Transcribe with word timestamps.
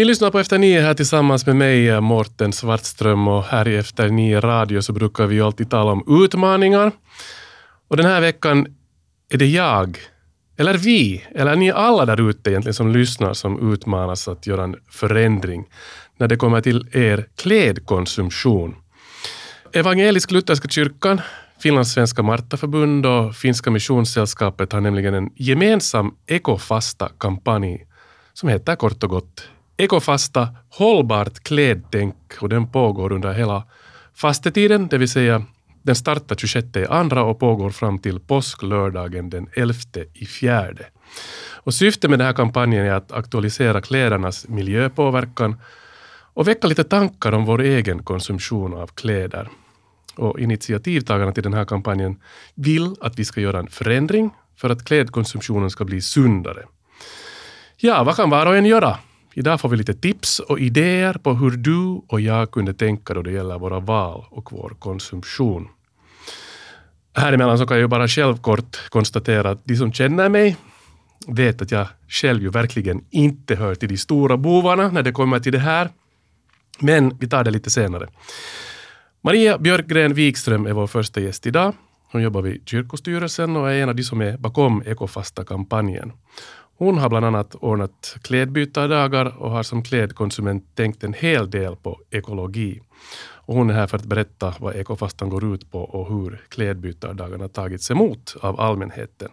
Ni 0.00 0.04
lyssnar 0.04 0.30
på 0.30 0.38
Efter 0.38 0.58
nio 0.58 0.80
här 0.80 0.94
tillsammans 0.94 1.46
med 1.46 1.56
mig, 1.56 1.88
eh, 1.88 2.00
Morten 2.00 2.52
Svartström. 2.52 3.28
Och 3.28 3.44
här 3.44 3.68
i 3.68 3.76
Efter 3.76 4.08
nio 4.08 4.40
radio 4.40 4.80
så 4.82 4.92
brukar 4.92 5.26
vi 5.26 5.40
alltid 5.40 5.70
tala 5.70 5.92
om 5.92 6.24
utmaningar. 6.24 6.92
Och 7.88 7.96
den 7.96 8.06
här 8.06 8.20
veckan 8.20 8.66
är 9.30 9.38
det 9.38 9.46
jag, 9.46 9.98
eller 10.58 10.74
vi, 10.74 11.24
eller 11.34 11.56
ni 11.56 11.70
alla 11.70 12.06
där 12.06 12.30
ute 12.30 12.50
egentligen 12.50 12.74
som 12.74 12.92
lyssnar 12.92 13.32
som 13.34 13.72
utmanas 13.72 14.28
att 14.28 14.46
göra 14.46 14.64
en 14.64 14.76
förändring 14.90 15.64
när 16.16 16.28
det 16.28 16.36
kommer 16.36 16.60
till 16.60 16.88
er 16.92 17.26
klädkonsumtion. 17.36 18.76
Evangelisk-lutherska 19.72 20.68
kyrkan, 20.68 21.20
Finlandssvenska 21.62 22.22
Martaförbund 22.22 23.06
och 23.06 23.34
Finska 23.34 23.70
Missionssällskapet 23.70 24.72
har 24.72 24.80
nämligen 24.80 25.14
en 25.14 25.30
gemensam 25.36 26.14
ekofasta-kampanj 26.26 27.86
som 28.32 28.48
heter 28.48 28.76
kort 28.76 29.02
och 29.02 29.10
gott 29.10 29.48
Ekofasta 29.80 30.48
hållbart 30.68 31.40
klädtänk 31.40 32.16
och 32.40 32.48
den 32.48 32.66
pågår 32.66 33.12
under 33.12 33.32
hela 33.32 33.62
fastetiden, 34.14 34.88
det 34.88 34.98
vill 34.98 35.08
säga 35.08 35.42
den 35.82 35.96
startar 35.96 36.36
26 36.36 36.66
andra 36.88 37.22
och 37.22 37.38
pågår 37.38 37.70
fram 37.70 37.98
till 37.98 38.20
påsklördagen 38.20 39.30
den 39.30 39.48
11 39.56 39.74
i 40.14 40.26
fjärde. 40.26 40.86
Och 41.48 41.74
syftet 41.74 42.10
med 42.10 42.18
den 42.18 42.26
här 42.26 42.34
kampanjen 42.34 42.86
är 42.86 42.92
att 42.92 43.12
aktualisera 43.12 43.80
klädernas 43.80 44.48
miljöpåverkan 44.48 45.56
och 46.34 46.48
väcka 46.48 46.66
lite 46.66 46.84
tankar 46.84 47.32
om 47.32 47.44
vår 47.44 47.60
egen 47.60 48.02
konsumtion 48.02 48.74
av 48.74 48.86
kläder. 48.86 49.48
Och 50.16 50.40
initiativtagarna 50.40 51.32
till 51.32 51.42
den 51.42 51.54
här 51.54 51.64
kampanjen 51.64 52.20
vill 52.54 52.94
att 53.00 53.18
vi 53.18 53.24
ska 53.24 53.40
göra 53.40 53.58
en 53.58 53.70
förändring 53.70 54.30
för 54.56 54.70
att 54.70 54.84
klädkonsumtionen 54.84 55.70
ska 55.70 55.84
bli 55.84 56.00
sundare. 56.00 56.62
Ja, 57.76 58.04
vad 58.04 58.16
kan 58.16 58.30
var 58.30 58.46
och 58.46 58.56
en 58.56 58.66
göra? 58.66 58.98
Idag 59.40 59.60
får 59.60 59.68
vi 59.68 59.76
lite 59.76 59.94
tips 59.94 60.38
och 60.38 60.60
idéer 60.60 61.14
på 61.14 61.34
hur 61.34 61.50
du 61.50 62.02
och 62.08 62.20
jag 62.20 62.50
kunde 62.50 62.74
tänka 62.74 63.14
då 63.14 63.22
det 63.22 63.32
gäller 63.32 63.58
våra 63.58 63.80
val 63.80 64.24
och 64.30 64.52
vår 64.52 64.76
konsumtion. 64.78 65.68
Här 67.16 67.32
emellan 67.32 67.58
så 67.58 67.66
kan 67.66 67.76
jag 67.76 67.82
ju 67.82 67.88
bara 67.88 68.08
själv 68.08 68.36
kort 68.36 68.90
konstatera 68.90 69.50
att 69.50 69.64
de 69.64 69.76
som 69.76 69.92
känner 69.92 70.28
mig 70.28 70.56
vet 71.26 71.62
att 71.62 71.70
jag 71.70 71.86
själv 72.08 72.42
ju 72.42 72.48
verkligen 72.50 73.04
inte 73.10 73.54
hör 73.54 73.74
till 73.74 73.88
de 73.88 73.96
stora 73.96 74.36
bovarna 74.36 74.90
när 74.90 75.02
det 75.02 75.12
kommer 75.12 75.40
till 75.40 75.52
det 75.52 75.58
här. 75.58 75.90
Men 76.80 77.16
vi 77.18 77.28
tar 77.28 77.44
det 77.44 77.50
lite 77.50 77.70
senare. 77.70 78.08
Maria 79.22 79.58
Björkgren 79.58 80.14
Wikström 80.14 80.66
är 80.66 80.72
vår 80.72 80.86
första 80.86 81.20
gäst 81.20 81.46
idag. 81.46 81.74
Hon 82.12 82.22
jobbar 82.22 82.42
vid 82.42 82.68
kyrkostyrelsen 82.68 83.56
och 83.56 83.70
är 83.70 83.82
en 83.82 83.88
av 83.88 83.94
de 83.94 84.02
som 84.02 84.20
är 84.20 84.36
bakom 84.36 84.82
Ekofasta-kampanjen. 84.86 86.12
Hon 86.80 86.98
har 86.98 87.08
bland 87.08 87.26
annat 87.26 87.54
ordnat 87.54 88.16
klädbytardagar 88.22 89.42
och 89.42 89.50
har 89.50 89.62
som 89.62 89.82
klädkonsument 89.82 90.64
tänkt 90.74 91.04
en 91.04 91.12
hel 91.12 91.50
del 91.50 91.76
på 91.76 92.00
ekologi. 92.10 92.80
Och 93.20 93.54
hon 93.54 93.70
är 93.70 93.74
här 93.74 93.86
för 93.86 93.96
att 93.96 94.04
berätta 94.04 94.54
vad 94.60 94.76
Ekofastan 94.76 95.28
går 95.28 95.54
ut 95.54 95.70
på 95.70 95.80
och 95.80 96.08
hur 96.14 96.40
klädbytardagarna 96.48 97.48
tagits 97.48 97.90
emot 97.90 98.36
av 98.40 98.60
allmänheten. 98.60 99.28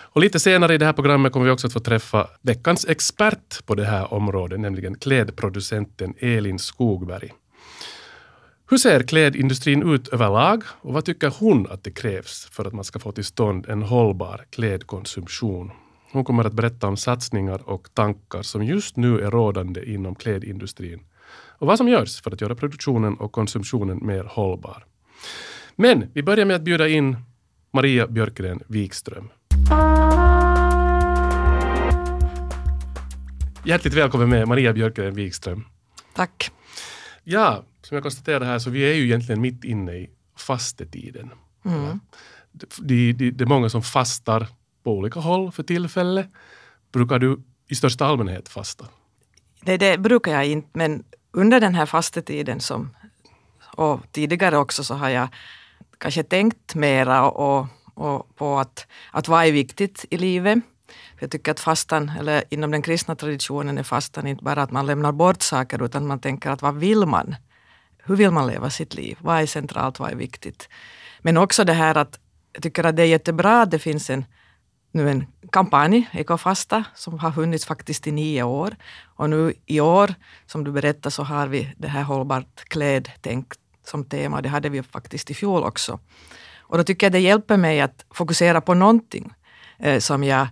Och 0.00 0.20
lite 0.20 0.40
senare 0.40 0.74
i 0.74 0.78
det 0.78 0.84
här 0.84 0.92
programmet 0.92 1.32
kommer 1.32 1.46
vi 1.46 1.52
också 1.52 1.66
att 1.66 1.72
få 1.72 1.80
träffa 1.80 2.26
veckans 2.42 2.86
expert 2.88 3.66
på 3.66 3.74
det 3.74 3.84
här 3.84 4.14
området, 4.14 4.60
nämligen 4.60 4.94
klädproducenten 4.98 6.14
Elin 6.18 6.58
Skogberg. 6.58 7.32
Hur 8.70 8.78
ser 8.78 9.02
klädindustrin 9.02 9.94
ut 9.94 10.08
överlag 10.08 10.62
och 10.80 10.94
vad 10.94 11.04
tycker 11.04 11.32
hon 11.38 11.66
att 11.70 11.84
det 11.84 11.90
krävs 11.90 12.48
för 12.52 12.64
att 12.64 12.72
man 12.72 12.84
ska 12.84 12.98
få 12.98 13.12
till 13.12 13.24
stånd 13.24 13.66
en 13.68 13.82
hållbar 13.82 14.44
klädkonsumtion? 14.50 15.70
Hon 16.12 16.24
kommer 16.24 16.44
att 16.44 16.52
berätta 16.52 16.88
om 16.88 16.96
satsningar 16.96 17.68
och 17.68 17.94
tankar 17.94 18.42
som 18.42 18.64
just 18.64 18.96
nu 18.96 19.20
är 19.20 19.30
rådande 19.30 19.92
inom 19.92 20.14
klädindustrin 20.14 21.00
och 21.58 21.66
vad 21.66 21.78
som 21.78 21.88
görs 21.88 22.22
för 22.22 22.30
att 22.30 22.40
göra 22.40 22.54
produktionen 22.54 23.14
och 23.14 23.32
konsumtionen 23.32 24.06
mer 24.06 24.24
hållbar. 24.24 24.84
Men 25.76 26.10
vi 26.12 26.22
börjar 26.22 26.44
med 26.44 26.56
att 26.56 26.62
bjuda 26.62 26.88
in 26.88 27.16
Maria 27.72 28.06
Björkgren 28.06 28.62
Wikström. 28.66 29.28
Hjärtligt 33.64 33.94
välkommen 33.94 34.28
med 34.28 34.48
Maria 34.48 34.72
Björkgren 34.72 35.14
Wikström. 35.14 35.64
Tack. 36.14 36.50
Ja, 37.24 37.64
som 37.82 37.94
jag 37.94 38.02
konstaterade 38.02 38.46
här 38.46 38.58
så 38.58 38.70
vi 38.70 38.90
är 38.90 38.94
ju 38.94 39.04
egentligen 39.04 39.40
mitt 39.40 39.64
inne 39.64 39.92
i 39.92 40.10
fastetiden. 40.36 41.30
Mm. 41.64 42.00
Det, 42.52 43.12
det, 43.12 43.30
det 43.30 43.44
är 43.44 43.48
många 43.48 43.68
som 43.68 43.82
fastar 43.82 44.46
på 44.88 44.92
olika 44.92 45.20
håll 45.20 45.52
för 45.52 45.62
tillfället. 45.62 46.28
Brukar 46.92 47.18
du 47.18 47.40
i 47.68 47.74
största 47.74 48.06
allmänhet 48.06 48.48
fasta? 48.48 48.86
Det, 49.60 49.76
det 49.76 49.98
brukar 49.98 50.32
jag 50.32 50.46
inte, 50.46 50.68
men 50.72 51.04
under 51.32 51.60
den 51.60 51.74
här 51.74 51.86
fastetiden 51.86 52.60
som, 52.60 52.96
och 53.76 54.00
tidigare 54.12 54.56
också 54.58 54.84
så 54.84 54.94
har 54.94 55.08
jag 55.08 55.28
kanske 55.98 56.22
tänkt 56.22 56.74
mera 56.74 57.30
och, 57.30 57.66
och 57.94 58.36
på 58.36 58.58
att, 58.58 58.86
att 59.12 59.28
vad 59.28 59.44
är 59.44 59.52
viktigt 59.52 60.04
i 60.10 60.16
livet. 60.16 60.58
Jag 61.20 61.30
tycker 61.30 61.52
att 61.52 61.60
fastan, 61.60 62.12
eller 62.18 62.44
inom 62.50 62.70
den 62.70 62.82
kristna 62.82 63.16
traditionen 63.16 63.78
är 63.78 63.82
fastan 63.82 64.26
inte 64.26 64.44
bara 64.44 64.62
att 64.62 64.70
man 64.70 64.86
lämnar 64.86 65.12
bort 65.12 65.42
saker 65.42 65.82
utan 65.84 66.06
man 66.06 66.20
tänker 66.20 66.50
att 66.50 66.62
vad 66.62 66.76
vill 66.76 67.06
man? 67.06 67.36
Hur 67.98 68.16
vill 68.16 68.30
man 68.30 68.46
leva 68.46 68.70
sitt 68.70 68.94
liv? 68.94 69.18
Vad 69.20 69.42
är 69.42 69.46
centralt, 69.46 70.00
vad 70.00 70.10
är 70.10 70.16
viktigt? 70.16 70.68
Men 71.22 71.36
också 71.36 71.64
det 71.64 71.74
här 71.74 71.94
att 71.94 72.18
jag 72.52 72.62
tycker 72.62 72.84
att 72.84 72.96
det 72.96 73.02
är 73.02 73.06
jättebra 73.06 73.62
att 73.62 73.70
det 73.70 73.78
finns 73.78 74.10
en 74.10 74.24
nu 74.92 75.10
en 75.10 75.26
kampanj, 75.52 76.08
Ekofasta, 76.12 76.84
som 76.94 77.18
har 77.18 77.32
funnits 77.32 77.66
faktiskt 77.66 78.06
i 78.06 78.12
nio 78.12 78.42
år. 78.42 78.76
Och 79.16 79.30
nu 79.30 79.52
i 79.66 79.80
år, 79.80 80.14
som 80.46 80.64
du 80.64 80.72
berättade, 80.72 81.10
så 81.10 81.22
har 81.22 81.46
vi 81.46 81.74
det 81.76 81.88
här 81.88 82.02
hållbart 82.02 82.64
klädtänk 82.68 83.52
som 83.84 84.04
tema. 84.04 84.42
Det 84.42 84.48
hade 84.48 84.68
vi 84.68 84.82
faktiskt 84.82 85.30
i 85.30 85.34
fjol 85.34 85.64
också. 85.64 85.98
Och 86.58 86.78
då 86.78 86.84
tycker 86.84 87.06
jag 87.06 87.12
det 87.12 87.20
hjälper 87.20 87.56
mig 87.56 87.80
att 87.80 88.04
fokusera 88.10 88.60
på 88.60 88.74
någonting 88.74 89.32
eh, 89.78 89.98
som 89.98 90.24
jag 90.24 90.46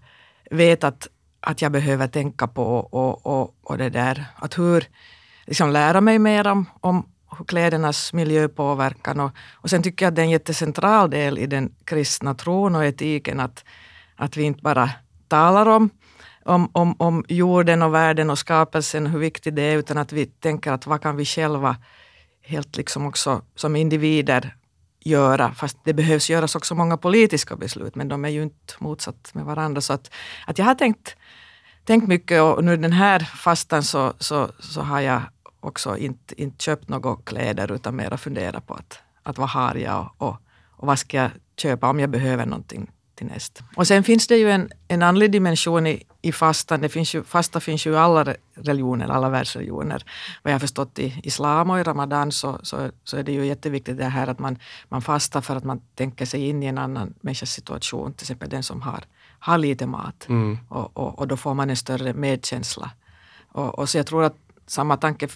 vet 0.51 0.85
att, 0.85 1.09
att 1.41 1.63
jag 1.63 1.73
behöver 1.73 2.09
tänka 2.09 2.47
på 2.47 2.65
och, 2.65 3.27
och, 3.27 3.55
och 3.63 3.79
det 3.79 3.91
där 3.91 4.25
att 4.37 4.59
hur, 4.59 4.85
liksom 5.47 5.71
lära 5.71 6.01
mig 6.01 6.19
mer 6.19 6.47
om, 6.47 6.67
om 6.81 7.07
klädernas 7.49 8.13
miljöpåverkan. 8.13 9.21
Och, 9.21 9.31
och 9.55 9.71
sen 9.71 9.83
tycker 9.83 10.05
jag 10.05 10.11
att 10.11 10.17
det 10.17 10.23
är 10.23 10.25
en 10.25 10.31
jättecentral 10.31 11.11
del 11.11 11.39
i 11.39 11.47
den 11.47 11.75
kristna 11.85 12.35
tron 12.35 12.75
och 12.75 12.85
etiken 12.85 13.41
att 13.41 13.65
att 14.17 14.37
vi 14.37 14.43
inte 14.43 14.63
bara 14.63 14.91
talar 15.29 15.67
om, 15.67 15.91
om, 16.45 16.71
om, 16.73 16.97
om 16.99 17.25
jorden 17.29 17.83
och 17.83 17.95
världen 17.95 18.31
och 18.31 18.39
skapelsen, 18.39 19.07
hur 19.07 19.19
viktigt 19.19 19.57
det 19.57 19.63
är, 19.63 19.77
utan 19.77 19.99
att 19.99 20.13
vi 20.13 20.27
tänker 20.27 20.73
att 20.73 20.87
vad 20.87 21.03
kan 21.03 21.17
vi 21.17 21.25
själva 21.25 21.77
helt 22.43 22.77
liksom 22.77 23.07
också 23.07 23.43
som 23.55 23.77
individer 23.77 24.57
göra, 25.01 25.55
fast 25.55 25.79
det 25.85 25.95
behövs 25.95 26.31
göras 26.31 26.57
också 26.57 26.75
många 26.75 26.97
politiska 26.97 27.57
beslut, 27.57 27.95
men 27.95 28.09
de 28.09 28.25
är 28.25 28.29
ju 28.29 28.43
inte 28.43 28.75
motsatt 28.79 29.31
med 29.35 29.45
varandra. 29.45 29.81
Så 29.81 29.93
att, 29.93 30.11
att 30.47 30.59
jag 30.59 30.67
har 30.67 30.75
tänkt, 30.75 31.17
tänkt 31.85 32.09
mycket 32.09 32.43
och 32.43 32.65
nu 32.65 32.77
den 32.77 32.93
här 32.93 33.19
fastan 33.21 33.83
så, 33.83 34.13
så, 34.19 34.49
så 34.59 34.81
har 34.81 35.01
jag 35.01 35.23
också 35.61 35.97
inte, 35.97 36.43
inte 36.43 36.65
köpt 36.65 36.89
några 36.89 37.17
kläder 37.17 37.73
utan 37.73 37.97
mera 37.97 38.17
funderat 38.17 38.67
på 38.67 38.75
att, 38.75 38.99
att 39.23 39.39
vad 39.39 39.49
har 39.49 39.75
jag 39.75 40.11
och, 40.19 40.29
och, 40.29 40.37
och 40.71 40.87
vad 40.87 40.99
ska 40.99 41.17
jag 41.17 41.31
köpa 41.57 41.89
om 41.89 42.01
jag 42.01 42.11
behöver 42.11 42.47
någonting 42.47 42.91
till 43.17 43.27
nästa. 43.27 43.65
Och 43.77 43.87
sen 43.87 44.05
finns 44.05 44.27
det 44.27 44.37
ju 44.37 44.51
en, 44.51 44.71
en 44.89 45.03
andlig 45.03 45.31
dimension 45.31 45.87
i, 45.87 46.03
i 46.23 46.33
fastan. 46.33 46.81
Det 46.81 46.89
finns 46.89 47.15
ju, 47.15 47.25
fasta 47.25 47.61
finns 47.61 47.87
ju 47.87 47.93
i 47.93 47.97
alla 47.97 48.35
religioner, 48.55 49.09
alla 49.09 49.29
världsreligioner. 49.29 50.05
Vad 50.43 50.53
jag 50.53 50.55
har 50.55 50.61
förstått 50.61 50.99
i 50.99 51.21
islam 51.23 51.71
och 51.71 51.81
i 51.81 51.83
ramadan 51.83 52.33
så, 52.33 52.59
så, 52.63 52.91
så 53.05 53.17
är 53.17 53.23
det 53.23 53.33
ju 53.33 53.47
jätteviktigt 53.47 53.99
det 53.99 54.05
här 54.05 54.27
att 54.27 54.39
man, 54.39 54.59
man 54.89 55.03
fastar 55.03 55.41
för 55.41 55.57
att 55.57 55.65
man 55.65 55.81
tänker 55.95 56.27
sig 56.27 56.49
in 56.49 56.63
i 56.63 56.67
en 56.67 56.79
annan 56.79 57.15
människas 57.21 57.51
situation. 57.51 58.13
Till 58.13 58.25
exempel 58.25 58.49
den 58.49 58.63
som 58.63 58.83
har, 58.83 59.05
har 59.39 59.59
lite 59.59 59.87
mat. 59.87 60.29
Mm. 60.29 60.59
Och, 60.69 60.97
och, 60.97 61.19
och, 61.19 61.29
då 61.29 61.37
får 61.37 61.55
man 61.55 61.71
en 61.71 61.77
större 61.77 62.15
medkänsla. 62.15 62.91
Och, 63.53 63.79
och 63.79 63.89
så 63.89 63.99
jag 63.99 64.07
tror 64.07 64.25
att 64.25 64.37
samma 64.67 64.97
tanke 64.97 65.29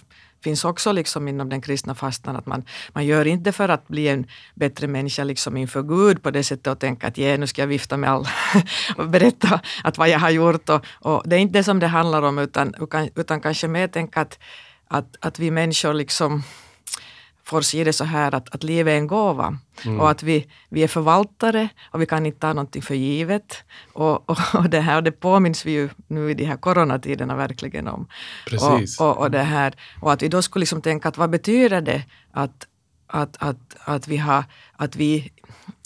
finns 0.43 0.65
också 0.65 0.91
liksom 0.91 1.27
inom 1.27 1.49
den 1.49 1.61
kristna 1.61 1.95
fastan. 1.95 2.35
Att 2.35 2.45
man, 2.45 2.63
man 2.93 3.05
gör 3.05 3.27
inte 3.27 3.51
för 3.51 3.69
att 3.69 3.87
bli 3.87 4.07
en 4.07 4.27
bättre 4.55 4.87
människa 4.87 5.23
liksom 5.23 5.57
inför 5.57 5.83
Gud 5.83 6.23
på 6.23 6.31
det 6.31 6.43
sättet 6.43 6.67
och 6.67 6.79
tänka 6.79 7.07
att 7.07 7.17
nu 7.17 7.47
ska 7.47 7.61
jag 7.61 7.67
vifta 7.67 7.97
med 7.97 8.09
alla 8.09 8.29
och 8.97 9.09
berätta 9.09 9.61
att 9.83 9.97
vad 9.97 10.09
jag 10.09 10.19
har 10.19 10.29
gjort. 10.29 10.69
Och, 10.69 10.85
och, 10.99 11.23
det 11.25 11.35
är 11.35 11.39
inte 11.39 11.59
det 11.59 11.63
som 11.63 11.79
det 11.79 11.87
handlar 11.87 12.21
om 12.21 12.39
utan, 12.39 12.75
utan, 12.79 13.09
utan 13.15 13.41
kanske 13.41 13.67
mer 13.67 13.87
tänka 13.87 14.21
att, 14.21 14.39
att, 14.87 15.15
att 15.19 15.39
vi 15.39 15.51
människor 15.51 15.93
liksom 15.93 16.43
får 17.43 17.61
se 17.61 17.83
det 17.83 17.93
så 17.93 18.03
här 18.03 18.35
att, 18.35 18.55
att 18.55 18.63
livet 18.63 18.91
är 18.91 18.97
en 18.97 19.07
gåva 19.07 19.57
mm. 19.85 19.99
och 19.99 20.09
att 20.09 20.23
vi, 20.23 20.47
vi 20.69 20.83
är 20.83 20.87
förvaltare 20.87 21.69
och 21.91 22.01
vi 22.01 22.05
kan 22.05 22.25
inte 22.25 22.39
ta 22.39 22.53
någonting 22.53 22.81
för 22.81 22.95
givet. 22.95 23.63
Och, 23.93 24.29
och, 24.29 24.37
och, 24.53 24.69
det 24.69 24.79
här 24.79 24.95
och 24.95 25.03
det 25.03 25.11
påminns 25.11 25.65
vi 25.65 25.71
ju 25.71 25.89
nu 26.07 26.31
i 26.31 26.33
de 26.33 26.45
här 26.45 26.57
coronatiderna 26.57 27.35
verkligen 27.35 27.87
om. 27.87 28.07
Precis. 28.47 28.99
Och, 28.99 29.09
och, 29.09 29.17
och, 29.17 29.31
det 29.31 29.43
här, 29.43 29.75
och 30.01 30.13
att 30.13 30.21
vi 30.21 30.27
då 30.27 30.41
skulle 30.41 30.61
liksom 30.61 30.81
tänka 30.81 31.09
att 31.09 31.17
vad 31.17 31.29
betyder 31.29 31.81
det 31.81 32.03
att, 32.31 32.67
att, 33.07 33.37
att, 33.39 33.75
att, 33.85 34.07
vi, 34.07 34.17
har, 34.17 34.43
att 34.73 34.95
vi 34.95 35.31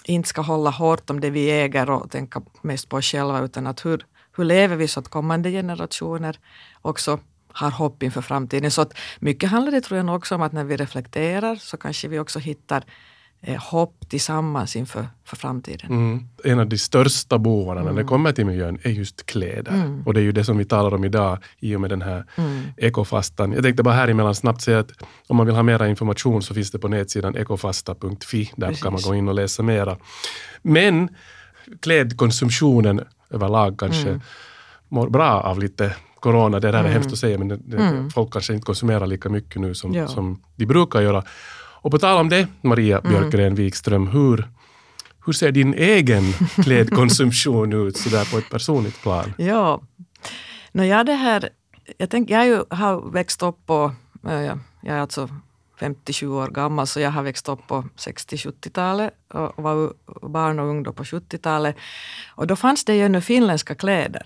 inte 0.04 0.30
ska 0.30 0.42
hålla 0.42 0.70
hårt 0.70 1.10
om 1.10 1.20
det 1.20 1.30
vi 1.30 1.52
äger 1.52 1.90
och 1.90 2.12
tänka 2.12 2.42
mest 2.62 2.90
på 2.90 2.98
oss 2.98 3.06
själva 3.06 3.42
utan 3.42 3.68
att 3.68 3.86
hur, 3.86 4.06
hur 4.38 4.44
lever 4.44 4.76
vi 4.76 4.88
så 4.88 5.00
att 5.00 5.08
kommande 5.08 5.52
generationer 5.52 6.40
också 6.82 7.20
har 7.56 7.72
hopp 7.72 8.04
inför 8.04 8.22
framtiden. 8.22 8.72
Så 8.72 8.82
att 8.82 8.94
mycket 9.20 9.50
handlar 9.50 9.72
det 9.72 9.82
tror 9.82 9.98
jag 10.00 10.16
också 10.16 10.36
om 10.36 10.42
att 10.42 10.52
när 10.54 10.64
vi 10.64 10.78
reflekterar 10.78 11.56
så 11.56 11.78
kanske 11.78 12.08
vi 12.08 12.20
också 12.20 12.40
hittar 12.40 12.84
eh, 13.42 13.62
hopp 13.72 14.10
tillsammans 14.10 14.76
inför 14.76 15.08
för 15.26 15.36
framtiden. 15.36 15.90
Mm. 15.92 16.28
En 16.44 16.60
av 16.60 16.68
de 16.70 16.78
största 16.78 17.38
bovarna 17.38 17.80
när 17.82 17.88
det 17.88 17.92
Mm. 18.02 18.08
kommer 18.08 18.32
till 18.32 18.46
miljön 18.46 18.80
är 18.84 18.90
just 18.90 19.26
kläder. 19.26 19.72
Mm. 19.74 20.04
Och 20.06 20.14
det 20.14 20.20
är 20.20 20.24
ju 20.24 20.32
det 20.32 20.44
som 20.46 20.58
vi 20.58 20.66
talar 20.66 20.94
om 20.94 21.04
idag 21.06 21.38
i 21.60 21.76
och 21.76 21.82
med 21.82 21.90
den 21.90 22.02
här 22.02 22.26
Mm. 22.38 22.62
ekofastan. 22.78 23.52
Jag 23.52 23.64
tänkte 23.64 23.84
bara 23.84 23.94
här 23.96 24.08
emellan 24.08 24.36
snabbt 24.36 24.62
säga 24.62 24.80
att 24.80 24.92
om 25.28 25.38
man 25.38 25.46
vill 25.46 25.56
ha 25.56 25.64
mera 25.64 25.88
information 25.88 26.42
så 26.44 26.54
finns 26.54 26.72
det 26.72 26.80
på 26.80 26.88
nätsidan 26.88 27.36
ekofasta.fi. 27.36 28.52
Där 28.56 28.68
Precis. 28.68 28.84
kan 28.84 28.94
man 28.94 29.02
gå 29.02 29.16
in 29.16 29.28
och 29.28 29.36
läsa 29.36 29.64
mera. 29.64 29.98
Men 30.62 31.10
klädkonsumtionen 31.82 33.02
överlag 33.30 33.80
kanske 33.80 34.10
Mm. 34.10 34.22
mår 34.90 35.10
bra 35.10 35.42
av 35.42 35.60
lite 35.60 35.96
corona. 36.26 36.60
Det 36.60 36.72
där 36.72 36.74
är 36.80 36.80
Mm. 36.80 36.92
hemskt 36.94 37.14
att 37.14 37.20
säga 37.20 37.38
men 37.38 37.48
det, 37.48 37.58
det, 37.72 37.78
Mm. 37.78 38.10
folk 38.10 38.34
kanske 38.34 38.54
inte 38.54 38.66
konsumerar 38.66 39.08
lika 39.08 39.30
mycket 39.30 39.62
nu 39.62 39.74
som, 39.76 39.94
Ja. 39.94 40.08
som 40.08 40.42
de 40.56 40.66
brukar 40.66 41.02
göra. 41.02 41.24
Och 41.84 41.92
på 41.92 41.98
tal 42.00 42.18
om 42.22 42.30
det, 42.30 42.48
Maria 42.62 43.00
Mm. 43.00 43.12
Björkgren 43.12 43.56
Wikström, 43.56 44.08
hur, 44.08 44.48
hur 45.26 45.34
ser 45.34 45.52
din 45.52 45.74
egen 45.74 46.24
klädkonsumtion 46.64 47.74
ut 47.74 47.98
sådär 47.98 48.32
på 48.32 48.38
ett 48.38 48.50
personligt 48.50 49.02
plan? 49.02 49.34
Ja, 49.38 49.82
no, 50.72 50.84
jag, 50.84 51.06
det 51.06 51.14
här, 51.14 51.50
jag, 51.98 52.10
tänk, 52.10 52.30
jag 52.30 52.42
är 52.42 52.46
ju, 52.46 52.64
har 52.70 53.12
växt 53.12 53.44
upp 53.44 53.66
på, 53.66 53.92
jag 54.22 54.60
är 54.96 55.00
alltså 55.00 55.30
57 55.80 56.28
år 56.28 56.48
gammal 56.48 56.88
så 56.88 57.00
jag 57.00 57.12
har 57.12 57.24
växt 57.24 57.50
upp 57.50 57.68
på 57.68 57.84
60-70-talet 57.98 59.14
och 59.34 59.64
var 59.64 59.94
barn 60.30 60.60
och 60.60 60.66
ung 60.68 60.84
på 60.84 61.04
70-talet. 61.04 61.76
Och 62.36 62.48
då 62.48 62.56
fanns 62.56 62.86
det 62.86 62.96
ju 62.96 63.06
ännu 63.06 63.22
finländska 63.22 63.76
kläder. 63.76 64.24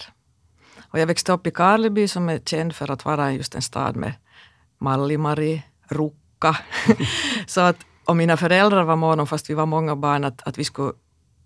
Och 0.91 0.99
jag 0.99 1.07
växte 1.07 1.31
upp 1.31 1.47
i 1.47 1.51
Karleby 1.51 2.07
som 2.07 2.29
är 2.29 2.39
känd 2.39 2.75
för 2.75 2.91
att 2.91 3.05
vara 3.05 3.31
just 3.31 3.55
en 3.55 3.61
stad 3.61 3.95
med 3.95 4.13
Mallimari, 4.77 5.63
Rukka. 5.87 6.57
så 7.47 7.61
att, 7.61 7.77
och 8.05 8.17
mina 8.17 8.37
föräldrar 8.37 8.83
var 8.83 8.95
måna 8.95 9.21
om, 9.21 9.27
fast 9.27 9.49
vi 9.49 9.53
var 9.53 9.65
många 9.65 9.95
barn, 9.95 10.23
att, 10.23 10.47
att 10.47 10.57
vi 10.57 10.63
skulle 10.63 10.93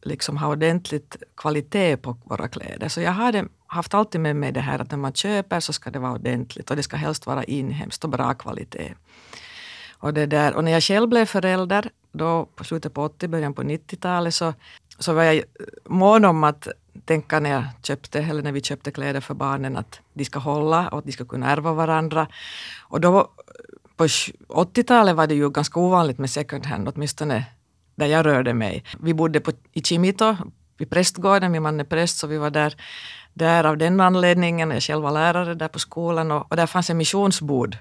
liksom 0.02 0.38
ha 0.38 0.48
ordentligt 0.48 1.16
kvalitet 1.38 1.98
på 1.98 2.18
våra 2.24 2.48
kläder. 2.48 2.90
Så 2.90 3.02
jag 3.02 3.12
hade 3.12 3.46
haft 3.68 3.94
alltid 3.94 4.22
med 4.22 4.36
mig 4.36 4.52
det 4.52 4.60
här 4.60 4.80
att 4.80 4.92
när 4.92 4.98
man 4.98 5.14
köper 5.14 5.60
så 5.60 5.74
ska 5.74 5.92
det 5.92 6.00
vara 6.00 6.12
ordentligt 6.12 6.70
och 6.70 6.76
det 6.76 6.84
ska 6.84 6.98
helst 6.98 7.26
vara 7.26 7.44
inhemskt 7.44 8.04
och 8.04 8.10
bra 8.10 8.34
kvalitet. 8.34 8.94
Och, 9.92 10.14
det 10.14 10.26
där, 10.26 10.54
och 10.54 10.64
när 10.64 10.72
jag 10.72 10.84
själv 10.84 11.10
blev 11.10 11.26
förälder, 11.26 11.90
då 12.12 12.46
på 12.46 12.64
slutet 12.64 12.94
på 12.94 13.04
80 13.04 13.28
början 13.28 13.54
på 13.54 13.64
90-talet, 13.64 14.34
så, 14.34 14.54
så 15.00 15.14
var 15.14 15.24
jag 15.24 15.44
mån 15.86 16.26
om 16.26 16.44
att 16.44 16.68
tänka 17.06 17.40
när 17.40 17.50
jag 17.50 17.64
köpte, 17.84 18.20
eller 18.20 18.44
när 18.44 18.52
vi 18.52 18.62
köpte 18.62 18.92
kläder 18.92 19.22
för 19.22 19.34
barnen, 19.34 19.78
att 19.78 20.00
de 20.14 20.26
ska 20.26 20.40
hålla 20.40 20.90
och 20.90 20.98
att 20.98 21.06
de 21.06 21.12
ska 21.12 21.26
kunna 21.26 21.52
ärva 21.52 21.74
varandra. 21.74 22.28
Och 22.82 23.02
då 23.02 23.32
på 23.96 24.06
80-talet 24.06 25.16
var 25.16 25.28
det 25.28 25.36
ju 25.36 25.50
ganska 25.50 25.80
ovanligt 25.80 26.18
med 26.18 26.30
second 26.30 26.66
hand, 26.66 26.90
åtminstone 26.96 27.46
där 27.96 28.06
jag 28.06 28.26
rörde 28.26 28.54
mig. 28.54 28.84
Vi 29.00 29.14
bodde 29.14 29.40
på, 29.40 29.52
i 29.72 29.82
Chimito, 29.82 30.36
vid 30.78 30.90
prästgården, 30.90 31.52
min 31.52 31.64
man 31.64 31.80
är 31.80 31.84
präst, 31.84 32.18
så 32.18 32.28
vi 32.28 32.38
var 32.38 32.50
där, 32.50 32.76
där 33.34 33.64
av 33.64 33.78
den 33.78 34.00
anledningen. 34.00 34.72
Jag 34.72 34.84
själv 34.84 35.02
var 35.04 35.12
lärare 35.12 35.56
där 35.56 35.68
på 35.68 35.80
skolan 35.80 36.32
och, 36.32 36.52
och 36.52 36.58
där 36.58 36.68
fanns 36.68 36.90
en 36.90 36.98
missionsbod 36.98 37.78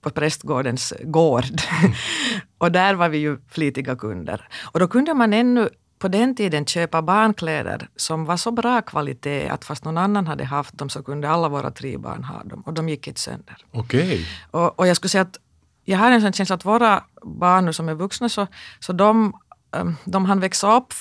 på 0.00 0.10
prästgårdens 0.10 0.92
gård. 1.02 1.44
och 2.58 2.72
där 2.72 2.94
var 2.94 3.08
vi 3.08 3.18
ju 3.18 3.38
flitiga 3.48 3.96
kunder. 3.96 4.48
Och 4.72 4.80
då 4.80 4.88
kunde 4.88 5.14
man 5.14 5.32
ännu 5.32 5.68
på 6.04 6.08
den 6.08 6.34
tiden 6.34 6.66
köpa 6.66 7.02
barnkläder 7.02 7.88
som 7.96 8.24
var 8.24 8.36
så 8.36 8.50
bra 8.50 8.82
kvalitet 8.82 9.48
att 9.48 9.64
fast 9.64 9.84
någon 9.84 9.98
annan 9.98 10.26
hade 10.26 10.44
haft 10.44 10.78
dem 10.78 10.88
så 10.88 11.02
kunde 11.02 11.28
alla 11.28 11.48
våra 11.48 11.70
tre 11.70 11.96
barn 11.98 12.24
ha 12.24 12.44
dem 12.44 12.62
och 12.66 12.74
de 12.74 12.88
gick 12.88 13.08
inte 13.08 13.20
sönder. 13.20 13.56
Okej. 13.72 14.26
Och, 14.50 14.78
och 14.78 14.86
jag 14.86 14.96
skulle 14.96 15.08
säga 15.08 15.22
att 15.22 15.38
jag 15.84 15.98
har 15.98 16.10
en 16.10 16.20
sån 16.20 16.32
känsla 16.32 16.56
att 16.56 16.64
våra 16.64 17.04
barn 17.22 17.64
nu 17.64 17.72
som 17.72 17.88
är 17.88 17.94
vuxna 17.94 18.28
så, 18.28 18.46
så 18.80 18.92
de, 18.92 19.32
um, 19.70 19.96
de 20.04 20.24
hann 20.24 20.40
växa 20.40 20.76
upp, 20.76 20.92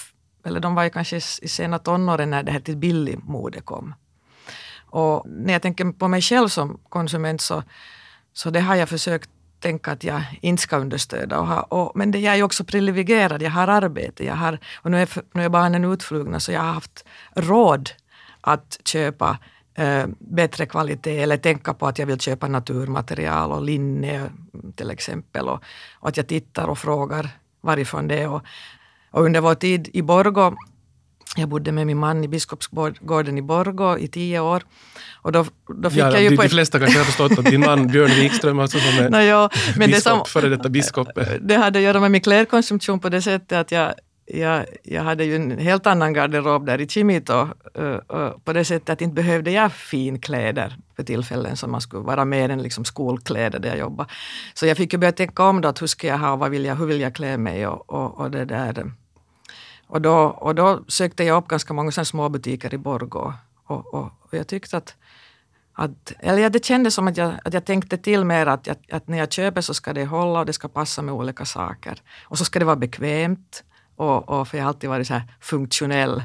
eller 0.45 0.59
de 0.59 0.75
var 0.75 0.83
ju 0.83 0.89
kanske 0.89 1.17
i 1.17 1.47
sena 1.47 1.79
tonåren 1.79 2.29
när 2.29 2.43
det 2.43 2.51
här 2.51 2.59
till 2.59 2.77
billig 2.77 3.19
mode 3.23 3.61
kom. 3.61 3.93
Och 4.89 5.25
när 5.27 5.53
jag 5.53 5.61
tänker 5.61 5.91
på 5.91 6.07
mig 6.07 6.21
själv 6.21 6.47
som 6.47 6.79
konsument 6.89 7.41
så, 7.41 7.63
så 8.33 8.49
det 8.49 8.61
har 8.61 8.75
jag 8.75 8.89
försökt 8.89 9.29
tänka 9.63 9.91
att 9.91 10.03
jag 10.03 10.21
inte 10.41 10.61
ska 10.61 10.77
understöda. 10.77 11.39
Och 11.39 11.47
ha, 11.47 11.61
och, 11.61 11.91
men 11.95 12.11
det, 12.11 12.19
jag 12.19 12.33
är 12.33 12.37
ju 12.37 12.43
också 12.43 12.63
privilegierad, 12.63 13.41
jag 13.41 13.51
har 13.51 13.67
arbete, 13.67 14.25
jag 14.25 14.35
har, 14.35 14.59
och 14.81 14.91
nu 14.91 15.01
är, 15.01 15.09
nu 15.33 15.43
är 15.43 15.49
barnen 15.49 15.85
utflugna 15.85 16.39
så 16.39 16.51
jag 16.51 16.61
har 16.61 16.73
haft 16.73 17.05
råd 17.35 17.89
att 18.41 18.79
köpa 18.85 19.37
eh, 19.75 20.05
bättre 20.19 20.65
kvalitet 20.65 21.23
eller 21.23 21.37
tänka 21.37 21.73
på 21.73 21.87
att 21.87 21.99
jag 21.99 22.05
vill 22.05 22.19
köpa 22.19 22.47
naturmaterial 22.47 23.51
och 23.51 23.61
linne 23.61 24.29
till 24.75 24.91
exempel. 24.91 25.47
Och, 25.47 25.63
och 25.99 26.09
att 26.09 26.17
jag 26.17 26.27
tittar 26.27 26.67
och 26.67 26.77
frågar 26.77 27.29
varifrån 27.61 28.07
det 28.07 28.21
är. 28.21 28.29
Och, 28.29 28.41
och 29.11 29.23
under 29.23 29.41
vår 29.41 29.55
tid 29.55 29.89
i 29.93 30.01
Borgå 30.01 30.55
jag 31.35 31.49
bodde 31.49 31.71
med 31.71 31.87
min 31.87 31.97
man 31.97 32.23
i 32.23 32.27
Biskopsgården 32.27 33.37
i 33.37 33.41
Borgå 33.41 33.97
i 33.97 34.07
tio 34.07 34.39
år. 34.39 34.63
Och 35.21 35.31
då, 35.31 35.45
då 35.67 35.89
fick 35.89 35.99
Ja, 35.99 36.11
jag 36.11 36.23
ju 36.23 36.29
de, 36.29 36.35
på 36.35 36.43
de 36.43 36.49
flesta 36.49 36.79
kanske 36.79 36.97
har 36.97 37.05
förstått 37.05 37.39
att 37.39 37.45
din 37.45 37.59
man 37.59 37.87
Björn 37.91 38.09
Wikström 38.09 38.59
alltså 38.59 38.79
som 38.79 39.05
är 39.05 39.09
No, 39.09 39.17
ja, 39.17 39.49
men 39.77 39.89
det, 39.89 39.95
biskop, 39.95 40.27
som, 40.27 40.41
före 40.41 40.49
detta 40.49 40.69
biskop. 40.69 41.07
det 41.41 41.55
hade 41.55 41.79
att 41.79 41.83
göra 41.83 41.99
med 41.99 42.11
min 42.11 42.21
klädkonsumtion 42.21 42.99
på 42.99 43.09
det 43.09 43.21
sättet 43.21 43.57
att 43.57 43.71
jag, 43.71 43.93
jag, 44.25 44.65
jag 44.83 45.03
hade 45.03 45.23
ju 45.23 45.35
en 45.35 45.57
helt 45.59 45.87
annan 45.87 46.13
garderob 46.13 46.65
där 46.65 46.81
i 46.81 46.87
Chimito. 46.87 47.47
Uh, 47.79 47.85
uh, 48.13 48.29
på 48.43 48.53
det 48.53 48.65
sättet 48.65 48.89
att 48.89 49.01
inte 49.01 49.15
behövde 49.15 49.51
jag 49.51 49.73
finkläder 49.73 50.75
för 50.95 51.03
tillfällen 51.03 51.57
som 51.57 51.71
man 51.71 51.81
skulle 51.81 52.03
vara 52.03 52.25
mer 52.25 52.49
än 52.49 52.61
liksom 52.61 52.85
skolkläder 52.85 53.59
där 53.59 53.69
jag 53.69 53.77
jobbade. 53.77 54.09
Så 54.53 54.65
jag 54.65 54.77
fick 54.77 54.93
ju 54.93 54.99
börja 54.99 55.11
tänka 55.11 55.43
om 55.43 55.61
då 55.61 55.69
att 55.69 55.81
hur 55.81 55.87
ska 55.87 56.07
jag 56.07 56.17
ha 56.17 56.31
och 56.31 56.39
vad 56.39 56.51
vill 56.51 56.65
jag, 56.65 56.75
hur 56.75 56.85
vill 56.85 57.01
jag 57.01 57.15
klä 57.15 57.37
mig 57.37 57.67
och, 57.67 57.89
och, 57.89 58.19
och 58.19 58.31
det 58.31 58.45
där. 58.45 58.91
Och 59.87 60.01
då, 60.01 60.15
och 60.15 60.55
då 60.55 60.83
sökte 60.87 61.23
jag 61.23 61.37
upp 61.37 61.47
ganska 61.47 61.73
många 61.73 61.91
små 61.91 62.29
butiker 62.29 62.73
i 62.73 62.77
Borgå. 62.77 63.33
Och, 63.65 63.93
och, 63.93 64.11
och 64.19 64.33
jag 64.33 64.47
tyckte 64.47 64.77
att, 64.77 64.95
att 65.73 66.13
eller 66.19 66.49
det 66.49 66.65
kändes 66.65 66.93
som 66.93 67.07
att 67.07 67.17
jag, 67.17 67.33
att 67.43 67.53
jag 67.53 67.65
tänkte 67.65 67.97
till 67.97 68.25
mer 68.25 68.45
att, 68.45 68.67
att, 68.67 68.91
att 68.91 69.07
när 69.07 69.17
jag 69.17 69.31
köper 69.31 69.61
så 69.61 69.73
ska 69.73 69.93
det 69.93 70.05
hålla 70.05 70.39
och 70.39 70.45
det 70.45 70.53
ska 70.53 70.67
passa 70.67 71.01
med 71.01 71.13
olika 71.13 71.45
saker. 71.45 72.01
Och 72.23 72.37
så 72.37 72.45
ska 72.45 72.59
det 72.59 72.65
vara 72.65 72.75
bekvämt. 72.75 73.63
Och, 73.95 74.29
och 74.29 74.47
för 74.47 74.57
jag 74.57 74.65
har 74.65 74.69
alltid 74.69 74.89
varit 74.89 75.07
så 75.07 75.13
här 75.13 75.23
funktionell. 75.39 76.23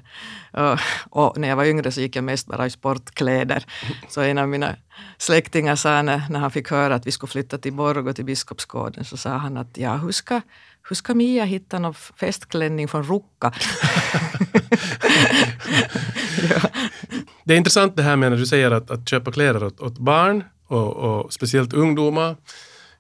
Och, 0.53 0.79
och 1.11 1.39
när 1.39 1.49
jag 1.49 1.57
var 1.57 1.65
yngre 1.65 1.93
så 1.93 2.01
gick 2.01 2.17
jag 2.17 2.25
mest 2.25 2.47
bara 2.47 2.67
i 2.67 2.71
sportkläder. 2.71 3.65
Så 4.09 4.21
en 4.21 4.39
av 4.39 4.49
mina 4.49 4.77
släktingar 5.19 5.77
sa 5.77 6.03
när, 6.03 6.23
när 6.31 6.41
han 6.41 6.51
fick 6.51 6.71
höra 6.71 6.95
att 6.95 7.07
vi 7.07 7.13
skulle 7.13 7.31
flytta 7.31 7.59
till 7.59 7.73
Borgå 7.73 8.13
till 8.13 8.25
Biskopsgården 8.25 9.05
så 9.05 9.17
sa 9.17 9.31
han 9.31 9.57
att 9.57 9.77
ja, 9.77 9.97
hur 9.97 10.13
ska, 10.13 10.41
hur 10.89 10.97
ska 10.97 11.15
Mia 11.15 11.45
hitta 11.45 11.79
någon 11.79 11.95
festklänning 11.95 12.89
från 12.89 13.03
Rukka? 13.03 13.53
ja. 16.51 16.61
Det 17.45 17.55
är 17.55 17.59
intressant 17.59 17.97
det 17.97 18.03
här 18.03 18.17
med 18.17 18.31
när 18.31 18.39
du 18.39 18.47
säger 18.47 18.71
att, 18.71 18.91
att 18.91 19.09
köpa 19.09 19.33
kläder 19.33 19.65
åt, 19.65 19.81
åt 19.81 19.99
barn 19.99 20.45
och, 20.67 20.97
och 20.97 21.33
speciellt 21.33 21.73
ungdomar. 21.73 22.37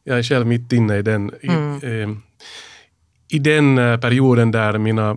Jag 0.04 0.18
är 0.18 0.23
själv 0.23 0.47
mitt 0.47 0.73
inne 0.73 0.97
i 0.97 1.02
den, 1.02 1.30
i, 1.42 1.49
Mm. 1.49 1.80
eh, 1.83 2.16
i 3.28 3.38
den 3.38 3.78
eh, 3.78 4.00
perioden 4.00 4.50
där 4.50 4.78
mina, 4.78 5.16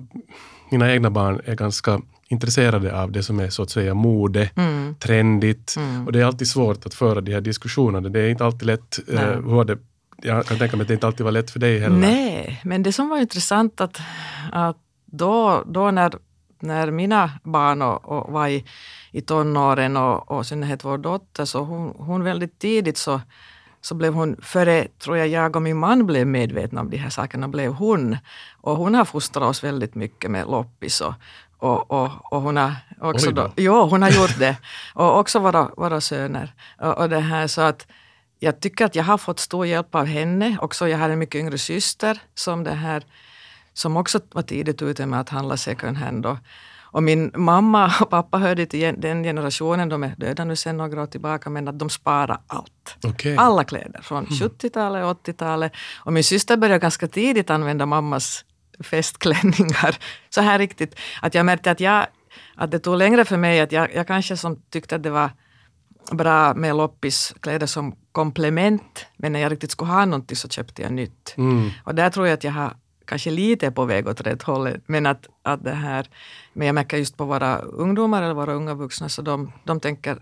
mina 0.71 0.91
egna 0.93 1.09
barn 1.09 1.41
är 1.45 1.55
ganska 1.55 2.01
intresserade 2.29 3.01
av 3.01 3.11
det 3.11 3.23
som 3.23 3.39
är 3.39 3.49
så 3.49 3.63
att 3.63 3.69
säga 3.69 3.93
mode, 3.93 4.49
Mm. 4.55 4.95
trendigt. 4.95 5.75
Mm. 5.77 6.05
Och 6.05 6.11
det 6.11 6.19
är 6.21 6.25
alltid 6.25 6.47
svårt 6.47 6.85
att 6.85 6.93
föra 6.93 7.21
de 7.21 7.33
här 7.33 7.41
diskussionerna. 7.41 8.09
Det 8.09 8.19
är 8.19 8.29
inte 8.29 8.45
alltid 8.45 8.65
lätt. 8.65 8.99
Eh, 9.13 9.19
hur 9.19 9.63
det? 9.63 9.77
Jag 10.21 10.45
kan 10.45 10.57
tänka 10.57 10.77
mig 10.77 10.81
att 10.81 10.87
det 10.87 10.93
inte 10.93 11.07
alltid 11.07 11.23
var 11.23 11.31
lätt 11.31 11.51
för 11.51 11.59
dig 11.59 11.79
heller. 11.79 11.97
Nej, 11.97 12.61
men 12.63 12.83
det 12.83 12.93
som 12.93 13.09
var 13.09 13.17
intressant 13.17 13.81
att, 13.81 14.01
att 14.51 14.77
då, 15.05 15.63
då 15.67 15.91
när, 15.91 16.13
när 16.59 16.91
mina 16.91 17.31
barn 17.43 17.81
och, 17.81 18.05
och 18.05 18.31
var 18.33 18.47
i, 18.47 18.65
i 19.11 19.21
tonåren 19.21 19.97
och, 19.97 20.31
och 20.31 20.41
i 20.41 20.45
synnerhet 20.45 20.85
vår 20.85 20.97
dotter, 20.97 21.45
så 21.45 21.63
hon, 21.63 21.93
hon 21.97 22.23
väldigt 22.23 22.59
tidigt 22.59 22.97
så, 22.97 23.21
så 23.81 23.95
blev 23.95 24.13
hon, 24.13 24.35
före 24.41 24.87
tror 24.99 25.17
jag 25.17 25.27
jag 25.27 25.55
och 25.55 25.61
min 25.61 25.77
man 25.77 26.05
blev 26.05 26.27
medvetna 26.27 26.81
om 26.81 26.89
de 26.89 26.97
här 26.97 27.09
sakerna, 27.09 27.47
blev 27.47 27.71
hon. 27.71 28.17
Och 28.61 28.77
hon 28.77 28.95
har 28.95 29.05
fostrat 29.05 29.43
oss 29.43 29.63
väldigt 29.63 29.95
mycket 29.95 30.31
med 30.31 30.47
loppis 30.47 31.01
och, 31.01 31.13
och, 31.57 31.91
och, 31.91 32.33
och 32.33 32.41
hon 32.41 32.57
har 32.57 32.75
också 32.99 33.31
då, 33.31 33.51
jo, 33.55 33.85
hon 33.85 34.01
har 34.01 34.09
gjort 34.09 34.39
det. 34.39 34.57
Och 34.93 35.19
också 35.19 35.39
våra, 35.39 35.69
våra 35.77 36.01
söner. 36.01 36.53
Och, 36.79 36.97
och 36.97 37.09
det 37.09 37.19
här 37.19 37.47
så 37.47 37.61
att 37.61 37.87
jag 38.43 38.59
tycker 38.59 38.85
att 38.85 38.95
jag 38.95 39.03
har 39.03 39.17
fått 39.17 39.39
stor 39.39 39.65
hjälp 39.65 39.95
av 39.95 40.05
henne. 40.05 40.57
Också 40.61 40.87
jag 40.87 40.97
har 40.97 41.09
en 41.09 41.19
mycket 41.19 41.39
yngre 41.39 41.57
syster 41.57 42.21
som 42.35 42.63
det 42.63 42.71
här 42.73 43.03
som 43.73 43.97
också 43.97 44.19
var 44.31 44.41
tidigt 44.41 44.81
ute 44.81 45.05
med 45.05 45.19
att 45.19 45.29
handla 45.29 45.57
second 45.57 45.97
hand. 45.97 46.25
Och, 46.25 46.37
och 46.81 47.03
min 47.03 47.31
mamma 47.35 47.93
och 48.01 48.09
pappa 48.09 48.37
hörde 48.37 48.65
till 48.65 48.95
den 48.97 49.23
generationen, 49.23 49.89
de 49.89 50.03
är 50.03 50.15
döda 50.17 50.45
nu 50.45 50.55
sedan 50.55 50.77
några 50.77 51.01
år 51.01 51.05
tillbaka, 51.05 51.49
men 51.49 51.67
att 51.67 51.79
de 51.79 51.89
sparar 51.89 52.41
allt. 52.47 52.97
Okej. 53.03 53.35
Alla 53.37 53.63
kläder 53.63 54.01
från 54.01 54.25
70-talet 54.25 55.05
och 55.05 55.27
80-talet. 55.27 55.71
Och 56.05 56.13
min 56.13 56.23
syster 56.23 56.57
började 56.57 56.79
ganska 56.79 57.07
tidigt 57.07 57.49
använda 57.49 57.85
mammas 57.85 58.45
festklänningar. 58.79 59.97
Så 60.29 60.41
här 60.41 60.59
riktigt, 60.59 60.95
att 61.21 61.35
jag 61.35 61.45
märkte 61.45 61.71
att, 61.71 61.79
jag, 61.79 62.05
att 62.55 62.71
det 62.71 62.79
tog 62.79 62.97
längre 62.97 63.25
för 63.25 63.37
mig, 63.37 63.59
att 63.59 63.71
jag, 63.71 63.95
jag 63.95 64.07
kanske 64.07 64.37
som 64.37 64.61
tyckte 64.69 64.95
att 64.95 65.03
det 65.03 65.09
var 65.09 65.29
bra 66.11 66.53
med 66.53 66.75
loppiskläder 66.75 67.67
som 67.67 67.95
komplement, 68.11 69.05
men 69.17 69.33
när 69.33 69.39
jag 69.39 69.51
riktigt 69.51 69.71
skulle 69.71 69.91
ha 69.91 70.05
någonting 70.05 70.37
så 70.37 70.49
köpte 70.49 70.81
jag 70.81 70.91
nytt. 70.91 71.33
Mm. 71.37 71.69
Och 71.83 71.95
där 71.95 72.09
tror 72.09 72.27
jag 72.27 72.33
att 72.33 72.43
jag 72.43 72.51
har 72.51 72.73
kanske 73.05 73.31
lite 73.31 73.71
på 73.71 73.85
väg 73.85 74.07
åt 74.07 74.21
rätt 74.21 74.41
håll, 74.41 74.69
men 74.85 75.05
att, 75.05 75.27
att 75.43 75.63
det 75.63 75.71
här, 75.71 76.07
men 76.53 76.67
jag 76.67 76.73
märker 76.73 76.97
just 76.97 77.17
på 77.17 77.25
våra 77.25 77.57
ungdomar 77.57 78.23
eller 78.23 78.33
våra 78.33 78.53
unga 78.53 78.73
vuxna, 78.73 79.09
så 79.09 79.21
de, 79.21 79.51
de 79.63 79.79
tänker 79.79 80.17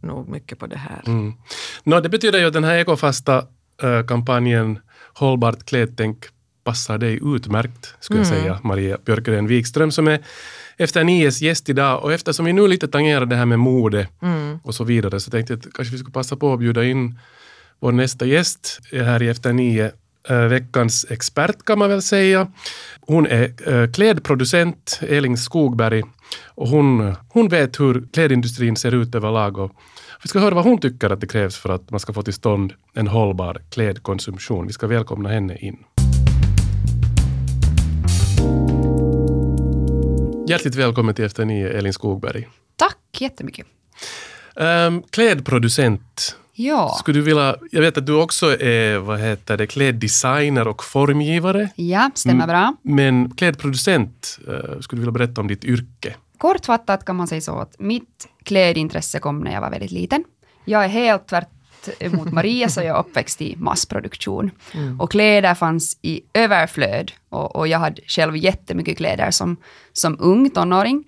nog 0.00 0.28
mycket 0.28 0.58
på 0.58 0.66
det 0.66 0.76
här. 0.76 1.02
Mm. 1.06 1.34
No, 1.84 2.00
det 2.00 2.08
betyder 2.08 2.38
ju 2.38 2.46
att 2.46 2.52
den 2.52 2.64
här 2.64 2.78
ekofasta 2.78 3.46
äh, 3.82 4.06
kampanjen 4.06 4.78
Hållbart 5.14 5.64
klädtänk 5.64 6.26
passar 6.64 6.98
dig 6.98 7.20
utmärkt, 7.22 7.94
skulle 8.00 8.20
jag 8.20 8.26
säga, 8.26 8.60
Maria 8.62 8.98
Björkgren 9.04 9.46
Wikström, 9.46 9.90
som 9.90 10.08
är 10.08 10.20
efter 10.80 11.04
nies 11.04 11.42
gäst 11.42 11.68
idag. 11.68 12.04
Och 12.04 12.12
eftersom 12.12 12.46
vi 12.46 12.52
nu 12.52 12.68
lite 12.68 12.88
tangerar 12.88 13.26
det 13.26 13.36
här 13.36 13.46
med 13.46 13.58
mode 13.58 14.08
och 14.62 14.74
så 14.74 14.84
vidare, 14.84 15.20
så 15.20 15.30
tänkte 15.30 15.52
jag 15.52 15.58
att 15.58 15.72
kanske 15.74 15.92
vi 15.92 15.98
skulle 15.98 16.12
passa 16.12 16.36
på 16.36 16.52
att 16.52 16.58
bjuda 16.58 16.84
in 16.84 17.18
vår 17.80 17.92
nästa 17.92 18.26
gäst 18.26 18.80
här 18.92 19.22
i 19.22 19.28
Efter 19.28 19.52
nio. 19.52 19.90
äh, 20.28 20.36
veckans 20.36 21.06
expert 21.10 21.64
kan 21.64 21.78
man 21.78 21.88
väl 21.88 22.02
säga. 22.02 22.52
Hon 23.00 23.26
är 23.26 23.72
äh, 23.72 23.90
klädproducent, 23.90 25.00
Elin 25.08 25.36
Skogberg, 25.36 26.02
och 26.46 26.68
hon, 26.68 27.14
hon 27.28 27.48
vet 27.48 27.80
hur 27.80 28.06
klädindustrin 28.12 28.76
ser 28.76 28.94
ut 28.94 29.14
överlag. 29.14 29.58
Och 29.58 29.72
vi 30.22 30.28
ska 30.28 30.38
höra 30.38 30.54
vad 30.54 30.64
hon 30.64 30.78
tycker 30.78 31.10
att 31.10 31.20
det 31.20 31.26
krävs 31.26 31.56
för 31.56 31.68
att 31.68 31.90
man 31.90 32.00
ska 32.00 32.12
få 32.12 32.22
till 32.22 32.34
stånd 32.34 32.72
en 32.94 33.08
hållbar 33.08 33.62
klädkonsumtion. 33.70 34.66
Vi 34.66 34.72
ska 34.72 34.86
välkomna 34.86 35.28
henne 35.28 35.56
in. 35.58 35.76
Hjärtligt 40.50 40.74
välkommen 40.74 41.14
till 41.14 41.24
Efter 41.24 41.44
nio, 41.44 41.68
Elin 41.78 41.92
Skogberg. 41.92 42.48
Tack 42.76 42.96
jättemycket. 43.18 43.66
Um, 44.56 45.02
klädproducent. 45.10 46.36
Ja, 46.52 46.96
Skulle 46.98 47.18
du 47.18 47.22
vilja, 47.22 47.56
jag 47.70 47.80
vet 47.80 47.98
att 47.98 48.06
du 48.06 48.12
också 48.12 48.60
är 48.60 48.98
vad 48.98 49.20
heter 49.20 49.56
det, 49.56 49.66
kläddesigner 49.66 50.68
och 50.68 50.84
formgivare. 50.84 51.68
ja 51.74 52.10
stämmer 52.14 52.46
bra. 52.46 52.76
Men 52.82 53.34
klädproducent, 53.36 54.38
uh, 54.48 54.80
skulle 54.80 55.00
du 55.00 55.06
vilja 55.06 55.12
berätta 55.12 55.40
om 55.40 55.48
ditt 55.48 55.64
yrke? 55.64 56.14
Kortfattat 56.38 57.04
kan 57.04 57.16
man 57.16 57.26
säga 57.28 57.40
så 57.40 57.58
att 57.58 57.74
mitt 57.78 58.28
klädintresse 58.42 59.18
kom 59.18 59.40
när 59.40 59.52
jag 59.52 59.60
var 59.60 59.70
väldigt 59.70 59.90
liten. 59.90 60.24
Jag 60.64 60.84
är 60.84 60.88
helt 60.88 61.28
tvärt 61.28 61.48
emot 62.00 62.32
Maria, 62.32 62.68
så 62.68 62.82
jag 62.82 62.98
uppväxt 62.98 63.42
i 63.42 63.56
massproduktion. 63.56 64.50
Och 64.98 65.10
kläder 65.10 65.54
fanns 65.54 65.98
i 66.02 66.20
överflöd. 66.34 67.12
Och, 67.28 67.56
och 67.56 67.68
jag 67.68 67.78
hade 67.78 68.02
själv 68.06 68.36
jättemycket 68.36 68.96
kläder 68.96 69.30
som, 69.30 69.56
som 69.92 70.16
ung 70.20 70.50
tonåring. 70.50 71.04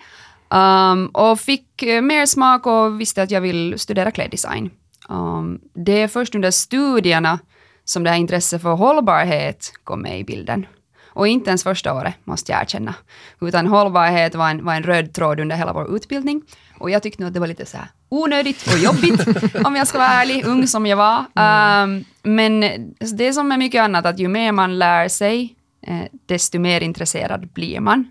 Um, 0.49 1.07
och 1.07 1.41
fick 1.41 1.83
eh, 1.83 2.03
mer 2.03 2.27
smak 2.27 2.67
och 2.67 3.01
visste 3.01 3.23
att 3.23 3.31
jag 3.31 3.41
vill 3.41 3.79
studera 3.79 4.11
kläddesign. 4.11 4.71
Um, 5.09 5.61
det 5.75 6.03
är 6.03 6.09
först 6.09 6.35
under 6.35 6.51
studierna 6.51 7.39
som 7.85 8.05
det 8.05 8.11
här 8.11 8.17
intresset 8.17 8.63
för 8.63 8.73
hållbarhet 8.73 9.73
kom 9.85 10.03
med 10.03 10.21
i 10.21 10.25
bilden. 10.25 10.67
Och 11.15 11.29
inte 11.29 11.51
ens 11.51 11.63
första 11.63 11.95
året, 11.95 12.15
måste 12.25 12.53
jag 12.53 12.63
erkänna. 12.63 12.95
Utan 13.41 13.67
hållbarhet 13.67 14.35
var 14.35 14.51
en, 14.51 14.65
var 14.65 14.75
en 14.75 14.83
röd 14.83 15.13
tråd 15.13 15.41
under 15.41 15.57
hela 15.57 15.73
vår 15.73 15.97
utbildning. 15.97 16.43
Och 16.79 16.91
jag 16.91 17.03
tyckte 17.03 17.23
nog 17.23 17.29
att 17.29 17.35
det 17.35 17.41
var 17.41 17.47
lite 17.47 17.67
så 17.67 17.77
här 17.77 17.89
onödigt 18.13 18.67
och 18.73 18.79
jobbigt, 18.79 19.27
om 19.65 19.77
jag 19.77 19.87
ska 19.87 19.99
vara 19.99 20.09
ärlig, 20.09 20.45
ung 20.45 20.67
som 20.67 20.87
jag 20.87 20.97
var. 20.97 21.19
Um, 21.19 22.05
men 22.23 22.61
det 22.99 23.29
är 23.29 23.33
som 23.33 23.49
med 23.49 23.59
mycket 23.59 23.83
annat, 23.83 24.07
att 24.07 24.19
ju 24.19 24.29
mer 24.29 24.53
man 24.53 24.79
lär 24.79 25.09
sig, 25.09 25.55
eh, 25.87 26.05
desto 26.27 26.59
mer 26.59 26.81
intresserad 26.81 27.49
blir 27.49 27.81
man. 27.81 28.11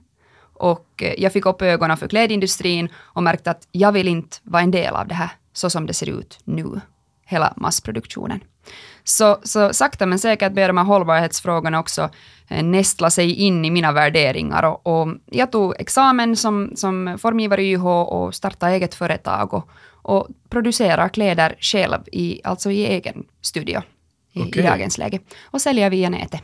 Och 0.53 1.03
eh, 1.03 1.13
jag 1.17 1.33
fick 1.33 1.45
upp 1.45 1.61
ögonen 1.61 1.97
för 1.97 2.07
klädindustrin 2.07 2.89
och 2.95 3.23
märkte 3.23 3.51
att 3.51 3.67
jag 3.71 3.91
vill 3.91 4.07
inte 4.07 4.37
vara 4.43 4.63
en 4.63 4.71
del 4.71 4.95
av 4.95 5.07
det 5.07 5.15
här, 5.15 5.29
så 5.53 5.69
som 5.69 5.85
det 5.85 5.93
ser 5.93 6.09
ut 6.09 6.39
nu, 6.43 6.81
hela 7.25 7.53
massproduktionen. 7.57 8.39
Så, 9.03 9.37
så 9.43 9.73
sakta 9.73 10.05
men 10.05 10.19
säkert 10.19 10.53
började 10.53 10.69
de 10.69 10.77
här 10.77 10.85
hållbarhetsfrågorna 10.85 11.79
också 11.79 12.09
eh, 12.47 12.63
nästla 12.63 13.09
sig 13.09 13.33
in 13.33 13.65
i 13.65 13.71
mina 13.71 13.91
värderingar. 13.91 14.63
Och, 14.63 14.87
och 14.87 15.07
jag 15.25 15.51
tog 15.51 15.75
examen 15.79 16.35
som, 16.35 16.71
som 16.75 17.17
formgivare 17.21 17.63
i 17.63 17.71
YH 17.71 17.85
och 17.85 18.35
startade 18.35 18.71
eget 18.71 18.95
företag 18.95 19.53
och, 19.53 19.69
och 20.01 20.27
producerar 20.49 21.09
kläder 21.09 21.55
själv, 21.59 21.99
i, 22.11 22.41
alltså 22.43 22.71
i 22.71 22.85
egen 22.85 23.23
studio 23.41 23.81
i, 24.33 24.41
Okej. 24.41 24.63
i 24.63 24.67
dagens 24.67 24.97
läge. 24.97 25.19
Och 25.43 25.61
säljer 25.61 25.89
via 25.89 26.09
nätet. 26.09 26.41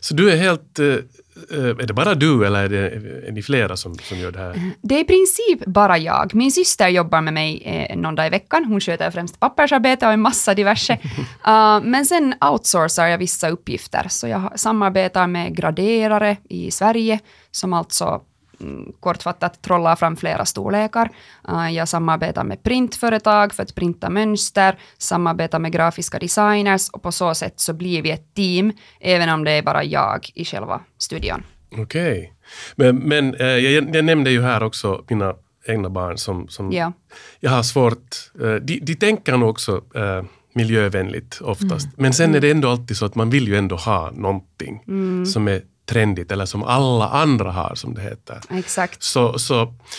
Så 0.00 0.14
du 0.14 0.30
är 0.30 0.36
helt, 0.36 0.78
eh, 0.78 0.86
eh, 0.86 1.64
är 1.64 1.86
det 1.86 1.92
bara 1.92 2.14
du 2.14 2.46
eller 2.46 2.64
är, 2.64 2.68
det, 2.68 2.90
är 3.28 3.32
ni 3.32 3.42
flera 3.42 3.76
som, 3.76 3.94
som 3.98 4.18
gör 4.18 4.32
det 4.32 4.38
här? 4.38 4.70
Det 4.82 4.94
är 4.94 5.00
i 5.00 5.04
princip 5.04 5.66
bara 5.66 5.98
jag. 5.98 6.34
Min 6.34 6.52
syster 6.52 6.88
jobbar 6.88 7.20
med 7.20 7.34
mig 7.34 7.62
eh, 7.64 7.96
någon 7.96 8.14
dag 8.14 8.26
i 8.26 8.30
veckan. 8.30 8.64
Hon 8.64 8.80
sköter 8.80 9.10
främst 9.10 9.40
pappersarbete 9.40 10.06
och 10.06 10.12
en 10.12 10.20
massa 10.20 10.54
diverse. 10.54 10.92
Uh, 10.92 11.80
men 11.82 12.06
sen 12.06 12.34
outsourcar 12.40 13.06
jag 13.06 13.18
vissa 13.18 13.48
uppgifter. 13.48 14.06
Så 14.08 14.28
jag 14.28 14.60
samarbetar 14.60 15.26
med 15.26 15.56
graderare 15.56 16.36
i 16.48 16.70
Sverige, 16.70 17.20
som 17.50 17.72
alltså 17.72 18.20
kortfattat 19.00 19.62
trollar 19.62 19.96
fram 19.96 20.16
flera 20.16 20.44
storlekar. 20.44 21.08
Uh, 21.48 21.72
jag 21.72 21.88
samarbetar 21.88 22.44
med 22.44 22.62
printföretag 22.62 23.54
för 23.54 23.62
att 23.62 23.74
printa 23.74 24.10
mönster, 24.10 24.78
samarbetar 24.98 25.58
med 25.58 25.72
grafiska 25.72 26.18
designers 26.18 26.88
och 26.88 27.02
på 27.02 27.12
så 27.12 27.34
sätt 27.34 27.60
så 27.60 27.72
blir 27.72 28.02
vi 28.02 28.10
ett 28.10 28.34
team, 28.34 28.72
även 29.00 29.28
om 29.28 29.44
det 29.44 29.50
är 29.50 29.62
bara 29.62 29.84
jag 29.84 30.30
i 30.34 30.44
själva 30.44 30.80
studion. 30.98 31.42
Okej. 31.78 32.32
Men, 32.76 32.96
men 32.96 33.34
eh, 33.34 33.46
jag, 33.46 33.96
jag 33.96 34.04
nämnde 34.04 34.30
ju 34.30 34.42
här 34.42 34.62
också 34.62 35.04
mina 35.08 35.34
egna 35.68 35.90
barn 35.90 36.18
som, 36.18 36.48
som 36.48 36.72
Ja. 36.72 36.92
jag 37.40 37.50
har 37.50 37.62
svårt, 37.62 38.30
eh, 38.40 38.54
de, 38.54 38.80
de 38.80 38.94
tänker 38.94 39.36
nog 39.36 39.50
också 39.50 39.82
eh, 39.94 40.24
miljövänligt 40.54 41.40
oftast. 41.40 41.88
Men 41.96 42.12
sen 42.12 42.34
är 42.34 42.40
det 42.40 42.50
ändå 42.50 42.68
alltid 42.68 42.96
så 42.96 43.06
att 43.06 43.14
man 43.14 43.30
vill 43.30 43.48
ju 43.48 43.56
ändå 43.56 43.76
ha 43.76 44.10
någonting 44.10 44.82
som 45.26 45.48
är 45.48 45.62
trendigt 45.92 46.32
eller 46.32 46.46
som 46.46 46.62
alla 46.62 47.08
andra 47.08 47.50
har 47.50 47.74
som 47.74 47.94
det 47.94 48.02
heter. 48.02 48.40
Exakt. 48.50 49.02
Så, 49.02 49.38
så 49.38 49.54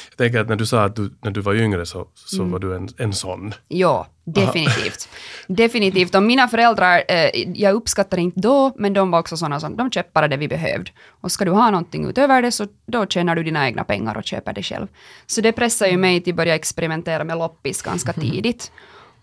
jag 0.09 0.17
tänker 0.17 0.39
att 0.39 0.49
när 0.49 0.55
du 0.55 0.65
sa 0.65 0.83
att 0.83 0.95
du, 0.95 1.13
när 1.21 1.31
du 1.31 1.41
var 1.41 1.53
yngre 1.53 1.85
så, 1.85 2.07
så 2.15 2.43
var 2.43 2.59
du 2.59 2.75
en, 2.75 2.89
en 2.97 3.13
sån. 3.13 3.53
Ja, 3.67 4.07
definitivt. 4.23 5.09
Definitivt. 5.47 6.15
Och 6.15 6.23
mina 6.23 6.47
föräldrar, 6.47 7.03
eh, 7.07 7.29
jag 7.55 7.75
uppskattar 7.75 8.17
inte 8.17 8.39
då, 8.39 8.73
men 8.77 8.93
de 8.93 9.11
var 9.11 9.19
också 9.19 9.37
sådana 9.37 9.59
som, 9.59 9.77
de 9.77 9.91
köpte 9.91 10.11
bara 10.13 10.27
det 10.27 10.37
vi 10.37 10.47
behövde. 10.47 10.91
Och 11.21 11.31
ska 11.31 11.45
du 11.45 11.51
ha 11.51 11.71
någonting 11.71 12.09
utöver 12.09 12.41
det, 12.41 12.51
så 12.51 12.67
då 12.85 13.05
tjänar 13.05 13.35
du 13.35 13.43
dina 13.43 13.65
egna 13.65 13.83
pengar 13.83 14.17
och 14.17 14.23
köper 14.23 14.53
det 14.53 14.63
själv. 14.63 14.87
Så 15.27 15.41
det 15.41 15.51
pressar 15.51 15.87
ju 15.87 15.97
mig 15.97 16.21
till 16.21 16.33
att 16.33 16.37
börja 16.37 16.55
experimentera 16.55 17.23
med 17.23 17.37
loppis 17.37 17.81
ganska 17.81 18.13
tidigt. 18.13 18.71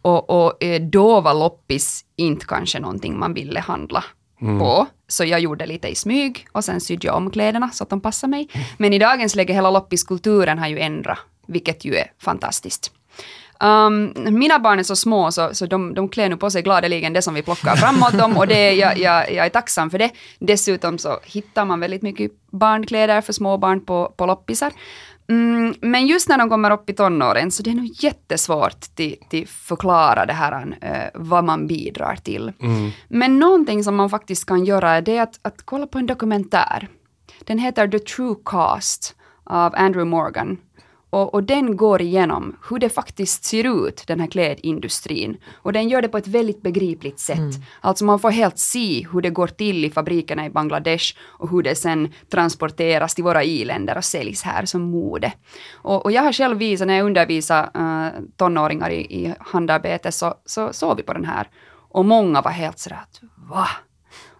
Och, 0.03 0.31
och 0.31 0.65
eh, 0.65 0.83
då 0.83 1.21
var 1.21 1.35
loppis 1.35 2.05
inte 2.17 2.47
kanske 2.47 2.81
någonting 2.81 3.19
man 3.19 3.35
ville 3.35 3.61
handla 3.61 4.05
Mm. 4.41 4.59
på. 4.59 4.87
Så 5.09 5.25
jag 5.25 5.41
gjorde 5.41 5.67
lite 5.67 5.89
i 5.89 5.95
smyg 5.95 6.47
och 6.53 6.65
sen 6.65 6.81
sydde 6.81 7.07
jag 7.07 7.17
om 7.17 7.31
kläderna 7.31 7.71
så 7.71 7.85
att 7.85 7.91
de 7.91 8.01
passade 8.01 8.31
mig. 8.31 8.49
Men 8.79 8.93
i 8.93 8.99
dagens 8.99 9.35
läge, 9.35 9.53
hela 9.53 9.71
loppiskulturen 9.71 10.59
har 10.59 10.69
ju 10.69 10.79
ändrat, 10.79 11.19
vilket 11.47 11.85
ju 11.85 11.95
är 11.95 12.13
fantastiskt. 12.19 12.93
Um, 13.63 14.15
mina 14.17 14.59
barn 14.59 14.79
är 14.79 14.83
så 14.83 14.97
små 14.97 15.33
så, 15.33 15.55
så 15.55 15.67
de, 15.67 15.95
de 15.95 16.09
klär 16.09 16.29
nu 16.29 16.37
på 16.37 16.51
sig 16.51 16.63
gladeligen 16.63 17.13
det 17.13 17.23
som 17.23 17.35
vi 17.35 17.43
plockar 17.43 17.77
framåt 17.77 18.19
dem 18.19 18.37
och 18.37 18.47
det, 18.47 18.73
jag, 18.73 18.99
jag, 18.99 19.33
jag 19.33 19.47
är 19.47 19.51
tacksam 19.51 19.91
för 19.91 19.99
det. 19.99 20.11
Dessutom 20.39 20.99
så 20.99 21.19
hittar 21.25 21.65
man 21.65 21.81
väldigt 21.81 22.03
mycket 22.03 22.33
barnkläder 22.51 23.21
för 23.21 23.33
småbarn 23.33 23.85
på, 23.85 24.13
på 24.17 24.27
loppisar. 24.27 24.73
Mm, 25.31 25.75
men 25.81 26.07
just 26.07 26.29
när 26.29 26.39
de 26.39 26.51
kommer 26.51 26.71
upp 26.71 26.91
i 26.91 26.93
tonåren 26.93 27.51
så 27.51 27.63
det 27.63 27.71
är 27.71 27.75
nog 27.75 27.91
jättesvårt 28.05 28.81
till 28.81 29.47
förklara 29.49 30.27
det 30.27 30.33
här, 30.33 30.77
eh, 30.81 31.21
vad 31.21 31.45
man 31.45 31.67
bidrar 31.67 32.17
till. 32.17 32.53
Men 33.09 33.39
någonting 33.39 33.85
som 33.85 33.97
man 33.97 34.11
faktiskt 34.11 34.47
kan 34.47 34.65
göra 34.65 34.91
är 34.91 35.03
det 35.03 35.19
att, 35.19 35.39
att 35.43 35.63
kolla 35.63 35.87
på 35.87 35.99
en 35.99 36.07
dokumentär. 36.07 36.89
Den 37.45 37.59
heter 37.59 37.89
The 37.89 37.99
True 37.99 38.37
Cost 38.45 39.15
av 39.45 39.75
Andrew 39.77 40.11
Morgan. 40.11 40.57
Och, 41.11 41.35
och 41.35 41.43
den 41.43 41.77
går 41.77 42.03
igenom 42.03 42.57
hur 42.69 42.79
det 42.79 42.89
faktiskt 42.89 43.45
ser 43.45 43.87
ut, 43.87 44.05
den 44.07 44.21
här 44.21 44.27
klädindustrin. 44.27 45.37
Och 45.55 45.73
den 45.73 45.89
gör 45.89 46.03
det 46.03 46.09
på 46.09 46.19
ett 46.19 46.27
väldigt 46.27 46.63
begripligt 46.63 47.21
sätt. 47.21 47.39
Alltså 47.81 48.05
man 48.05 48.19
får 48.19 48.31
helt 48.31 48.59
se 48.59 49.07
hur 49.13 49.21
det 49.21 49.31
går 49.31 49.47
till 49.47 49.85
i 49.85 49.91
fabrikerna 49.91 50.47
i 50.47 50.51
Bangladesh 50.51 51.17
och 51.21 51.51
hur 51.51 51.63
det 51.63 51.75
sen 51.75 52.13
transporteras 52.31 53.15
till 53.15 53.25
våra 53.25 53.45
i-länder 53.45 53.97
och 53.97 54.05
säljs 54.05 54.43
här 54.43 54.65
som 54.65 54.83
mode. 54.83 55.33
Och, 55.73 56.05
och 56.05 56.13
jag 56.13 56.23
har 56.23 56.33
själv 56.33 56.59
visat, 56.59 56.87
när 56.87 56.95
jag 56.95 57.07
undervisar 57.07 57.71
uh, 57.77 58.21
tonåringar 58.37 58.91
i, 58.91 59.01
i 59.01 59.35
handarbete, 59.41 60.13
så, 60.13 60.35
så 60.47 60.73
såg 60.73 60.97
vi 60.97 61.03
på 61.03 61.13
den 61.13 61.25
här. 61.25 61.49
Och 61.93 62.05
många 62.05 62.41
var 62.43 62.51
helt 62.51 62.79
sådär 62.79 62.99
att 63.03 63.21
va? 63.51 63.69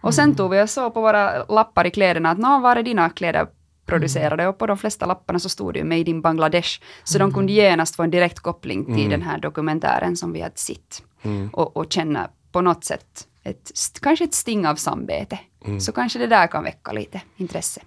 Och 0.01 0.13
sen 0.13 0.35
tog 0.35 0.51
vi 0.51 0.63
och 0.63 0.69
såg 0.69 0.93
på 0.93 1.01
våra 1.01 1.45
lappar 1.45 1.87
i 1.87 1.91
kläderna 1.91 2.29
att 2.29 2.37
nå, 2.37 2.59
var 2.59 2.75
är 2.75 2.83
dina 2.83 3.09
kläder 3.09 3.47
producerade? 3.85 4.47
Och 4.47 4.57
på 4.57 4.67
de 4.67 4.77
flesta 4.77 5.05
lapparna 5.05 5.39
så 5.39 5.49
stod 5.49 5.73
det 5.73 5.79
ju 5.79 5.85
Made 5.85 6.09
in 6.09 6.21
Bangladesh. 6.21 6.81
Så 7.03 7.17
de 7.17 7.33
kunde 7.33 7.51
genast 7.53 7.95
få 7.95 8.03
en 8.03 8.11
direkt 8.11 8.39
koppling 8.39 8.95
till 8.95 9.09
den 9.09 9.21
här 9.21 9.39
dokumentären 9.39 10.17
som 10.17 10.33
vi 10.33 10.41
hade 10.41 10.57
sett. 10.57 11.03
Och, 11.51 11.77
och 11.77 11.93
känna 11.93 12.29
på 12.51 12.61
något 12.61 12.83
sätt 12.85 13.27
ett, 13.43 13.71
kanske 14.01 14.25
ett 14.25 14.33
sting 14.33 14.67
av 14.67 14.75
samvete. 14.75 15.39
Så 15.79 15.91
kanske 15.91 16.19
det 16.19 16.27
där 16.27 16.47
kan 16.47 16.63
väcka 16.63 16.91
lite 16.91 17.21
intresse. 17.37 17.81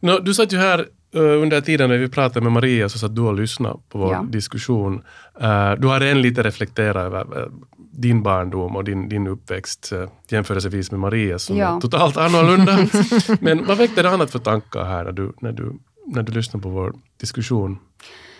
Nå, 0.00 0.18
du 0.18 0.34
satt 0.34 0.52
ju 0.52 0.58
här 0.58 0.88
under 1.12 1.60
tiden 1.60 1.90
när 1.90 1.98
vi 1.98 2.08
pratade 2.08 2.40
med 2.44 2.52
Maria 2.52 2.88
så 2.88 2.98
satt 2.98 3.14
du 3.16 3.22
och 3.22 3.34
lyssnade 3.34 3.78
på 3.88 3.98
vår 3.98 4.12
Ja. 4.12 4.22
diskussion. 4.28 5.02
Eh, 5.40 5.72
Du 5.72 5.86
har 5.88 6.00
än 6.00 6.22
lite 6.22 6.42
reflekterat 6.42 6.96
över 6.96 7.20
eh, 7.42 7.46
din 7.92 8.22
barndom 8.22 8.76
och 8.76 8.84
din, 8.84 9.08
din 9.08 9.26
uppväxt 9.26 9.92
eh, 9.92 10.08
jämförelsevis 10.28 10.90
med 10.90 11.00
Maria 11.00 11.38
som 11.38 11.56
Ja. 11.56 11.76
är 11.76 11.80
totalt 11.80 12.16
annorlunda. 12.16 12.78
Men 13.40 13.66
vad 13.66 13.78
väckte 13.78 14.02
det 14.02 14.10
annat 14.10 14.30
för 14.30 14.38
tankar 14.38 14.84
här 14.84 15.04
när 15.04 15.12
du, 15.12 15.32
när 15.40 15.52
du, 15.52 15.72
när 16.06 16.22
du 16.22 16.32
lyssnade 16.32 16.62
på 16.62 16.68
vår 16.68 16.92
diskussion? 17.20 17.78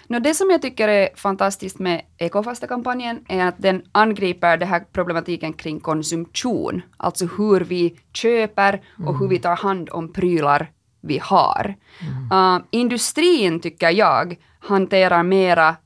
Nå, 0.09 0.19
det 0.19 0.35
som 0.35 0.51
jag 0.51 0.63
tycker 0.63 0.89
är 0.89 1.09
fantastiskt 1.17 1.79
med 1.79 2.01
Ekofasta-kampanjen 2.19 3.19
är 3.29 3.47
att 3.47 3.55
den 3.59 3.83
angriper 3.93 4.57
den 4.57 4.69
här 4.69 4.83
problematiken 4.93 5.53
kring 5.53 5.81
konsumtion. 5.81 6.83
Alltså 6.97 7.27
hur 7.39 7.61
vi 7.61 7.95
köper 8.13 8.81
och 9.07 9.19
hur 9.19 9.29
vi 9.29 9.39
tar 9.39 9.57
hand 9.57 9.89
om 9.93 10.13
prylar 10.13 10.71
vi 11.01 11.19
har. 11.19 11.75
Uh, 12.33 12.59
industrin, 12.71 13.61
tycker 13.61 13.91
jag, 13.91 14.37
hanterar 14.61 15.23
mera 15.23 15.77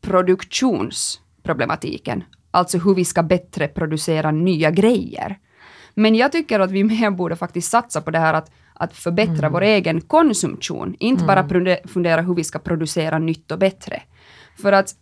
produktionsproblematiken. 0.00 2.24
Alltså 2.50 2.78
hur 2.78 2.94
vi 2.94 3.04
ska 3.04 3.22
bättre 3.22 3.68
producera 3.68 4.30
nya 4.30 4.70
grejer. 4.70 5.38
Men 5.94 6.14
jag 6.14 6.32
tycker 6.32 6.60
att 6.60 6.70
vi 6.70 6.84
mer 6.84 7.10
borde 7.10 7.36
faktiskt 7.36 7.70
satsa 7.70 8.00
på 8.00 8.10
det 8.10 8.18
här 8.18 8.34
att, 8.34 8.50
att 8.74 8.96
förbättra 8.96 9.48
vår 9.48 9.62
egen 9.62 10.00
konsumtion. 10.00 10.96
Inte 10.98 11.24
bara 11.24 11.42
prunde- 11.42 11.88
fundera 11.88 12.20
hur 12.20 12.34
vi 12.34 12.44
ska 12.44 12.58
producera 12.58 13.18
nytt 13.18 13.50
och 13.50 13.58
bättre. 13.58 14.02
För 14.62 14.72
att 14.72 14.94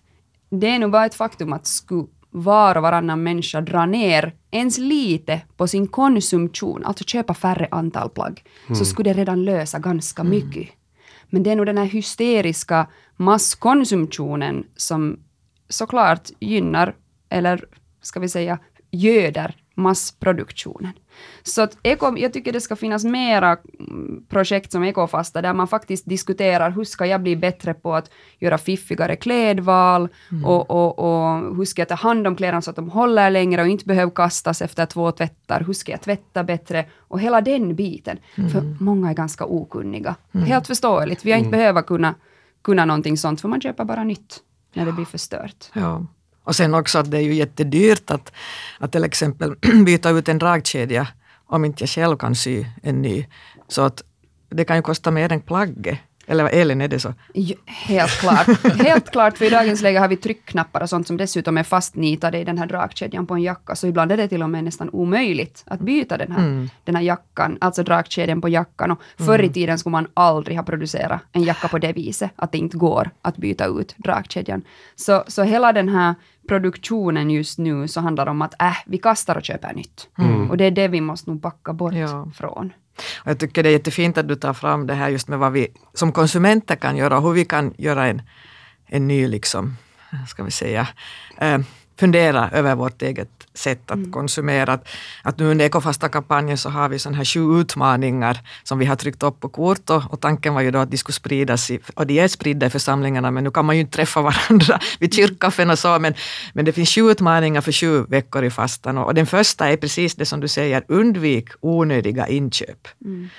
det 0.50 0.66
är 0.66 0.78
nog 0.78 0.90
bara 0.90 1.06
ett 1.06 1.14
faktum 1.14 1.52
att 1.52 1.66
skulle 1.66 2.06
var 2.30 2.76
och 2.76 2.82
varannan 2.82 3.22
människa 3.22 3.60
dra 3.60 3.86
ner 3.86 4.34
ens 4.50 4.78
lite 4.78 5.40
på 5.56 5.66
sin 5.66 5.86
konsumtion, 5.86 6.84
alltså 6.84 7.04
köpa 7.04 7.34
färre 7.34 7.68
antal 7.70 8.10
plagg, 8.10 8.44
så 8.74 8.84
skulle 8.84 9.12
det 9.12 9.20
redan 9.20 9.44
lösa 9.44 9.78
ganska 9.78 10.24
mycket. 10.24 10.68
Men 11.30 11.42
det 11.42 11.50
är 11.50 11.56
nog 11.56 11.66
den 11.66 11.78
här 11.78 11.84
hysteriska 11.84 12.86
masskonsumtionen 13.16 14.66
som 14.76 15.20
såklart 15.68 16.30
gynnar, 16.40 16.96
eller 17.28 17.64
ska 18.02 18.20
vi 18.20 18.28
säga 18.28 18.58
göder 18.90 19.56
massproduktionen. 19.80 20.92
Så 21.42 21.62
att 21.62 21.76
eko, 21.82 22.16
jag 22.16 22.32
tycker 22.32 22.52
det 22.52 22.60
ska 22.60 22.76
finnas 22.76 23.04
mera 23.04 23.56
mm, 23.78 24.24
projekt 24.28 24.72
som 24.72 24.84
Ekofasta 24.84 25.42
där 25.42 25.54
man 25.54 25.68
faktiskt 25.68 26.08
diskuterar 26.08 26.70
hur 26.70 26.84
ska 26.84 27.06
jag 27.06 27.22
bli 27.22 27.36
bättre 27.36 27.74
på 27.74 27.94
att 27.94 28.10
göra 28.38 28.58
fiffigare 28.58 29.16
klädval 29.16 30.08
och, 30.44 30.70
och, 30.70 30.98
och 30.98 31.56
hur 31.56 31.64
ska 31.64 31.80
jag 31.80 31.88
ta 31.88 31.94
hand 31.94 32.26
om 32.26 32.36
kläderna 32.36 32.62
så 32.62 32.70
att 32.70 32.76
de 32.76 32.90
håller 32.90 33.30
längre 33.30 33.62
och 33.62 33.68
inte 33.68 33.84
behöver 33.84 34.12
kastas 34.12 34.62
efter 34.62 34.86
två 34.86 35.12
tvättar. 35.12 35.64
Hur 35.66 35.72
ska 35.72 35.92
jag 35.92 36.00
tvätta 36.00 36.44
bättre? 36.44 36.86
Och 36.98 37.20
hela 37.20 37.40
den 37.40 37.74
biten. 37.74 38.18
För 38.34 38.76
många 38.80 39.10
är 39.10 39.14
ganska 39.14 39.44
okunniga. 39.44 40.14
Helt 40.32 40.66
förståeligt. 40.66 41.24
Vi 41.24 41.32
har 41.32 41.38
inte 41.38 41.50
behöver 41.50 41.82
kunna, 41.82 42.14
kunna 42.62 42.84
någonting 42.84 43.16
sånt 43.16 43.40
för 43.40 43.48
man 43.48 43.60
köper 43.60 43.84
bara 43.84 44.04
nytt 44.04 44.40
när 44.74 44.86
det 44.86 44.92
blir 44.92 45.04
förstört. 45.04 45.70
Ja. 45.72 46.06
Och 46.50 46.56
sen 46.56 46.74
också 46.74 46.98
att 46.98 47.10
det 47.10 47.16
är 47.16 47.22
ju 47.22 47.34
jättedyrt 47.34 48.10
att, 48.10 48.32
att 48.78 48.92
till 48.92 49.04
exempel 49.04 49.54
byta 49.86 50.10
ut 50.10 50.28
en 50.28 50.38
dragkedja 50.38 51.08
om 51.46 51.64
inte 51.64 51.82
jag 51.82 51.88
själv 51.88 52.16
kan 52.16 52.34
sy 52.34 52.64
en 52.82 53.02
ny. 53.02 53.26
Så 53.68 53.82
att 53.82 54.02
det 54.48 54.64
kan 54.64 54.76
ju 54.76 54.82
kosta 54.82 55.10
mer 55.10 55.32
än 55.32 55.40
plagget. 55.40 55.98
Eller 56.26 56.48
Elin, 56.48 56.80
är 56.80 56.88
det 56.88 57.00
så? 57.00 57.14
Ja, 57.34 57.56
helt 57.66 58.10
klart. 58.20 58.46
Helt 58.78 59.10
klart, 59.10 59.38
för 59.38 59.44
i 59.44 59.50
dagens 59.50 59.82
läge 59.82 59.98
har 59.98 60.08
vi 60.08 60.16
tryckknappar 60.16 60.80
och 60.80 60.88
sånt 60.88 61.06
som 61.06 61.16
dessutom 61.16 61.58
är 61.58 61.62
fastnitade 61.62 62.38
i 62.38 62.44
den 62.44 62.58
här 62.58 62.66
dragkedjan 62.66 63.26
på 63.26 63.34
en 63.34 63.42
jacka, 63.42 63.74
så 63.76 63.86
ibland 63.86 64.12
är 64.12 64.16
det 64.16 64.28
till 64.28 64.42
och 64.42 64.50
med 64.50 64.64
nästan 64.64 64.90
omöjligt 64.92 65.62
att 65.66 65.80
byta 65.80 66.18
den 66.18 66.32
här, 66.32 66.68
den 66.84 66.94
här 66.96 67.02
jackan, 67.02 67.58
alltså 67.60 67.82
dragkedjan 67.82 68.40
på 68.40 68.48
jackan. 68.48 68.90
Och 68.90 69.00
förr 69.16 69.42
i 69.42 69.48
tiden 69.48 69.78
skulle 69.78 69.90
man 69.92 70.06
aldrig 70.14 70.56
ha 70.56 70.64
producerat 70.64 71.20
en 71.32 71.42
jacka 71.42 71.68
på 71.68 71.78
det 71.78 71.92
viset, 71.92 72.30
att 72.36 72.52
det 72.52 72.58
inte 72.58 72.76
går 72.76 73.10
att 73.22 73.36
byta 73.36 73.66
ut 73.66 73.94
dragkedjan. 73.96 74.62
Så, 74.96 75.24
så 75.26 75.42
hela 75.42 75.72
den 75.72 75.88
här 75.88 76.14
produktionen 76.48 77.30
just 77.30 77.58
nu 77.58 77.88
så 77.88 78.00
handlar 78.00 78.26
om 78.26 78.42
att 78.42 78.62
äh, 78.62 78.76
vi 78.86 78.98
kastar 78.98 79.36
och 79.36 79.44
köper 79.44 79.72
nytt. 79.74 80.08
Och 80.50 80.56
det 80.56 80.64
är 80.64 80.70
det 80.70 80.88
vi 80.88 81.00
måste 81.00 81.30
nog 81.30 81.40
backa 81.40 81.72
bort 81.72 81.94
Ja. 81.94 82.28
från. 82.34 82.72
Och 83.16 83.30
jag 83.30 83.38
tycker 83.38 83.62
det 83.62 83.68
är 83.68 83.72
jättefint 83.72 84.18
att 84.18 84.28
du 84.28 84.34
tar 84.36 84.52
fram 84.52 84.86
det 84.86 84.94
här 84.94 85.08
just 85.08 85.28
med 85.28 85.38
vad 85.38 85.52
vi 85.52 85.68
som 85.94 86.12
konsumenter 86.12 86.76
kan 86.76 86.96
göra 86.96 87.16
och 87.16 87.22
hur 87.22 87.32
vi 87.32 87.44
kan 87.44 87.74
göra 87.78 88.06
en, 88.06 88.22
en 88.86 89.08
ny, 89.08 89.28
liksom, 89.28 89.76
ska 90.28 90.44
vi 90.44 90.50
säga, 90.50 90.88
eh, 91.38 91.58
fundera 91.98 92.50
över 92.50 92.74
vårt 92.74 93.02
eget 93.02 93.39
sätt 93.60 93.90
att 93.90 94.12
konsumera. 94.12 94.72
Att, 94.72 94.88
att 95.22 95.38
nu 95.38 95.44
under 95.50 95.64
Ekofasta-kampanjen 95.64 96.58
så 96.58 96.68
har 96.70 96.88
vi 96.88 96.98
sådana 96.98 97.16
här 97.16 97.24
sju 97.24 97.60
utmaningar 97.60 98.40
som 98.62 98.78
vi 98.78 98.86
har 98.86 98.96
tryckt 98.96 99.22
upp 99.22 99.40
på 99.40 99.48
kort 99.48 99.90
och, 99.90 100.02
och 100.12 100.20
tanken 100.20 100.54
var 100.54 100.60
ju 100.60 100.70
då 100.70 100.78
att 100.78 100.90
de 100.90 100.96
skulle 100.96 101.14
spridas, 101.14 101.70
i, 101.70 101.80
och 101.94 102.06
de 102.06 102.18
är 102.18 102.28
spridda 102.28 102.66
i 102.66 102.70
församlingarna 102.70 103.30
men 103.30 103.44
nu 103.44 103.50
kan 103.50 103.64
man 103.64 103.76
ju 103.76 103.80
inte 103.80 103.96
träffa 103.96 104.22
varandra 104.30 104.80
vid 105.00 105.14
kyrkkaffen 105.14 105.70
och 105.70 105.78
så 105.78 105.98
men, 105.98 106.14
men 106.52 106.64
det 106.64 106.72
finns 106.72 106.90
sju 106.90 107.10
utmaningar 107.10 107.60
för 107.60 107.72
sju 107.72 108.04
veckor 108.08 108.44
i 108.44 108.50
fastan 108.50 108.98
och, 108.98 109.06
och 109.06 109.14
den 109.14 109.26
första 109.26 109.68
är 109.68 109.76
precis 109.76 110.14
det 110.14 110.26
som 110.26 110.40
du 110.40 110.48
säger, 110.48 110.84
undvik 110.88 111.48
onödiga 111.60 112.28
inköp. 112.28 112.88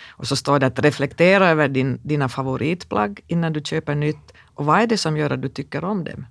Och 0.09 0.27
så 0.27 0.35
står 0.35 0.59
det 0.59 0.67
att 0.67 0.79
reflektera 0.79 1.49
över 1.49 1.67
din, 1.67 1.99
dina 2.03 2.29
favoritplagg 2.29 3.19
innan 3.27 3.53
du 3.53 3.61
köper 3.61 3.95
nytt 3.95 4.31
och 4.55 4.65
vad 4.65 4.79
är 4.79 4.87
det 4.87 4.97
som 4.97 5.17
gör 5.17 5.29
att 5.29 5.41
du 5.41 5.49
tycker 5.49 5.83
om 5.83 6.03
dem? 6.03 6.25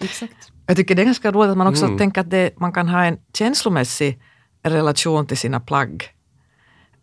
Exakt. 0.00 0.52
Jag 0.66 0.76
tycker 0.76 0.94
det 0.94 1.02
är 1.02 1.06
ganska 1.06 1.32
roligt 1.32 1.50
att 1.50 1.56
man 1.56 1.66
också 1.66 1.84
Mm. 1.86 1.98
tänker 1.98 2.20
att 2.20 2.30
det, 2.30 2.58
man 2.60 2.72
kan 2.72 2.88
ha 2.88 3.04
en 3.04 3.18
känslomässig 3.34 4.20
relation 4.62 5.26
till 5.26 5.36
sina 5.36 5.60
plagg. 5.60 6.04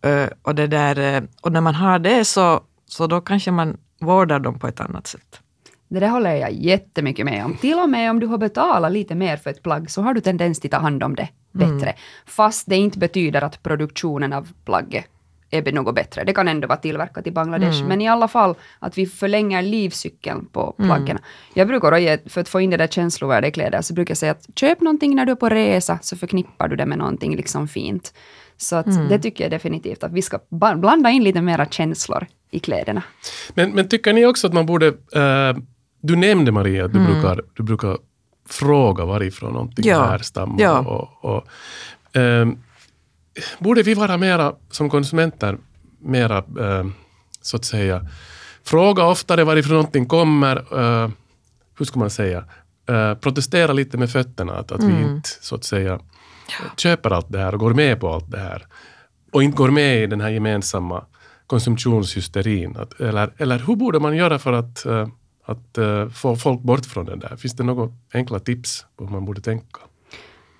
Ö, 0.02 0.28
och, 0.42 0.54
det 0.54 0.66
där, 0.66 0.98
eh, 1.16 1.22
och 1.40 1.52
när 1.52 1.60
man 1.60 1.74
har 1.74 1.98
det 1.98 2.24
så, 2.24 2.60
så 2.86 3.06
då 3.06 3.20
kanske 3.20 3.50
man 3.50 3.76
vårdar 4.00 4.38
dem 4.40 4.58
på 4.58 4.66
ett 4.68 4.80
annat 4.80 5.06
sätt. 5.06 5.40
Det 5.88 6.00
där 6.00 6.08
håller 6.08 6.34
jag 6.34 6.52
jättemycket 6.52 7.24
med 7.24 7.44
om. 7.44 7.56
Till 7.56 7.78
och 7.78 7.88
med 7.88 8.10
om 8.10 8.20
du 8.20 8.26
har 8.26 8.38
betalat 8.38 8.92
lite 8.92 9.14
mer 9.14 9.36
för 9.36 9.50
ett 9.50 9.62
plagg 9.62 9.90
så 9.90 10.02
har 10.02 10.14
du 10.14 10.20
tendens 10.20 10.60
till 10.60 10.68
att 10.74 10.80
ta 10.80 10.84
hand 10.84 11.02
om 11.02 11.14
det 11.14 11.28
bättre. 11.52 11.94
Fast 12.26 12.66
det 12.68 12.76
inte 12.76 12.98
betyder 12.98 13.42
att 13.44 13.62
produktionen 13.62 14.32
av 14.32 14.48
plagget 14.64 15.06
är 15.54 15.72
något 15.72 15.94
bättre. 15.94 16.24
Det 16.24 16.32
kan 16.32 16.48
ändå 16.48 16.68
vara 16.68 16.78
tillverkat 16.78 17.26
i 17.26 17.30
Bangladesh, 17.30 17.84
men 17.84 18.00
i 18.00 18.08
alla 18.08 18.28
fall 18.28 18.54
att 18.78 18.98
vi 18.98 19.06
förlänger 19.06 19.62
livscykeln 19.62 20.46
på 20.52 20.74
plaggen. 20.78 21.18
Jag 21.54 21.68
brukar 21.68 21.96
ge, 21.96 22.18
för 22.26 22.40
att 22.40 22.48
få 22.48 22.60
in 22.60 22.70
det 22.70 22.76
där 22.76 22.86
känslovärdet 22.86 23.48
i 23.48 23.52
kläder, 23.52 23.82
så 23.82 23.94
brukar 23.94 24.10
jag 24.10 24.18
säga 24.18 24.32
att 24.32 24.46
köp 24.56 24.80
någonting 24.80 25.16
när 25.16 25.26
du 25.26 25.32
är 25.32 25.36
på 25.36 25.48
resa, 25.48 25.98
så 26.02 26.16
förknippar 26.16 26.68
du 26.68 26.76
det 26.76 26.86
med 26.86 26.98
någonting 26.98 27.36
liksom 27.36 27.68
fint. 27.68 28.14
Så 28.56 28.76
att 28.76 29.08
det 29.08 29.18
tycker 29.18 29.44
jag 29.44 29.50
definitivt, 29.50 30.04
att 30.04 30.12
vi 30.12 30.22
ska 30.22 30.38
blanda 30.50 31.10
in 31.10 31.24
lite 31.24 31.40
mera 31.42 31.66
känslor 31.66 32.26
i 32.50 32.58
kläderna. 32.58 33.02
Men, 33.54 33.70
men 33.70 33.88
tycker 33.88 34.12
ni 34.12 34.26
också 34.26 34.46
att 34.46 34.52
man 34.52 34.66
borde... 34.66 34.86
eh, 34.86 35.56
du 36.00 36.16
nämnde 36.16 36.52
Maria 36.52 36.84
att 36.84 36.92
du, 36.92 36.98
brukar, 37.06 37.42
du 37.54 37.62
brukar 37.62 37.98
fråga 38.48 39.04
varifrån 39.04 39.52
någonting 39.52 39.84
Ja. 39.88 40.04
härstammar. 40.04 40.62
Ja. 40.62 40.78
Och, 40.78 41.34
och, 41.34 41.46
ehm, 42.20 42.58
borde 43.58 43.82
vi 43.82 43.94
vara 43.94 44.16
mera, 44.16 44.54
som 44.70 44.90
konsumenter, 44.90 45.58
mera, 45.98 46.38
eh, 46.38 46.86
så 47.40 47.56
att 47.56 47.64
säga, 47.64 48.06
fråga 48.64 49.04
oftare 49.04 49.44
varifrån 49.44 49.74
någonting 49.74 50.06
kommer. 50.06 50.56
eh, 50.56 51.10
hur 51.78 51.84
ska 51.84 51.98
man 51.98 52.10
säga? 52.10 52.44
Eh, 52.88 53.14
protestera 53.14 53.72
lite 53.72 53.98
med 53.98 54.10
fötterna, 54.10 54.52
att, 54.52 54.72
att 54.72 54.82
vi 54.82 55.02
inte, 55.02 55.28
så 55.40 55.54
att 55.54 55.64
säga, 55.64 56.00
köper 56.76 57.10
allt 57.10 57.32
det 57.32 57.38
här 57.38 57.52
och 57.54 57.60
går 57.60 57.74
med 57.74 58.00
på 58.00 58.12
allt 58.12 58.30
det 58.30 58.38
här. 58.38 58.66
Och 59.32 59.42
inte 59.42 59.56
går 59.56 59.70
med 59.70 60.02
i 60.02 60.06
den 60.06 60.20
här 60.20 60.30
gemensamma 60.30 61.04
konsumtionshysterin. 61.46 62.76
Att, 62.76 63.00
eller, 63.00 63.32
eller 63.38 63.58
hur 63.58 63.76
borde 63.76 64.00
man 64.00 64.16
göra 64.16 64.38
för 64.38 64.52
att, 64.52 64.86
eh, 64.86 65.08
att 65.44 65.78
eh, 65.78 66.08
få 66.08 66.36
folk 66.36 66.60
bort 66.60 66.86
från 66.86 67.06
den 67.06 67.18
där? 67.18 67.36
Finns 67.36 67.56
det 67.56 67.62
några 67.62 67.92
enkla 68.14 68.38
tips 68.38 68.86
på 68.96 69.04
hur 69.04 69.12
man 69.12 69.24
borde 69.24 69.40
tänka? 69.40 69.80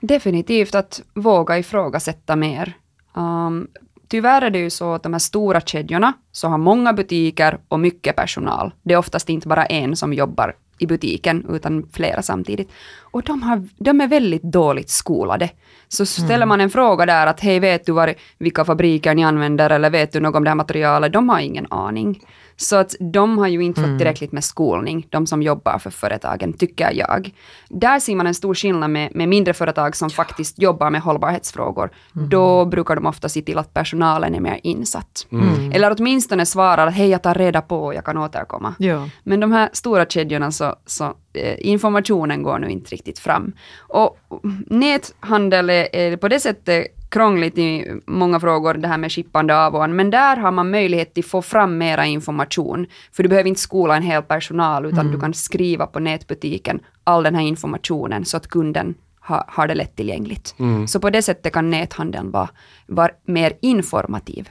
Definitivt 0.06 0.74
att 0.74 1.02
våga 1.14 1.58
ifrågasätta 1.58 2.36
mer. 2.36 2.72
Um, 3.14 3.68
tyvärr 4.08 4.42
är 4.42 4.50
det 4.50 4.58
ju 4.58 4.70
så 4.70 4.94
att 4.94 5.02
de 5.02 5.12
här 5.12 5.18
stora 5.18 5.60
kedjorna 5.60 6.12
så 6.32 6.48
har 6.48 6.58
många 6.58 6.92
butiker 6.92 7.58
och 7.68 7.80
mycket 7.80 8.16
personal. 8.16 8.74
Det 8.82 8.94
är 8.94 8.98
oftast 8.98 9.28
inte 9.28 9.48
bara 9.48 9.66
en 9.66 9.96
som 9.96 10.12
jobbar 10.12 10.56
i 10.78 10.86
butiken, 10.86 11.46
utan 11.50 11.88
flera 11.92 12.22
samtidigt. 12.22 12.70
Och 13.00 13.22
de, 13.22 13.42
har, 13.42 13.68
de 13.78 14.00
är 14.00 14.08
väldigt 14.08 14.42
dåligt 14.42 14.90
skolade. 14.90 15.50
Så 15.88 16.06
ställer 16.06 16.46
man 16.46 16.60
en 16.60 16.70
fråga 16.70 17.06
där 17.06 17.26
att 17.26 17.40
hej, 17.40 17.60
vet 17.60 17.86
du 17.86 17.92
var, 17.92 18.14
vilka 18.38 18.64
fabriker 18.64 19.14
ni 19.14 19.24
använder 19.24 19.70
eller 19.70 19.90
vet 19.90 20.12
du 20.12 20.20
något 20.20 20.36
om 20.36 20.44
det 20.44 20.50
här 20.50 20.54
materialet? 20.54 21.12
De 21.12 21.28
har 21.28 21.40
ingen 21.40 21.66
aning. 21.70 22.20
Så 22.56 22.76
att 22.76 22.94
de 23.00 23.38
har 23.38 23.48
ju 23.48 23.60
inte 23.60 23.80
fått 23.80 23.98
tillräckligt 23.98 24.32
med 24.32 24.44
skolning, 24.44 25.06
de 25.10 25.26
som 25.26 25.42
jobbar 25.42 25.78
för 25.78 25.90
företagen, 25.90 26.52
tycker 26.52 26.92
jag. 26.92 27.34
Där 27.68 27.98
ser 27.98 28.16
man 28.16 28.26
en 28.26 28.34
stor 28.34 28.54
skillnad 28.54 28.90
med, 28.90 29.14
med 29.14 29.28
mindre 29.28 29.54
företag 29.54 29.96
som 29.96 30.10
faktiskt 30.10 30.58
jobbar 30.58 30.90
med 30.90 31.00
hållbarhetsfrågor. 31.00 31.90
Då 32.12 32.64
brukar 32.64 32.94
de 32.94 33.06
ofta 33.06 33.28
se 33.28 33.42
till 33.42 33.58
att 33.58 33.74
personalen 33.74 34.34
är 34.34 34.40
mer 34.40 34.60
insatt. 34.62 35.26
Eller 35.72 35.96
åtminstone 35.98 36.46
svarar 36.46 36.86
att 36.86 36.94
hej, 36.94 37.08
jag 37.08 37.22
tar 37.22 37.34
reda 37.34 37.62
på 37.62 37.84
och 37.84 37.94
jag 37.94 38.04
kan 38.04 38.18
återkomma. 38.18 38.74
Ja. 38.78 39.08
Men 39.22 39.40
de 39.40 39.52
här 39.52 39.68
stora 39.72 40.06
kedjorna 40.06 40.50
så, 40.50 40.76
så 40.86 41.04
eh, 41.32 41.56
informationen 41.58 42.42
går 42.42 42.58
nu 42.58 42.68
inte 42.68 42.90
riktigt 42.90 43.18
fram. 43.18 43.52
Och 43.78 44.18
näthandel 44.66 45.70
är, 45.70 45.96
är 45.96 46.16
på 46.16 46.28
det 46.28 46.40
sättet 46.40 46.86
krångligt 47.14 47.58
i 47.58 48.00
många 48.06 48.40
frågor 48.40 48.74
det 48.74 48.88
här 48.88 48.98
med 48.98 49.12
skippande 49.12 49.56
av 49.56 49.74
och 49.74 49.84
an, 49.84 49.96
men 49.96 50.10
där 50.10 50.36
har 50.36 50.50
man 50.50 50.70
möjlighet 50.70 51.18
att 51.18 51.24
få 51.24 51.42
fram 51.42 51.78
mera 51.78 52.06
information. 52.06 52.86
För 53.12 53.22
du 53.22 53.28
behöver 53.28 53.48
inte 53.48 53.60
skola 53.60 53.96
en 53.96 54.02
hel 54.02 54.22
personal, 54.22 54.86
utan 54.86 55.12
du 55.12 55.20
kan 55.20 55.34
skriva 55.34 55.86
på 55.86 56.00
nätbutiken 56.00 56.80
all 57.04 57.22
den 57.22 57.34
här 57.34 57.42
informationen 57.42 58.24
så 58.24 58.36
att 58.36 58.48
kunden 58.48 58.94
har, 59.20 59.44
har 59.48 59.66
det 59.66 59.74
lättillgängligt. 59.74 60.54
Så 60.88 61.00
på 61.00 61.10
det 61.10 61.22
sättet 61.22 61.52
kan 61.52 61.70
näthandeln 61.70 62.30
vara, 62.30 62.48
vara 62.86 63.10
mer 63.26 63.52
informativ. 63.60 64.48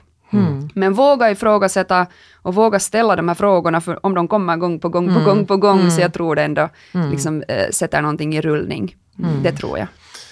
Men 0.73 0.93
våga 0.93 1.31
ifrågasätta 1.31 2.07
och 2.41 2.55
våga 2.55 2.79
ställa 2.79 3.15
de 3.15 3.27
här 3.27 3.35
frågorna, 3.35 3.81
för 3.81 4.05
om 4.05 4.13
de 4.15 4.27
kommer 4.27 4.57
gång 4.57 4.79
på 4.79 4.89
gång 4.89 5.13
på 5.13 5.19
gång 5.19 5.45
på 5.45 5.57
gång, 5.57 5.91
så 5.91 6.01
jag 6.01 6.13
tror 6.13 6.35
det 6.35 6.43
ändå 6.43 6.69
liksom, 7.11 7.43
äh, 7.47 7.69
sätter 7.71 8.01
någonting 8.01 8.35
i 8.35 8.41
rullning. 8.41 8.95
Det 9.43 9.51
tror 9.51 9.77
jag. 9.79 9.87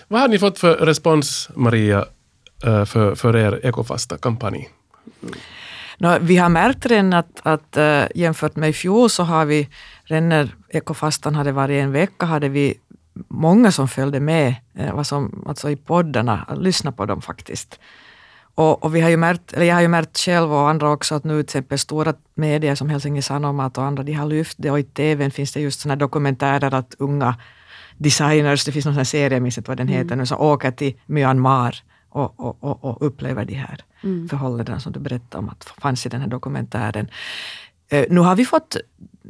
Vad 0.07 0.21
har 0.21 0.27
ni 0.27 0.39
fått 0.39 0.59
för 0.59 0.75
respons, 0.75 1.49
Maria, 1.55 2.05
Eh, 2.63 2.85
för, 2.85 3.15
för 3.15 3.35
er 3.35 3.59
ekofasta 3.63 4.17
kampanj? 4.17 4.69
No, 5.97 6.17
vi 6.21 6.37
har 6.37 6.49
märkt 6.49 6.85
redan 6.85 7.13
att, 7.13 7.41
att 7.43 7.77
uh, 7.77 8.03
jämfört 8.15 8.55
med 8.55 8.69
i 8.69 8.73
fjol 8.73 9.09
så 9.09 9.23
har 9.23 9.45
vi, 9.45 9.69
redan 10.03 10.29
när 10.29 10.55
ekofastan 10.69 11.35
hade 11.35 11.51
varit 11.51 11.83
en 11.83 11.91
vecka, 11.91 12.25
hade 12.25 12.49
vi 12.49 12.79
många 13.27 13.71
som 13.71 13.87
följde 13.87 14.19
med 14.19 14.55
uh, 14.79 14.93
vad 14.93 15.07
som, 15.07 15.43
alltså 15.47 15.69
i 15.69 15.75
poddarna, 15.75 16.47
lyssna 16.57 16.91
på 16.91 17.05
dem 17.05 17.21
faktiskt. 17.21 17.79
Och, 18.55 18.83
och, 18.83 18.95
vi 18.95 19.01
har 19.01 19.09
ju 19.09 19.17
märkt, 19.17 19.53
eller 19.53 19.65
jag 19.65 19.75
har 19.75 19.81
ju 19.81 19.87
märkt 19.87 20.17
själv 20.17 20.53
och 20.53 20.69
andra 20.69 20.89
också 20.89 21.15
att 21.15 21.23
nu 21.23 21.33
till 21.43 21.43
exempel 21.43 21.79
stora 21.79 22.13
medier 22.35 22.75
som 22.75 22.89
Helsingin 22.89 23.23
Sanomat 23.23 23.77
och 23.77 23.83
andra, 23.83 24.03
de 24.03 24.13
har 24.13 24.25
lyft 24.25 24.57
det 24.59 24.71
och 24.71 24.79
i 24.79 24.83
TVn 24.83 25.31
finns 25.31 25.53
det 25.53 25.61
just 25.61 25.79
sådana 25.79 25.95
dokumentärer 25.95 26.73
att 26.73 26.95
unga 26.99 27.35
designers, 27.97 28.65
det 28.65 28.71
finns 28.71 28.85
någon 28.85 28.95
sån 28.95 29.05
serie, 29.05 29.35
jag 29.35 29.43
minns 29.43 29.57
inte 29.57 29.71
vad 29.71 29.77
den 29.77 29.87
heter 29.87 30.15
nu, 30.15 30.25
som 30.25 30.41
åker 30.41 30.71
till 30.71 30.93
Myanmar 31.05 31.83
och, 32.11 32.39
och, 32.39 32.63
och, 32.63 32.85
och 32.85 32.97
upplever 33.07 33.45
de 33.45 33.53
här 33.53 33.79
mm. 34.03 34.29
förhållandena 34.29 34.79
som 34.79 34.91
du 34.91 34.99
berättade 34.99 35.37
om 35.37 35.49
att 35.49 35.63
fanns 35.81 36.05
i 36.05 36.09
den 36.09 36.21
här 36.21 36.27
dokumentären. 36.27 37.07
Uh, 37.93 38.03
nu 38.09 38.19
har 38.19 38.35
vi 38.35 38.45
fått 38.45 38.77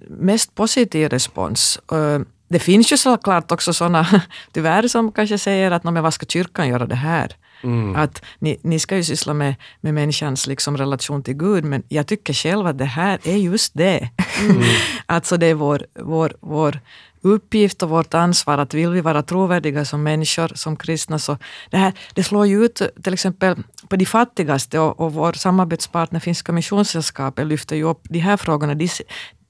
mest 0.07 0.55
positiv 0.55 1.09
respons. 1.09 1.79
Uh, 1.91 2.19
det 2.47 2.59
finns 2.59 2.91
ju 2.91 2.97
såklart 2.97 3.51
också 3.51 3.73
sådana, 3.73 4.21
tyvärr, 4.51 4.87
som 4.87 5.11
kanske 5.11 5.37
säger 5.37 5.71
att 5.71 5.83
vad 5.83 6.13
ska 6.13 6.25
kyrkan 6.25 6.67
göra 6.67 6.85
det 6.85 6.95
här? 6.95 7.35
Mm. 7.63 7.95
Att 7.95 8.21
ni, 8.39 8.57
ni 8.61 8.79
ska 8.79 8.95
ju 8.95 9.03
syssla 9.03 9.33
med, 9.33 9.55
med 9.81 9.93
människans 9.93 10.47
liksom 10.47 10.77
relation 10.77 11.23
till 11.23 11.33
Gud, 11.33 11.63
men 11.63 11.83
jag 11.89 12.07
tycker 12.07 12.33
själv 12.33 12.67
att 12.67 12.77
det 12.77 12.85
här 12.85 13.19
är 13.23 13.37
just 13.37 13.73
det. 13.73 14.09
Mm. 14.41 14.63
alltså 15.05 15.37
det 15.37 15.45
är 15.45 15.53
vår, 15.53 15.85
vår, 15.99 16.33
vår 16.39 16.79
uppgift 17.21 17.83
och 17.83 17.89
vårt 17.89 18.13
ansvar 18.13 18.57
att 18.57 18.73
vill 18.73 18.89
vi 18.89 19.01
vara 19.01 19.23
trovärdiga 19.23 19.85
som 19.85 20.03
människor, 20.03 20.51
som 20.55 20.75
kristna, 20.75 21.19
så 21.19 21.37
det, 21.69 21.77
här, 21.77 21.93
det 22.13 22.23
slår 22.23 22.45
ju 22.45 22.65
ut 22.65 22.81
till 23.03 23.13
exempel 23.13 23.55
på 23.87 23.95
de 23.95 24.05
fattigaste 24.05 24.79
och, 24.79 24.99
och 24.99 25.13
vår 25.13 25.33
samarbetspartner 25.33 26.19
Finska 26.19 26.51
Missionssällskapet 26.51 27.47
lyfter 27.47 27.75
ju 27.75 27.83
upp 27.83 28.01
de 28.09 28.19
här 28.19 28.37
frågorna. 28.37 28.75
De, 28.75 28.89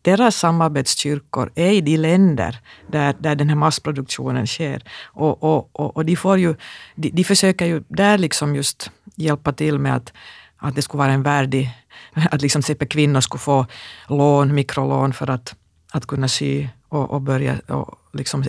deras 0.01 0.35
samarbetskyrkor 0.35 1.51
är 1.55 1.71
i 1.71 1.81
de 1.81 1.97
länder 1.97 2.59
där, 2.87 3.15
där 3.19 3.35
den 3.35 3.49
här 3.49 3.55
massproduktionen 3.55 4.47
sker. 4.47 4.83
Och, 5.05 5.43
och, 5.43 5.69
och, 5.79 5.97
och 5.97 6.05
de, 6.05 6.15
får 6.15 6.37
ju, 6.37 6.55
de, 6.95 7.09
de 7.09 7.23
försöker 7.23 7.65
ju 7.65 7.83
där 7.87 8.17
liksom 8.17 8.55
just 8.55 8.91
hjälpa 9.15 9.53
till 9.53 9.79
med 9.79 9.95
att, 9.95 10.13
att 10.57 10.75
det 10.75 10.81
skulle 10.81 10.99
vara 10.99 11.11
en 11.11 11.23
värdig... 11.23 11.69
Att 12.31 12.41
liksom 12.41 12.61
till 12.61 12.87
kvinnor 12.87 13.21
skulle 13.21 13.39
få 13.39 13.65
lån, 14.07 14.55
mikrolån 14.55 15.13
för 15.13 15.29
att, 15.29 15.55
att 15.91 16.05
kunna 16.05 16.27
sy 16.27 16.67
och, 16.91 17.11
och 17.11 17.21
börja 17.21 17.59
och 17.67 17.99
liksom 18.13 18.43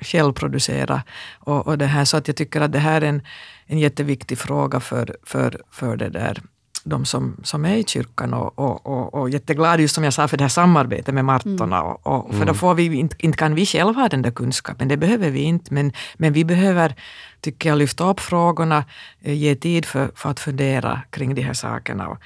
självproducera. 0.00 1.02
Och, 1.38 1.66
och 1.66 1.78
det 1.78 1.86
här, 1.86 2.04
så 2.04 2.16
att 2.16 2.28
jag 2.28 2.36
tycker 2.36 2.60
att 2.60 2.72
det 2.72 2.78
här 2.78 3.00
är 3.00 3.06
en, 3.06 3.22
en 3.66 3.78
jätteviktig 3.78 4.38
fråga 4.38 4.80
för, 4.80 5.16
för, 5.22 5.60
för 5.70 5.96
det 5.96 6.08
där 6.08 6.42
de 6.84 7.04
som, 7.04 7.36
som 7.42 7.64
är 7.64 7.76
i 7.76 7.84
kyrkan 7.84 8.34
och, 8.34 8.58
och, 8.58 8.86
och, 8.86 9.14
och 9.14 9.30
jätteglad 9.30 9.80
just 9.80 9.94
som 9.94 10.04
jag 10.04 10.12
sa 10.12 10.28
för 10.28 10.36
det 10.36 10.44
här 10.44 10.48
samarbetet 10.48 11.14
med 11.14 11.24
Martorna. 11.24 11.76
Mm. 11.76 11.88
Och, 11.88 12.06
och, 12.06 12.30
för 12.30 12.38
då 12.38 12.42
mm. 12.42 12.54
får 12.54 12.74
vi, 12.74 12.94
inte, 12.94 13.16
inte 13.18 13.38
kan 13.38 13.54
vi 13.54 13.66
själva 13.66 14.00
ha 14.00 14.08
den 14.08 14.22
där 14.22 14.30
kunskapen, 14.30 14.88
det 14.88 14.96
behöver 14.96 15.30
vi 15.30 15.40
inte. 15.40 15.74
Men, 15.74 15.92
men 16.16 16.32
vi 16.32 16.44
behöver, 16.44 16.94
tycker 17.40 17.68
jag, 17.68 17.78
lyfta 17.78 18.10
upp 18.10 18.20
frågorna, 18.20 18.84
eh, 19.20 19.34
ge 19.34 19.54
tid 19.54 19.84
för, 19.86 20.10
för 20.14 20.30
att 20.30 20.40
fundera 20.40 21.02
kring 21.10 21.34
de 21.34 21.42
här 21.42 21.54
sakerna. 21.54 22.08
Och, 22.08 22.18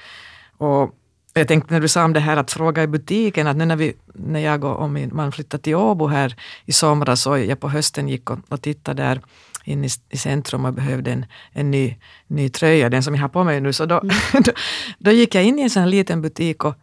och 0.57 0.95
jag 1.39 1.47
tänkte 1.47 1.73
när 1.73 1.81
du 1.81 1.87
sa 1.87 2.05
om 2.05 2.13
det 2.13 2.19
här 2.19 2.37
att 2.37 2.51
fråga 2.51 2.83
i 2.83 2.87
butiken, 2.87 3.47
att 3.47 3.57
nu 3.57 3.65
när, 3.65 3.75
vi, 3.75 3.93
när 4.13 4.39
jag 4.39 4.63
och 4.63 4.89
min 4.89 5.09
man 5.13 5.31
flyttade 5.31 5.63
till 5.63 5.75
Åbo 5.75 6.07
här 6.07 6.35
i 6.65 6.71
somras 6.71 7.27
och 7.27 7.39
jag 7.39 7.59
på 7.59 7.69
hösten 7.69 8.09
gick 8.09 8.29
och, 8.29 8.39
och 8.49 8.61
tittade 8.61 9.03
där 9.03 9.21
in 9.63 9.85
i, 9.85 9.89
i 10.09 10.17
centrum 10.17 10.65
och 10.65 10.73
behövde 10.73 11.11
en, 11.11 11.25
en 11.51 11.71
ny, 11.71 11.95
ny 12.27 12.49
tröja, 12.49 12.89
den 12.89 13.03
som 13.03 13.15
jag 13.15 13.21
har 13.21 13.29
på 13.29 13.43
mig 13.43 13.61
nu. 13.61 13.73
Så 13.73 13.85
då, 13.85 13.99
mm. 13.99 14.15
då, 14.43 14.51
då, 14.99 15.11
gick 15.11 15.35
jag 15.35 15.43
in 15.43 15.59
i 15.59 15.61
en 15.61 15.69
sån 15.69 15.83
här 15.83 15.89
liten 15.89 16.21
butik 16.21 16.65
och, 16.65 16.75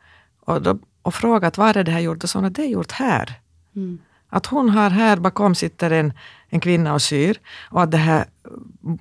och, 0.45 0.63
då, 0.63 0.79
och 1.03 1.15
frågade 1.15 1.61
var 1.61 1.77
är 1.77 1.85
det 1.85 1.93
här 1.93 2.01
gjort 2.01 2.25
och 2.25 2.31
sa 2.31 2.41
att 2.41 2.55
det 2.55 2.63
är 2.63 2.67
gjort 2.67 2.93
här. 2.93 3.35
Mm. 3.77 3.99
Att 4.29 4.47
hon 4.47 4.71
har 4.71 4.91
här 4.91 5.17
bakom 5.17 5.55
sitter 5.55 5.91
en, 5.91 6.13
en 6.49 6.61
kvinna 6.61 6.95
och 6.95 7.03
syr 7.03 7.39
och 7.71 7.83
att 7.83 7.91
det 7.91 7.97
här, 7.97 8.25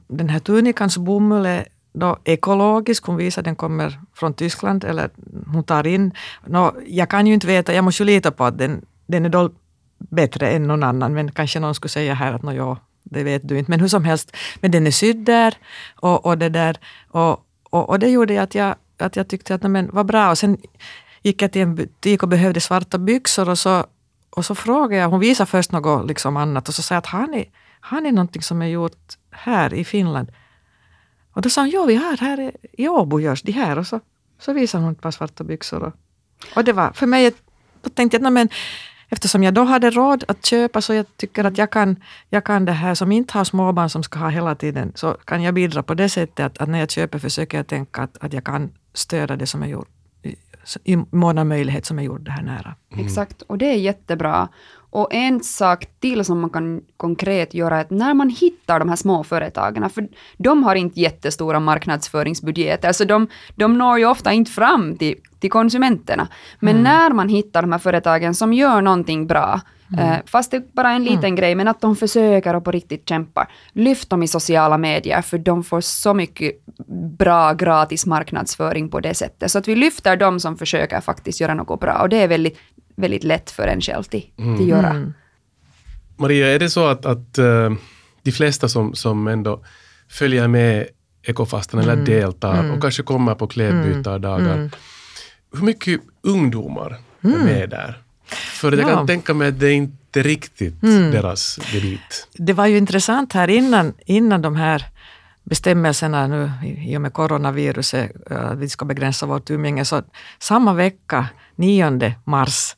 den 0.08 0.30
här 0.30 0.40
tunikans 0.40 0.98
bomull 0.98 1.46
är 1.46 1.68
no, 1.94 2.18
ekologisk, 2.24 3.06
hon 3.06 3.18
visar 3.18 3.42
att 3.42 3.46
den 3.46 3.56
kommer 3.56 4.00
från 4.14 4.34
Tyskland 4.34 4.84
eller 4.84 5.10
hon 5.48 5.64
tar 5.64 5.88
in. 5.88 6.12
No, 6.48 6.76
jag 6.88 7.10
kan 7.10 7.28
ju 7.28 7.34
inte 7.34 7.48
veta, 7.48 7.74
jag 7.74 7.84
måste 7.84 8.04
ju 8.04 8.08
lita 8.08 8.32
på 8.32 8.44
att 8.44 8.58
den, 8.58 8.86
den 9.08 9.26
är 9.26 9.30
då 9.30 9.50
bättre 9.98 10.50
än 10.50 10.68
någon 10.68 10.84
annan 10.84 11.14
men 11.14 11.32
kanske 11.32 11.60
någon 11.60 11.76
skulle 11.76 11.90
säga 11.90 12.14
här 12.14 12.34
att 12.34 12.56
ja, 12.56 12.78
det 13.04 13.24
vet 13.24 13.48
du 13.48 13.58
inte. 13.58 13.72
Men 13.72 13.80
hur 13.80 13.88
som 13.88 14.04
helst, 14.04 14.36
men 14.62 14.72
den 14.72 14.88
är 14.88 14.92
sydd 14.92 15.18
där 15.18 15.54
och, 15.96 16.26
och 16.26 16.38
det 16.38 16.50
där. 16.50 16.78
Och, 17.10 17.46
och, 17.70 17.90
och, 17.90 18.00
det 18.00 18.10
gjorde 18.10 18.42
att 18.42 18.56
jag, 18.56 18.76
att 18.98 19.16
jag 19.16 19.28
tyckte 19.28 19.56
att 19.56 19.64
men, 19.64 19.90
vad 19.94 20.06
bra. 20.06 20.32
Och 20.32 20.38
sen 20.38 20.58
gick 21.22 21.42
jag 21.42 21.52
till 21.52 21.62
en 21.62 21.76
butik 21.76 22.24
och 22.24 22.30
behövde 22.30 22.60
svarta 22.60 22.98
byxor 22.98 23.50
och 23.50 23.60
så, 23.60 23.86
och 24.30 24.46
så 24.46 24.56
frågade 24.56 25.02
jag, 25.02 25.10
hon 25.10 25.20
visade 25.20 25.50
först 25.50 25.72
något 25.72 26.08
liksom 26.08 26.38
annat 26.38 26.68
och 26.68 26.74
så 26.74 26.82
sa 26.82 26.96
jag 26.96 27.00
att 27.00 27.06
har 27.06 27.28
ni, 27.28 27.50
har 27.80 28.02
ni 28.02 28.12
någonting 28.12 28.42
som 28.42 28.62
är 28.62 28.68
gjort 28.68 29.18
här 29.32 29.74
i 29.74 29.84
Finland? 29.86 30.32
Och 31.34 31.42
då 31.42 31.50
sa 31.50 31.62
hon, 31.62 31.70
jo 31.70 31.86
vi 31.86 31.96
har 31.96 32.18
här 32.18 32.52
i 32.74 32.88
Åbo 32.88 33.20
görs 33.20 33.42
de 33.42 33.52
här. 33.52 33.78
Och 33.78 33.88
så, 33.88 34.00
så 34.40 34.54
visade 34.54 34.84
hon 34.84 34.94
ett 34.94 35.02
par 35.02 35.12
svarta 35.12 35.44
byxor. 35.44 35.84
Och, 35.84 35.94
och 36.56 36.64
det 36.64 36.74
var 36.74 36.92
för 36.92 37.08
mig, 37.08 37.32
då 37.82 37.90
tänkte 37.90 38.18
jag, 38.18 38.34
men 38.34 38.50
eftersom 39.10 39.44
jag 39.44 39.54
då 39.54 39.64
hade 39.64 39.90
råd 39.90 40.24
att 40.28 40.46
köpa 40.46 40.82
så 40.82 40.94
jag 40.94 41.06
tycker 41.18 41.44
att 41.44 41.58
jag 41.58 41.70
kan, 41.72 41.96
jag 42.30 42.44
kan 42.44 42.66
det 42.66 42.72
här 42.72 42.96
som 42.96 43.12
inte 43.12 43.38
har 43.38 43.44
småbarn 43.44 43.90
som 43.90 44.04
ska 44.04 44.20
ha 44.20 44.30
hela 44.30 44.56
tiden, 44.56 44.92
så 44.96 45.14
kan 45.26 45.44
jag 45.44 45.54
bidra 45.54 45.84
på 45.84 45.94
det 45.94 46.10
sättet 46.10 46.46
att, 46.46 46.58
att 46.58 46.70
när 46.70 46.80
jag 46.80 46.92
köper 46.92 47.20
försöker 47.20 47.58
jag 47.58 47.68
tänka 47.68 48.02
att, 48.02 48.18
att 48.24 48.34
jag 48.34 48.44
kan 48.44 48.72
stödja 48.94 49.36
det 49.36 49.48
som 49.48 49.64
är 49.64 49.68
gjort 49.68 49.90
i 50.84 50.96
mån 50.96 51.38
av 51.38 51.46
möjlighet 51.46 51.86
som 51.86 52.00
är 52.00 52.04
gjort 52.04 52.26
det 52.26 52.32
här 52.32 52.44
nära. 52.44 52.76
Mm. 52.92 53.06
Exakt, 53.06 53.42
och 53.42 53.58
det 53.58 53.66
är 53.66 53.78
jättebra. 53.78 54.50
Och 54.94 55.14
en 55.14 55.44
sak 55.44 55.86
till 56.00 56.26
som 56.26 56.40
man 56.40 56.50
kan 56.50 56.82
konkret 56.98 57.54
göra 57.54 57.78
är 57.78 57.82
att 57.82 57.90
när 57.90 58.14
man 58.14 58.30
hittar 58.30 58.80
de 58.80 58.90
här 58.90 58.96
små 58.96 59.24
företagen, 59.24 59.90
för 59.90 60.08
de 60.38 60.64
har 60.64 60.76
inte 60.76 61.00
jättestora 61.00 61.60
marknadsföringsbudgeter, 61.60 62.92
så 62.92 63.04
de, 63.04 63.28
de 63.56 63.78
når 63.78 64.00
ju 64.00 64.06
ofta 64.06 64.32
inte 64.34 64.52
fram 64.52 64.98
till, 64.98 65.16
till 65.40 65.50
konsumenterna. 65.50 66.28
Men 66.60 66.72
mm. 66.72 66.84
när 66.84 67.14
man 67.14 67.30
hittar 67.30 67.62
de 67.62 67.72
här 67.72 67.80
företagen 67.80 68.36
som 68.36 68.54
gör 68.54 68.82
någonting 68.82 69.28
bra, 69.28 69.62
Mm. 69.94 70.12
Eh, 70.12 70.20
fast 70.26 70.52
det 70.52 70.58
är 70.58 70.64
bara 70.74 70.92
en 70.92 71.04
liten 71.04 71.24
mm. 71.24 71.36
grej, 71.36 71.56
men 71.56 71.68
att 71.68 71.82
de 71.82 71.96
försöker 71.96 72.56
och 72.56 72.64
på 72.64 72.72
riktigt 72.72 73.10
kämpar. 73.10 73.48
Lyft 73.72 74.10
dem 74.10 74.24
i 74.24 74.28
sociala 74.28 74.78
medier, 74.78 75.22
för 75.22 75.38
de 75.38 75.64
får 75.64 75.82
så 75.82 76.14
mycket 76.14 76.52
bra 77.18 77.54
gratis 77.54 78.06
marknadsföring 78.06 78.90
på 78.90 79.00
det 79.00 79.14
sättet. 79.14 79.52
Så 79.52 79.58
att 79.58 79.68
vi 79.68 79.76
lyfter 79.76 80.18
dem 80.18 80.40
som 80.40 80.58
försöker 80.58 81.02
faktiskt 81.02 81.42
göra 81.42 81.54
något 81.54 81.80
bra. 81.80 82.02
Och 82.02 82.10
det 82.10 82.18
är 82.18 82.28
väldigt, 82.28 82.58
väldigt 82.96 83.24
lätt 83.24 83.52
för 83.52 83.68
en 83.68 83.82
själv 83.82 84.04
till, 84.04 84.26
mm. 84.38 84.58
till 84.58 84.70
göra. 84.70 84.90
Mm. 84.90 85.14
Maria, 86.18 86.48
är 86.48 86.60
det 86.60 86.70
så 86.70 86.88
att, 86.88 87.06
att 87.06 87.40
uh, 87.40 87.74
de 88.22 88.32
flesta 88.32 88.70
som, 88.70 88.96
som 88.96 89.28
ändå 89.28 89.64
följer 90.10 90.48
med 90.48 90.88
ekofastan 91.24 91.80
eller 91.80 91.94
mm. 91.94 92.06
deltar 92.06 92.60
mm. 92.60 92.72
och 92.72 92.82
kanske 92.82 93.04
kommer 93.04 93.36
på 93.36 93.48
klädbytardagar, 93.48 94.54
mm. 94.54 94.70
hur 95.54 95.62
mycket 95.62 96.02
ungdomar 96.22 96.98
är 97.22 97.28
med 97.28 97.70
där? 97.70 98.00
För 98.34 98.78
jag 98.78 98.90
kan 98.90 99.08
tänka 99.08 99.34
mig 99.34 99.48
att 99.48 99.60
det 99.60 99.68
är 99.68 99.74
inte 99.74 100.24
riktigt 100.24 100.84
mm. 100.84 101.12
deras 101.12 101.60
debut. 101.72 102.28
Det 102.34 102.54
var 102.54 102.68
ju 102.68 102.78
intressant 102.78 103.34
här 103.34 103.48
innan, 103.48 103.94
innan 104.06 104.42
de 104.42 104.56
här 104.56 104.86
bestämmelserna 105.44 106.28
nu 106.28 106.52
i 106.78 106.98
och 106.98 107.02
med 107.02 107.14
coronaviruset, 107.14 108.32
att 108.32 108.58
vi 108.58 108.70
ska 108.70 108.86
begränsa 108.86 109.26
vårt 109.26 109.50
umgänge, 109.50 109.86
så 109.86 110.04
samma 110.40 110.74
vecka, 110.74 111.28
9 111.56 112.16
mars, 112.24 112.76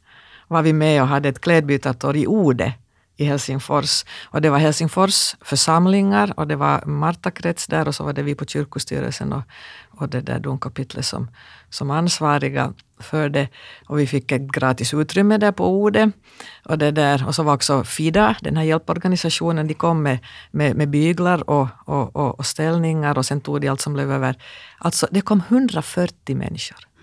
var 0.55 0.63
vi 0.63 0.73
med 0.73 1.01
och 1.01 1.07
hade 1.07 1.29
ett 1.29 1.41
klädbytartorg 1.41 2.21
i 2.21 2.27
Ode 2.27 2.73
i 3.17 3.25
Helsingfors. 3.25 4.05
Och 4.23 4.41
det 4.41 4.49
var 4.49 4.57
Helsingfors 4.57 5.35
församlingar 5.41 6.33
och 6.37 6.47
det 6.47 6.55
var 6.55 6.85
Marta 6.85 7.31
krets 7.31 7.67
där 7.67 7.87
och 7.87 7.95
så 7.95 8.03
var 8.03 8.13
det 8.13 8.23
vi 8.23 8.35
på 8.35 8.45
kyrkostyrelsen 8.45 9.33
och, 9.33 9.43
och 9.91 10.09
det 10.09 10.21
där 10.21 10.39
domkapitlet 10.39 11.05
som, 11.05 11.27
som 11.69 11.91
ansvariga 11.91 12.73
för 12.99 13.29
det. 13.29 13.47
Och 13.87 13.99
vi 13.99 14.07
fick 14.07 14.31
ett 14.31 14.41
gratis 14.41 14.93
utrymme 14.93 15.37
där 15.37 15.51
på 15.51 15.67
Ode. 15.67 16.11
Och, 16.65 16.77
det 16.77 16.91
där, 16.91 17.27
och 17.27 17.35
så 17.35 17.43
var 17.43 17.53
också 17.53 17.83
Fida, 17.83 18.35
den 18.41 18.57
här 18.57 18.63
hjälporganisationen, 18.63 19.67
de 19.67 19.73
kom 19.73 20.03
med, 20.03 20.19
med, 20.51 20.75
med 20.75 20.89
byglar 20.89 21.49
och, 21.49 21.67
och, 21.85 22.15
och, 22.15 22.39
och 22.39 22.45
ställningar 22.45 23.17
och 23.17 23.25
sen 23.25 23.41
tog 23.41 23.61
de 23.61 23.67
allt 23.67 23.81
som 23.81 23.93
blev 23.93 24.11
över. 24.11 24.35
Alltså 24.77 25.07
det 25.11 25.21
kom 25.21 25.41
140 25.49 26.35
människor. 26.35 26.94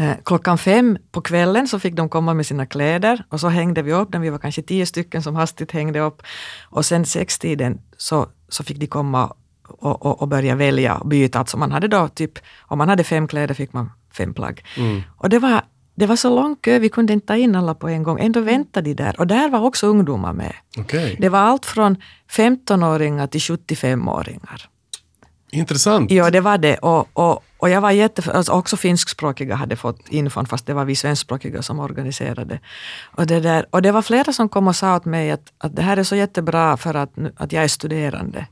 Eh, 0.00 0.16
klockan 0.24 0.58
fem 0.58 0.98
på 1.12 1.20
kvällen 1.20 1.68
så 1.68 1.78
fick 1.78 1.94
de 1.94 2.08
komma 2.08 2.34
med 2.34 2.46
sina 2.46 2.66
kläder 2.66 3.24
och 3.28 3.40
så 3.40 3.48
hängde 3.48 3.82
vi 3.82 3.92
upp 3.92 4.12
den. 4.12 4.20
Vi 4.20 4.30
var 4.30 4.38
kanske 4.38 4.62
tio 4.62 4.86
stycken 4.86 5.22
som 5.22 5.36
hastigt 5.36 5.72
hängde 5.72 6.00
upp. 6.00 6.22
Och 6.62 6.84
sen 6.86 7.06
sextiden 7.06 7.80
så, 7.96 8.26
så 8.48 8.64
fick 8.64 8.78
de 8.78 8.86
komma 8.86 9.32
och, 9.68 10.06
och, 10.06 10.22
och 10.22 10.28
börja 10.28 10.54
välja 10.54 10.96
och 10.96 11.06
byta. 11.08 11.38
Alltså 11.38 11.56
man 11.56 11.72
hade 11.72 11.88
då 11.88 12.08
typ, 12.08 12.38
om 12.60 12.78
man 12.78 12.88
hade 12.88 13.04
fem 13.04 13.28
kläder 13.28 13.54
fick 13.54 13.72
man 13.72 13.90
fem 14.12 14.34
plagg. 14.34 14.64
Mm. 14.76 15.02
Och 15.16 15.28
det 15.28 15.38
var, 15.38 15.62
det 15.94 16.06
var 16.06 16.16
så 16.16 16.34
lång 16.34 16.56
kö, 16.56 16.78
vi 16.78 16.88
kunde 16.88 17.12
inte 17.12 17.26
ta 17.26 17.36
in 17.36 17.56
alla 17.56 17.74
på 17.74 17.88
en 17.88 18.02
gång. 18.02 18.20
Ändå 18.20 18.40
väntade 18.40 18.94
de 18.94 19.02
där. 19.02 19.20
Och 19.20 19.26
där 19.26 19.48
var 19.48 19.60
också 19.60 19.86
ungdomar 19.86 20.32
med. 20.32 20.54
Okej. 20.78 21.16
Det 21.20 21.28
var 21.28 21.38
allt 21.38 21.66
från 21.66 21.96
15-åringar 22.30 23.26
till 23.26 23.40
75-åringar. 23.40 24.69
Intressant. 25.52 26.10
Ja, 26.10 26.30
det 26.30 26.40
var 26.40 26.58
det. 26.58 26.76
Och, 26.76 27.08
och, 27.12 27.44
och 27.58 27.70
jag 27.70 27.80
var 27.80 27.90
jätte... 27.90 28.32
Alltså 28.32 28.52
också 28.52 28.76
finskspråkiga 28.76 29.54
hade 29.54 29.76
fått 29.76 30.08
infon, 30.08 30.46
fast 30.46 30.66
det 30.66 30.74
var 30.74 30.84
vi 30.84 30.96
svenskspråkiga 30.96 31.62
som 31.62 31.78
organiserade. 31.78 32.60
Och 33.16 33.26
det, 33.26 33.40
där, 33.40 33.66
och 33.70 33.82
det 33.82 33.92
var 33.92 34.02
flera 34.02 34.32
som 34.32 34.48
kom 34.48 34.68
och 34.68 34.76
sa 34.76 34.96
åt 34.96 35.04
mig 35.04 35.30
att, 35.30 35.52
att 35.58 35.76
det 35.76 35.82
här 35.82 35.96
är 35.96 36.02
så 36.02 36.16
jättebra 36.16 36.76
för 36.76 36.94
att, 36.94 37.10
att 37.36 37.52
jag 37.52 37.64
är 37.64 37.68
studerande. 37.68 38.46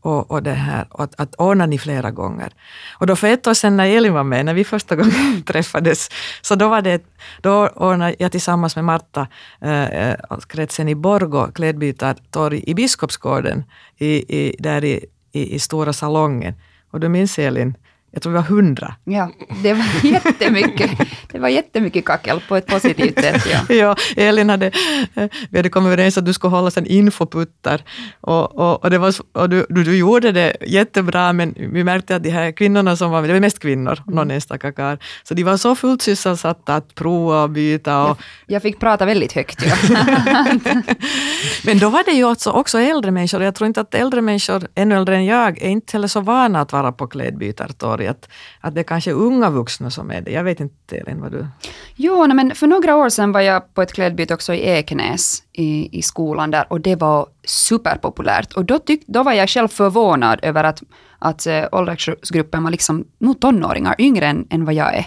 Och, 0.00 0.30
och 0.30 0.42
det 0.42 0.52
här, 0.52 0.86
och 0.90 1.04
att, 1.04 1.20
att 1.20 1.34
ordna 1.34 1.66
ni 1.66 1.78
flera 1.78 2.10
gånger. 2.10 2.52
Och 2.98 3.06
då 3.06 3.16
för 3.16 3.26
ett 3.26 3.46
år 3.46 3.54
sedan 3.54 3.76
när 3.76 3.86
Elin 3.86 4.12
var 4.12 4.24
med, 4.24 4.46
när 4.46 4.54
vi 4.54 4.64
första 4.64 4.96
gången 4.96 5.42
träffades, 5.46 6.08
så 6.42 6.54
då 6.54 6.68
var 6.68 6.82
det, 6.82 7.04
då 7.40 7.68
ordnade 7.68 8.14
jag 8.18 8.32
tillsammans 8.32 8.76
med 8.76 8.84
Marta 8.84 9.26
eh, 9.60 9.84
eh 9.84 10.16
kretsen 10.48 10.88
i 10.88 10.94
Borgå 10.94 11.52
klädbytartorg 11.52 12.64
i 12.66 12.74
Biskopsgården, 12.74 13.64
i, 13.98 14.06
i, 14.38 14.56
där 14.58 14.84
i, 14.84 15.06
i, 15.34 15.54
i 15.54 15.58
stora 15.58 15.92
salongen. 15.92 16.54
Och 16.90 17.00
då 17.00 17.08
minns 17.08 17.38
Elin, 17.38 17.76
jag 18.14 18.22
tror 18.22 18.32
vi 18.32 18.36
var 18.36 18.42
hundra. 18.42 18.94
Ja, 19.04 19.30
det 19.62 19.72
var 19.72 19.84
jättemycket. 20.02 20.90
Det 21.32 21.38
var 21.38 21.48
jättemycket 21.48 22.04
kackel 22.04 22.40
på 22.48 22.56
ett 22.56 22.66
positivt 22.66 23.20
sätt. 23.20 23.46
Ja. 23.52 23.60
Ja, 23.74 23.96
Elin 24.16 24.50
hade, 24.50 24.66
eh, 25.14 25.28
vi 25.50 25.58
hade 25.58 25.68
kommit 25.68 25.86
överens 25.86 26.18
att 26.18 26.26
du 26.26 26.32
skulle 26.32 26.50
hålla 26.50 26.70
en 26.76 26.86
infoputtar. 26.86 27.82
Och, 28.20 28.58
och, 28.58 28.84
och, 28.84 28.90
det 28.90 28.98
var, 28.98 29.14
och 29.32 29.50
du, 29.50 29.66
du, 29.68 29.84
du 29.84 29.96
gjorde 29.96 30.32
det 30.32 30.56
jättebra, 30.66 31.32
men 31.32 31.54
vi 31.56 31.84
märkte 31.84 32.16
att 32.16 32.22
de 32.22 32.30
här 32.30 32.52
kvinnorna 32.52 32.96
som 32.96 33.10
var 33.10 33.20
med, 33.20 33.30
det 33.30 33.34
var 33.34 33.40
mest 33.40 33.58
kvinnor, 33.58 33.98
någon 34.06 34.30
enstaka 34.30 34.72
karl, 34.72 34.96
så 35.22 35.34
de 35.34 35.44
var 35.44 35.56
så 35.56 35.74
fullt 35.74 36.02
sysselsatta 36.02 36.74
att 36.74 36.94
prova 36.94 37.42
och 37.42 37.50
byta. 37.50 38.04
Och, 38.04 38.18
Jag 38.46 38.62
fick 38.62 38.80
prata 38.80 39.04
väldigt 39.04 39.32
högt. 39.32 39.62
Ja. 39.66 39.76
men 41.64 41.78
då 41.78 41.88
var 41.88 42.04
det 42.04 42.12
ju 42.12 42.24
också, 42.24 42.50
också 42.50 42.78
äldre 42.78 43.10
människor, 43.10 43.42
jag 43.42 43.54
tror 43.54 43.66
inte 43.66 43.80
att 43.80 43.94
äldre 43.94 44.22
människor, 44.22 44.68
ännu 44.74 44.96
äldre 44.96 45.16
än 45.16 45.24
jag, 45.24 45.62
är 45.62 45.68
inte 45.68 45.92
heller 45.92 46.08
så 46.08 46.20
vana 46.20 46.60
att 46.60 46.72
vara 46.72 46.92
på 46.92 47.06
klädbytartorg. 47.06 48.03
Att, 48.08 48.28
att 48.60 48.74
det 48.74 48.80
är 48.80 48.84
kanske 48.84 49.12
unga 49.12 49.50
vuxna 49.50 49.90
som 49.90 50.10
är 50.10 50.20
det. 50.20 50.30
Jag 50.30 50.44
vet 50.44 50.60
inte, 50.60 50.96
Elin, 50.96 51.20
vad 51.20 51.32
du... 51.32 51.46
Jo, 51.94 52.26
nej, 52.26 52.36
men 52.36 52.54
för 52.54 52.66
några 52.66 52.96
år 52.96 53.08
sedan 53.08 53.32
var 53.32 53.40
jag 53.40 53.74
på 53.74 53.82
ett 53.82 53.92
klädbyte 53.92 54.34
också 54.34 54.54
i 54.54 54.60
Ekenäs 54.60 55.43
i, 55.54 55.98
i 55.98 56.02
skolan 56.02 56.50
där 56.50 56.66
och 56.68 56.80
det 56.80 56.96
var 56.96 57.26
superpopulärt. 57.44 58.52
Och 58.52 58.64
då, 58.64 58.78
tyck, 58.78 59.02
då 59.06 59.22
var 59.22 59.32
jag 59.32 59.48
själv 59.48 59.68
förvånad 59.68 60.38
över 60.42 60.64
att, 60.64 60.82
att 61.18 61.46
äh, 61.46 61.64
åldersgruppen 61.72 62.62
var 62.62 62.70
liksom 62.70 63.04
nog 63.18 63.40
tonåringar, 63.40 63.94
yngre 63.98 64.26
än, 64.26 64.46
än 64.50 64.64
vad 64.64 64.74
jag 64.74 64.94
är. 64.94 65.06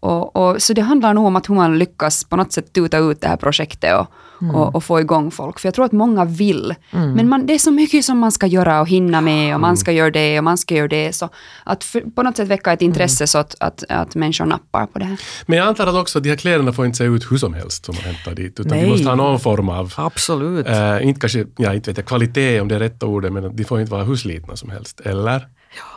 Och, 0.00 0.36
och, 0.36 0.62
så 0.62 0.72
det 0.72 0.82
handlar 0.82 1.14
nog 1.14 1.26
om 1.26 1.36
att 1.36 1.48
hur 1.48 1.54
man 1.54 1.78
lyckas 1.78 2.24
på 2.24 2.36
något 2.36 2.52
sätt 2.52 2.72
tuta 2.72 2.98
ut 2.98 3.20
det 3.20 3.28
här 3.28 3.36
projektet 3.36 3.94
och, 3.94 4.06
och, 4.54 4.74
och 4.74 4.84
få 4.84 5.00
igång 5.00 5.30
folk. 5.30 5.58
För 5.58 5.68
jag 5.68 5.74
tror 5.74 5.84
att 5.84 5.92
många 5.92 6.24
vill. 6.24 6.74
Men 6.90 7.28
man, 7.28 7.46
det 7.46 7.54
är 7.54 7.58
så 7.58 7.70
mycket 7.70 8.04
som 8.04 8.18
man 8.18 8.32
ska 8.32 8.46
göra 8.46 8.80
och 8.80 8.88
hinna 8.88 9.20
med 9.20 9.54
och 9.54 9.60
man 9.60 9.76
ska 9.76 9.92
göra 9.92 10.10
det 10.10 10.38
och 10.38 10.44
man 10.44 10.58
ska 10.58 10.74
göra 10.74 10.88
det. 10.88 11.14
Så 11.14 11.28
att 11.64 11.84
för, 11.84 12.00
på 12.00 12.22
något 12.22 12.36
sätt 12.36 12.48
väcka 12.48 12.72
ett 12.72 12.82
intresse 12.82 13.26
så 13.26 13.38
att, 13.38 13.54
att, 13.60 13.84
att 13.88 14.14
människor 14.14 14.46
nappar 14.46 14.86
på 14.86 14.98
det 14.98 15.04
här. 15.04 15.20
Men 15.46 15.58
jag 15.58 15.68
antar 15.68 15.86
att 15.86 15.94
också 15.94 16.20
de 16.20 16.28
här 16.28 16.36
kläderna 16.36 16.72
får 16.72 16.86
inte 16.86 16.98
se 16.98 17.04
ut 17.04 17.30
hur 17.30 17.36
som 17.36 17.54
helst 17.54 17.84
som 17.84 17.94
man 17.94 18.04
hämtar 18.14 18.34
dit, 18.34 18.60
utan 18.60 18.72
de 18.72 18.82
Nej. 18.82 18.90
måste 18.90 19.08
ha 19.08 19.14
någon 19.14 19.40
form 19.40 19.68
av, 19.68 19.75
Absolut. 19.96 20.66
eh, 20.66 21.06
inte 21.06 21.20
kanske, 21.20 21.46
ja 21.56 21.74
inte 21.74 21.90
vet 21.90 21.96
jag, 21.96 22.06
kvalitet 22.06 22.60
om 22.60 22.68
det 22.68 22.74
är 22.74 22.80
rätta 22.80 23.06
ordet, 23.06 23.32
men 23.32 23.56
de 23.56 23.64
får 23.64 23.80
inte 23.80 23.92
vara 23.92 24.04
hur 24.04 24.16
slitna 24.16 24.56
som 24.56 24.70
helst, 24.70 25.00
eller? 25.00 25.48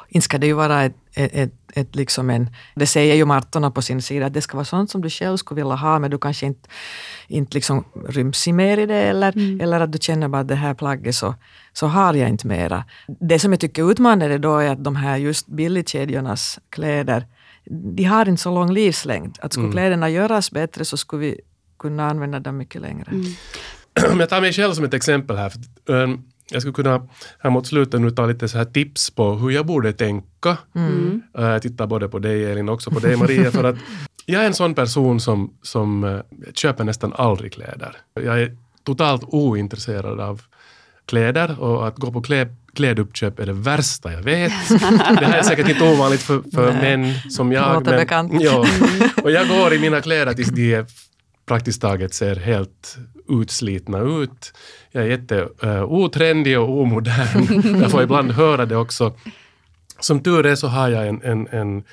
Inte 0.09 0.25
ska 0.25 0.37
det 0.37 0.47
ju 0.47 0.53
vara 0.53 0.83
ett, 0.83 0.95
ett, 1.13 1.31
ett, 1.33 1.53
ett 1.73 1.95
liksom 1.95 2.29
en... 2.29 2.49
Det 2.75 2.87
säger 2.87 3.15
ju 3.15 3.25
Martorna 3.25 3.71
på 3.71 3.81
sin 3.81 4.01
sida, 4.01 4.25
att 4.25 4.33
det 4.33 4.41
ska 4.41 4.57
vara 4.57 4.65
sånt 4.65 4.91
som 4.91 5.01
du 5.01 5.09
själv 5.09 5.37
skulle 5.37 5.61
vilja 5.61 5.75
ha, 5.75 5.99
men 5.99 6.11
du 6.11 6.17
kanske 6.17 6.45
inte, 6.45 6.69
inte 7.27 7.53
liksom 7.53 7.85
ryms 8.07 8.47
i 8.47 8.53
mer 8.53 8.77
i 8.77 8.85
det, 8.85 8.95
eller, 8.95 9.61
eller 9.61 9.79
att 9.79 9.91
du 9.91 9.97
känner 10.01 10.27
bara 10.27 10.41
att 10.41 10.47
det 10.47 10.55
här 10.55 10.73
plagget 10.73 11.15
så, 11.15 11.35
så 11.73 11.87
har 11.87 12.13
jag 12.13 12.29
inte 12.29 12.47
mera. 12.47 12.85
Det 13.07 13.39
som 13.39 13.51
jag 13.51 13.59
tycker 13.59 13.83
är 13.83 13.91
utmanande 13.91 14.37
då 14.37 14.57
är 14.57 14.69
att 14.69 14.83
de 14.83 14.95
här 14.95 15.17
just 15.17 15.47
billigkedjornas 15.47 16.59
kläder, 16.69 17.25
de 17.95 18.03
har 18.03 18.29
inte 18.29 18.41
så 18.41 18.55
lång 18.55 18.73
livslängd. 18.73 19.37
Att 19.41 19.53
skulle 19.53 19.71
kläderna 19.71 20.09
göras 20.09 20.51
bättre 20.51 20.85
så 20.85 20.97
skulle 20.97 21.21
vi 21.21 21.41
kunna 21.79 22.09
använda 22.09 22.39
dem 22.39 22.57
mycket 22.57 22.81
längre. 22.81 23.11
Om 24.11 24.19
jag 24.19 24.29
tar 24.29 24.41
mig 24.41 24.53
själv 24.53 24.73
som 24.73 24.85
ett 24.85 24.93
exempel 24.93 25.37
här. 25.37 25.49
För, 25.49 25.93
um, 25.93 26.23
jag 26.51 26.61
skulle 26.61 26.73
kunna 26.73 27.07
här 27.39 27.49
mot 27.49 27.67
slutet 27.67 28.01
nu 28.01 28.11
ta 28.11 28.25
lite 28.25 28.49
så 28.49 28.57
här 28.57 28.65
tips 28.65 29.09
på 29.09 29.35
hur 29.35 29.49
jag 29.49 29.65
borde 29.65 29.93
tänka. 29.93 30.57
Mm. 30.75 31.21
Uh, 31.39 31.45
jag 31.45 31.61
tittar 31.61 31.87
både 31.87 32.09
på 32.09 32.19
dig 32.19 32.51
Elin 32.51 32.69
och 32.69 32.75
också 32.75 32.91
på 32.91 32.99
dig 32.99 33.15
Maria. 33.15 33.51
för 33.51 33.63
att 33.63 33.75
jag 34.25 34.43
är 34.43 34.47
en 34.47 34.53
sån 34.53 34.73
person 34.73 35.19
som, 35.19 35.53
som 35.61 36.03
uh, 36.03 36.21
köper 36.53 36.83
nästan 36.83 37.13
aldrig 37.13 37.53
kläder. 37.53 37.97
Jag 38.13 38.41
är 38.41 38.57
totalt 38.83 39.23
ointresserad 39.23 40.19
av 40.19 40.41
kläder 41.05 41.59
och 41.59 41.87
att 41.87 41.95
gå 41.95 42.11
på 42.11 42.21
klä, 42.21 42.47
kläduppköp 42.73 43.39
är 43.39 43.45
det 43.45 43.53
värsta 43.53 44.13
jag 44.13 44.21
vet. 44.21 44.53
Det 45.19 45.25
här 45.25 45.37
är 45.37 45.43
säkert 45.43 45.69
inte 45.69 45.83
ovanligt 45.83 46.21
för, 46.21 46.41
för 46.53 46.73
män 46.73 47.13
som 47.29 47.51
jag. 47.51 47.73
Låter 47.73 47.97
bekant. 47.97 48.33
Ja, 48.41 48.65
och 49.23 49.31
jag 49.31 49.47
går 49.47 49.73
i 49.73 49.79
mina 49.79 50.01
kläder 50.01 50.33
tills 50.33 50.49
de 50.49 50.73
är 50.73 50.85
praktiskt 51.49 51.81
taget 51.81 52.13
ser 52.13 52.35
helt 52.35 52.97
utslitna 53.29 53.99
ut. 53.99 54.53
Jag 54.91 55.03
är 55.03 55.07
jätte 55.07 55.47
uh, 55.63 55.83
otrendig 55.83 56.59
och 56.59 56.81
omodern. 56.81 57.63
Jag 57.81 57.91
får 57.91 58.03
ibland 58.03 58.31
höra 58.31 58.65
det 58.65 58.75
också. 58.75 59.13
Som 59.99 60.23
tur 60.23 60.45
är 60.45 60.55
så 60.55 60.67
har 60.67 60.89
jag 60.89 61.07
en, 61.07 61.21
en, 61.23 61.47
en, 61.47 61.83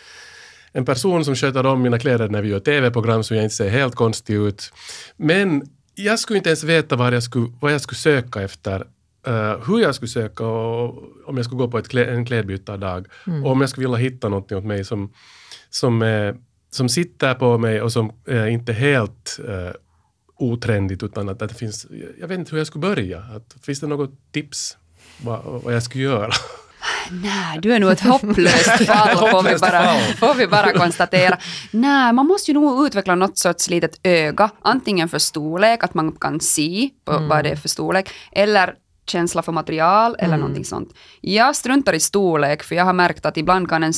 en 0.72 0.84
person 0.84 1.24
som 1.24 1.34
sköter 1.34 1.66
om 1.66 1.82
mina 1.82 1.98
kläder 1.98 2.28
när 2.28 2.42
vi 2.42 2.48
gör 2.48 2.60
tv-program 2.60 3.24
så 3.24 3.34
jag 3.34 3.44
inte 3.44 3.54
ser 3.54 3.68
helt 3.68 3.94
konstig 3.94 4.34
ut. 4.34 4.72
Men 5.16 5.62
jag 5.94 6.18
skulle 6.18 6.36
inte 6.36 6.48
ens 6.48 6.64
veta 6.64 6.96
vad 6.96 7.14
jag 7.14 7.22
skulle, 7.22 7.52
vad 7.60 7.72
jag 7.72 7.80
skulle 7.80 7.98
söka 7.98 8.42
efter 8.42 8.84
eh, 9.26 9.56
hur 9.66 9.80
jag 9.80 9.94
skulle 9.94 10.08
söka 10.08 10.46
och 10.46 11.02
om 11.26 11.36
jag 11.36 11.44
skulle 11.44 11.58
gå 11.58 11.68
på 11.68 11.78
ett 11.78 11.88
klä, 11.88 12.04
en 12.04 12.26
klädbytardag. 12.26 13.06
Och 13.44 13.50
om 13.50 13.60
jag 13.60 13.70
skulle 13.70 13.86
vilja 13.86 14.10
hitta 14.10 14.28
något 14.28 14.52
åt 14.52 14.64
mig 14.64 14.84
som, 14.84 15.12
som, 15.70 16.02
eh, 16.02 16.34
som 16.76 16.88
sitter 16.88 17.34
på 17.34 17.58
mig 17.58 17.82
och 17.82 17.92
som 17.92 18.12
eh, 18.28 18.52
inte 18.52 18.72
är 18.72 18.76
helt 18.76 19.38
eh, 19.48 19.70
otrendigt 20.38 21.02
utan 21.02 21.28
att, 21.28 21.42
att 21.42 21.48
det 21.48 21.54
finns, 21.54 21.86
jag 22.20 22.28
vet 22.28 22.38
inte 22.38 22.50
hur 22.50 22.58
jag 22.58 22.66
skulle 22.66 22.88
börja. 22.94 23.18
Att, 23.18 23.56
finns 23.62 23.80
det 23.80 23.86
något 23.86 24.32
tips 24.32 24.76
vad, 25.22 25.44
vad 25.44 25.74
jag 25.74 25.82
skulle 25.82 26.04
göra? 26.04 26.32
Nej, 27.10 27.58
du 27.62 27.74
är 27.74 27.80
nog 27.80 27.90
ett 27.90 28.00
hopplöst 28.00 28.86
fall, 28.86 29.16
får 29.16 29.42
vi, 29.42 29.58
bara, 29.58 29.98
får 29.98 30.34
vi 30.34 30.46
bara 30.46 30.72
konstatera. 30.72 31.38
Nej, 31.70 32.12
man 32.12 32.26
måste 32.26 32.50
ju 32.50 32.54
nog 32.54 32.86
utveckla 32.86 33.14
något 33.14 33.38
sorts 33.38 33.70
litet 33.70 34.00
öga, 34.02 34.50
antingen 34.62 35.08
för 35.08 35.18
storlek, 35.18 35.84
att 35.84 35.94
man 35.94 36.12
kan 36.12 36.40
se 36.40 36.90
på 37.04 37.18
vad 37.18 37.44
det 37.44 37.50
är 37.50 37.56
för 37.56 37.68
storlek, 37.68 38.10
eller 38.32 38.74
känsla 39.10 39.42
för 39.42 39.52
material 39.52 40.16
eller 40.18 40.36
någonting 40.36 40.64
sånt. 40.64 40.94
Jag 41.20 41.56
struntar 41.56 41.92
i 41.92 42.00
storlek, 42.00 42.62
för 42.62 42.74
jag 42.74 42.84
har 42.84 42.92
märkt 42.92 43.26
att 43.26 43.36
ibland 43.36 43.68
kan 43.68 43.82
en 43.82 43.92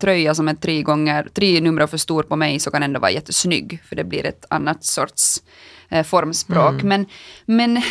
tröja 0.00 0.34
som 0.34 0.48
är 0.48 0.54
tre 0.54 0.82
gånger, 0.82 1.28
tre 1.34 1.60
nummer 1.60 1.86
för 1.86 1.96
stor 1.96 2.22
på 2.22 2.36
mig, 2.36 2.60
så 2.60 2.70
kan 2.70 2.82
ändå 2.82 3.00
vara 3.00 3.10
jättesnygg, 3.10 3.82
för 3.88 3.96
det 3.96 4.04
blir 4.04 4.26
ett 4.26 4.44
annat 4.50 4.84
sorts 4.84 5.42
eh, 5.90 6.04
formspråk. 6.04 6.82
Men, 6.82 7.06
men 7.46 7.82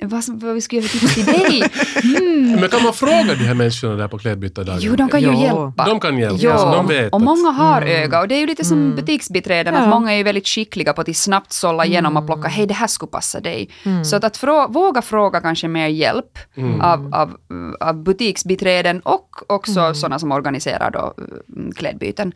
vad, 0.00 0.24
som- 0.24 0.38
vad 0.38 0.54
vi 0.54 0.60
skulle 0.60 0.80
ge 0.82 0.88
tips 0.88 1.14
till 1.14 1.24
dig? 1.24 1.62
Men 2.60 2.68
kan 2.68 2.82
man 2.82 2.92
fråga 2.92 3.24
de 3.24 3.34
här 3.44 3.54
människorna 3.54 3.94
där 3.96 4.08
på 4.08 4.18
klädbytardagen? 4.18 4.80
Jo, 4.82 4.96
de 4.96 5.08
kan 5.08 5.20
ju 5.20 5.26
Jo. 5.32 5.40
hjälpa. 5.40 5.84
De 5.84 6.00
kan 6.00 6.18
hjälpa, 6.18 6.36
Jo, 6.40 6.52
så 6.58 6.72
de 6.74 6.86
vet 6.86 7.12
och 7.12 7.16
att- 7.18 7.24
många 7.24 7.50
har 7.50 7.82
öga. 7.82 8.20
Och 8.20 8.28
det 8.28 8.34
är 8.34 8.40
ju 8.40 8.46
lite 8.46 8.64
som 8.64 8.94
butiksbiträden, 8.96 9.74
att 9.74 9.82
Ja. 9.82 9.88
många 9.90 10.12
är 10.12 10.16
ju 10.16 10.22
väldigt 10.22 10.48
skickliga 10.48 10.92
på 10.92 11.00
att 11.00 11.16
snabbt 11.16 11.52
sålla 11.52 11.86
igenom 11.86 12.16
och 12.16 12.26
plocka, 12.26 12.48
hej 12.48 12.66
det 12.66 12.74
här 12.74 12.86
skulle 12.86 13.10
passa 13.10 13.40
dig. 13.40 13.68
Så 14.04 14.16
att, 14.16 14.24
att 14.24 14.36
frå, 14.36 14.68
våga 14.68 15.02
fråga 15.02 15.40
kanske 15.40 15.68
mer 15.68 15.86
hjälp 15.88 16.38
av, 16.80 17.14
av, 17.14 17.36
av 17.80 18.02
butiksbiträden 18.02 19.00
och 19.00 19.30
också 19.46 19.94
sådana 19.94 20.18
som 20.18 20.32
organiserar 20.32 20.90
då, 20.90 21.14
mm, 21.56 21.72
klädbyten. 21.72 22.32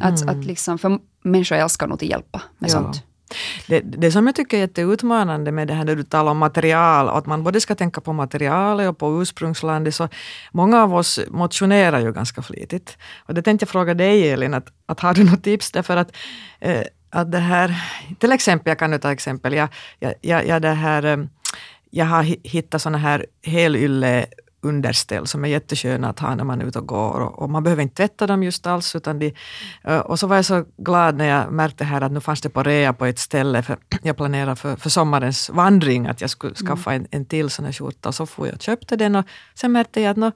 Att, 0.00 0.28
att 0.28 0.44
liksom, 0.44 0.78
för 0.78 0.98
människor 1.24 1.56
älskar 1.56 1.86
nog 1.86 1.94
att 1.94 2.02
hjälpa 2.02 2.42
med 2.58 2.70
Ja. 2.70 2.72
sånt. 2.74 3.02
Det, 3.66 3.80
det 3.80 4.12
som 4.12 4.26
jag 4.26 4.36
tycker 4.36 4.56
är 4.56 4.60
jätteutmanande 4.60 5.52
med 5.52 5.68
det 5.68 5.74
här 5.74 5.84
när 5.84 5.96
du 5.96 6.02
talar 6.02 6.30
om 6.30 6.38
material, 6.38 7.08
och 7.08 7.18
att 7.18 7.26
man 7.26 7.44
både 7.44 7.60
ska 7.60 7.74
tänka 7.74 8.00
på 8.00 8.12
materialet 8.12 8.88
och 8.88 8.98
på 8.98 9.22
ursprungslandet, 9.22 9.94
så 9.94 10.08
många 10.52 10.82
av 10.82 10.94
oss 10.94 11.20
motionerar 11.28 12.00
ju 12.00 12.12
ganska 12.12 12.42
flitigt. 12.42 12.98
Och 13.26 13.34
det 13.34 13.42
tänkte 13.42 13.64
jag 13.64 13.70
fråga 13.70 13.94
dig 13.94 14.30
Elin, 14.30 14.54
att, 14.54 14.66
att 14.86 15.00
har 15.00 15.14
du 15.14 15.24
något 15.24 15.44
tips? 15.44 15.70
Därför 15.70 15.96
att, 15.96 16.16
eh, 16.60 16.82
att 17.10 17.32
det 17.32 17.38
här, 17.38 17.74
till 18.18 18.32
exempel, 18.32 18.70
jag 18.70 18.78
kan 18.78 18.90
nu 18.90 18.98
ta 18.98 19.12
exempel, 19.12 19.52
jag, 19.52 19.68
jag, 19.98 20.14
jag, 20.20 20.46
jag 20.46 20.62
det 20.62 20.68
här, 20.68 21.04
eh, 21.04 21.16
jag 21.90 22.06
har 22.06 22.22
hittat 22.48 22.82
såna 22.82 22.98
här 22.98 23.26
helylle 23.42 24.26
underställ 24.64 25.26
som 25.26 25.44
är 25.44 25.48
jättesköna 25.48 26.08
att 26.08 26.18
ha 26.18 26.34
när 26.34 26.44
man 26.44 26.60
är 26.60 26.64
ute 26.64 26.78
och 26.78 26.86
går. 26.86 27.20
Och, 27.20 27.42
och, 27.42 27.50
man 27.50 27.62
behöver 27.62 27.82
inte 27.82 27.94
tvätta 27.94 28.26
dem 28.26 28.42
just 28.42 28.66
alls. 28.66 28.96
Utan 28.96 29.18
de, 29.18 29.34
eh, 29.84 29.98
och 29.98 30.18
så 30.18 30.26
var 30.26 30.36
jag 30.36 30.44
så 30.44 30.64
glad 30.76 31.16
när 31.16 31.28
jag 31.28 31.52
märkte 31.52 31.84
här 31.84 32.00
att 32.00 32.12
nu 32.12 32.20
fanns 32.20 32.40
det 32.40 32.48
på 32.48 32.62
rea 32.62 32.92
på 32.92 33.06
ett 33.06 33.18
ställe. 33.18 33.62
För 33.62 33.78
jag 34.02 34.16
planerade 34.16 34.56
för, 34.56 34.76
för 34.76 34.90
sommarens 34.90 35.50
vandring 35.50 36.06
att 36.06 36.20
jag 36.20 36.30
skulle 36.30 36.54
mm. 36.60 36.66
skaffa 36.66 36.94
en, 36.94 37.06
en 37.10 37.24
till 37.24 37.50
sån 37.50 37.64
här 37.64 37.72
skjorta. 37.72 38.12
Så 38.12 38.26
får 38.26 38.46
jag 38.46 38.54
och 38.54 38.62
köpte 38.62 38.96
den 38.96 39.16
och 39.16 39.24
sen 39.54 39.72
märkte 39.72 40.00
jag 40.00 40.10
att 40.10 40.16
no, 40.16 40.32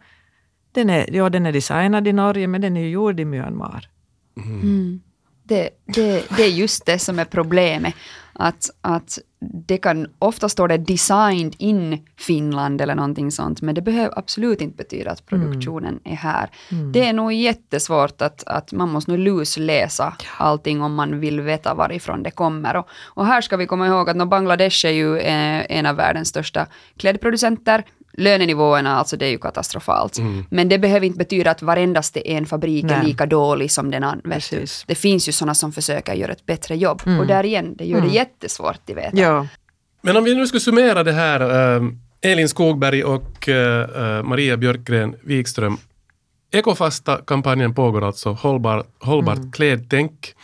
den, 0.72 0.90
är, 0.90 1.14
ja, 1.14 1.30
den 1.30 1.46
är 1.46 1.52
designad 1.52 2.08
i 2.08 2.12
Norge 2.12 2.46
men 2.46 2.60
den 2.60 2.76
är 2.76 2.80
ju 2.80 2.90
gjord 2.90 3.20
i 3.20 3.24
Myanmar. 3.24 3.88
Mm. 4.36 4.60
Mm. 4.60 5.00
Det, 5.42 5.70
det, 5.94 6.24
det 6.36 6.42
är 6.42 6.50
just 6.50 6.86
det 6.86 6.98
som 6.98 7.18
är 7.18 7.24
problemet. 7.24 7.94
Att, 8.40 8.70
att 8.80 9.18
det 9.40 9.78
kan 9.78 10.06
ofta 10.18 10.48
stå 10.48 10.66
det 10.66 10.78
designed 10.78 11.54
in 11.58 12.06
Finland 12.16 12.80
eller 12.80 12.94
någonting 12.94 13.30
sånt, 13.30 13.62
men 13.62 13.74
det 13.74 13.80
behöver 13.80 14.18
absolut 14.18 14.60
inte 14.60 14.76
betyda 14.76 15.10
att 15.10 15.26
produktionen 15.26 16.00
mm. 16.04 16.12
är 16.12 16.16
här. 16.16 16.50
Mm. 16.70 16.92
Det 16.92 17.04
är 17.04 17.12
nog 17.12 17.32
jättesvårt 17.32 18.22
att, 18.22 18.44
att 18.44 18.72
man 18.72 18.88
måste 18.88 19.10
nu 19.10 19.16
lusläsa 19.16 20.16
allting 20.36 20.82
om 20.82 20.94
man 20.94 21.20
vill 21.20 21.40
veta 21.40 21.74
varifrån 21.74 22.22
det 22.22 22.30
kommer. 22.30 22.76
Och, 22.76 22.88
och 23.04 23.26
här 23.26 23.40
ska 23.40 23.56
vi 23.56 23.66
komma 23.66 23.86
ihåg 23.86 24.10
att 24.10 24.28
Bangladesh 24.28 24.86
är 24.86 24.90
ju 24.90 25.20
en, 25.20 25.66
en 25.68 25.86
av 25.86 25.96
världens 25.96 26.28
största 26.28 26.66
klädproducenter 26.96 27.84
lönenivåerna, 28.18 28.96
alltså 28.96 29.16
det 29.16 29.26
är 29.26 29.30
ju 29.30 29.38
katastrofalt. 29.38 30.18
Mm. 30.18 30.44
Men 30.50 30.68
det 30.68 30.78
behöver 30.78 31.06
inte 31.06 31.18
betyda 31.18 31.50
att 31.50 31.62
varendaste 31.62 32.28
en 32.30 32.46
fabrik 32.46 32.84
Nej. 32.84 32.96
är 32.96 33.02
lika 33.02 33.26
dålig 33.26 33.70
som 33.70 33.90
den 33.90 34.04
andra. 34.04 34.40
Det 34.86 34.94
finns 34.94 35.28
ju 35.28 35.32
sådana 35.32 35.54
som 35.54 35.72
försöker 35.72 36.14
göra 36.14 36.32
ett 36.32 36.46
bättre 36.46 36.76
jobb. 36.76 37.02
Mm. 37.06 37.20
Och 37.20 37.26
där 37.26 37.44
igen, 37.44 37.74
det 37.76 37.84
gör 37.84 37.96
det 37.96 38.02
mm. 38.02 38.14
jättesvårt 38.14 38.90
att 38.90 38.96
veta. 38.96 39.16
Ja. 39.16 39.46
Men 40.02 40.16
om 40.16 40.24
vi 40.24 40.34
nu 40.34 40.46
skulle 40.46 40.60
summera 40.60 41.04
det 41.04 41.12
här, 41.12 41.40
äh, 41.76 41.82
Elin 42.20 42.48
Skogberg 42.48 43.04
och 43.04 43.48
äh, 43.48 44.22
Maria 44.22 44.56
Björkgren 44.56 45.16
Wikström. 45.22 45.78
Ekofasta-kampanjen 46.50 47.74
pågår 47.74 48.04
alltså, 48.04 48.32
hållbar, 48.32 48.84
hållbart 49.00 49.38
mm. 49.38 49.52
klädtänk, 49.52 50.34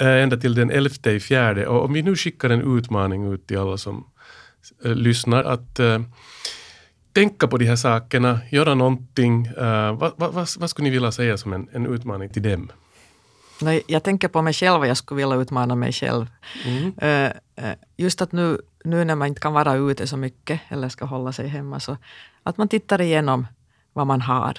äh, 0.00 0.08
ända 0.08 0.36
till 0.36 0.54
den 0.54 0.70
11 0.70 1.10
i 1.10 1.20
fjärde. 1.20 1.66
Och 1.66 1.84
om 1.84 1.92
vi 1.92 2.02
nu 2.02 2.16
skickar 2.16 2.50
en 2.50 2.78
utmaning 2.78 3.32
ut 3.32 3.46
till 3.46 3.58
alla 3.58 3.76
som 3.76 4.06
lyssnar, 4.82 5.44
att 5.44 5.80
tänka 7.12 7.48
på 7.48 7.58
de 7.58 7.64
här 7.64 7.76
sakerna, 7.76 8.40
göra 8.50 8.74
någonting. 8.74 9.48
Uh, 9.48 9.92
vad, 9.92 10.12
vad, 10.16 10.32
vad, 10.34 10.48
vad, 10.58 10.70
skulle 10.70 10.84
ni 10.84 10.90
vilja 10.90 11.12
säga 11.12 11.36
som 11.36 11.52
en, 11.52 11.68
en 11.72 11.86
utmaning 11.86 12.28
till 12.28 12.42
dem? 12.42 12.72
Nej, 13.62 13.82
jag 13.86 14.02
tänker 14.02 14.28
på 14.28 14.42
mig 14.42 14.52
själv 14.52 14.80
och 14.80 14.86
jag 14.86 14.96
skulle 14.96 15.26
vilja 15.26 15.36
utmana 15.42 15.74
mig 15.74 15.92
själv. 15.92 16.26
Mm. 16.66 16.92
Uh, 17.02 17.72
just 17.96 18.22
att 18.22 18.32
nu, 18.32 18.60
nu 18.84 19.04
när 19.04 19.14
man 19.14 19.28
inte 19.28 19.40
kan 19.40 19.52
vara 19.52 19.74
ute 19.74 20.06
så 20.06 20.16
mycket 20.16 20.60
eller 20.68 20.88
ska 20.88 21.04
hålla 21.04 21.32
sig 21.32 21.48
hemma, 21.48 21.80
så 21.80 21.96
att 22.42 22.56
man 22.56 22.68
tittar 22.68 23.00
igenom 23.00 23.46
vad 23.92 24.06
man 24.06 24.20
har 24.20 24.58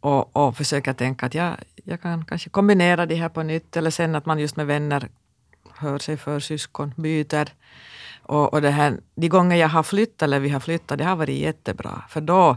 och, 0.00 0.36
och 0.36 0.56
försöker 0.56 0.92
tänka 0.92 1.26
att 1.26 1.34
jag, 1.34 1.56
jag 1.84 2.02
kan 2.02 2.24
kanske 2.24 2.50
kombinera 2.50 3.06
det 3.06 3.14
här 3.14 3.28
på 3.28 3.42
nytt 3.42 3.76
eller 3.76 3.90
sen 3.90 4.14
att 4.14 4.26
man 4.26 4.38
just 4.38 4.56
med 4.56 4.66
vänner 4.66 5.08
hör 5.74 5.98
sig 5.98 6.16
för 6.16 6.40
syskon, 6.40 6.94
byter. 6.96 7.48
Och, 8.32 8.54
och 8.54 8.62
det 8.62 8.70
här, 8.70 9.00
de 9.14 9.28
gånger 9.28 9.56
jag 9.56 9.68
har 9.68 9.82
flyttat 9.82 10.22
eller 10.22 10.40
vi 10.40 10.48
har 10.48 10.60
flyttat, 10.60 10.98
det 10.98 11.04
har 11.04 11.16
varit 11.16 11.38
jättebra. 11.38 12.02
För 12.08 12.20
då, 12.20 12.56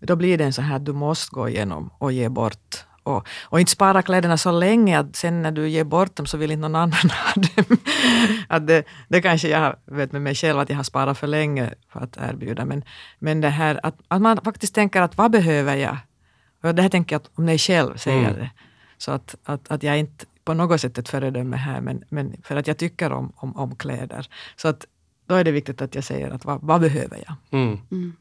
då 0.00 0.16
blir 0.16 0.38
det 0.38 0.44
en 0.44 0.52
sån 0.52 0.64
här 0.64 0.76
att 0.76 0.84
du 0.84 0.92
måste 0.92 1.34
gå 1.34 1.48
igenom 1.48 1.90
och 1.98 2.12
ge 2.12 2.28
bort. 2.28 2.84
Och, 3.02 3.28
och 3.42 3.60
inte 3.60 3.72
spara 3.72 4.02
kläderna 4.02 4.36
så 4.36 4.50
länge 4.50 4.98
att 4.98 5.16
sen 5.16 5.42
när 5.42 5.52
du 5.52 5.68
ger 5.68 5.84
bort 5.84 6.16
dem 6.16 6.26
så 6.26 6.36
vill 6.36 6.50
inte 6.50 6.68
någon 6.68 6.74
annan 6.74 7.10
ha 7.10 7.42
dem. 7.42 7.76
att 8.48 8.66
det, 8.66 8.84
det 9.08 9.22
kanske 9.22 9.48
jag 9.48 9.76
vet 9.84 10.12
med 10.12 10.22
mig 10.22 10.34
själv 10.34 10.58
att 10.58 10.70
jag 10.70 10.76
har 10.76 10.84
sparat 10.84 11.18
för 11.18 11.26
länge 11.26 11.74
för 11.92 12.00
att 12.00 12.16
erbjuda. 12.16 12.64
Men, 12.64 12.84
men 13.18 13.40
det 13.40 13.48
här 13.48 13.80
att, 13.82 13.96
att 14.08 14.22
man 14.22 14.40
faktiskt 14.44 14.74
tänker 14.74 15.02
att 15.02 15.16
vad 15.16 15.30
behöver 15.30 15.76
jag? 15.76 15.96
Och 16.62 16.74
det 16.74 16.82
här 16.82 16.88
tänker 16.88 17.14
jag 17.14 17.22
om 17.34 17.44
mig 17.44 17.58
själv 17.58 17.96
säger 17.96 18.28
mm. 18.28 18.34
det. 18.34 18.50
Så 18.98 19.12
att, 19.12 19.34
att, 19.44 19.70
att 19.70 19.82
jag 19.82 19.98
inte 19.98 20.24
på 20.44 20.54
något 20.54 20.80
sätt 20.80 20.98
ett 20.98 21.08
föredöme 21.08 21.56
här, 21.56 21.80
men, 21.80 22.04
men 22.08 22.36
för 22.42 22.56
att 22.56 22.66
jag 22.66 22.78
tycker 22.78 23.12
om, 23.12 23.32
om, 23.36 23.56
om 23.56 23.76
kläder. 23.76 24.28
Så 24.56 24.68
att 24.68 24.86
då 25.26 25.34
är 25.34 25.44
det 25.44 25.50
viktigt 25.50 25.82
att 25.82 25.94
jag 25.94 26.04
säger 26.04 26.30
att 26.30 26.44
vad, 26.44 26.58
vad 26.62 26.80
behöver 26.80 27.18
jag? 27.26 27.60
Mm. 27.60 27.78
Mm. 27.90 28.12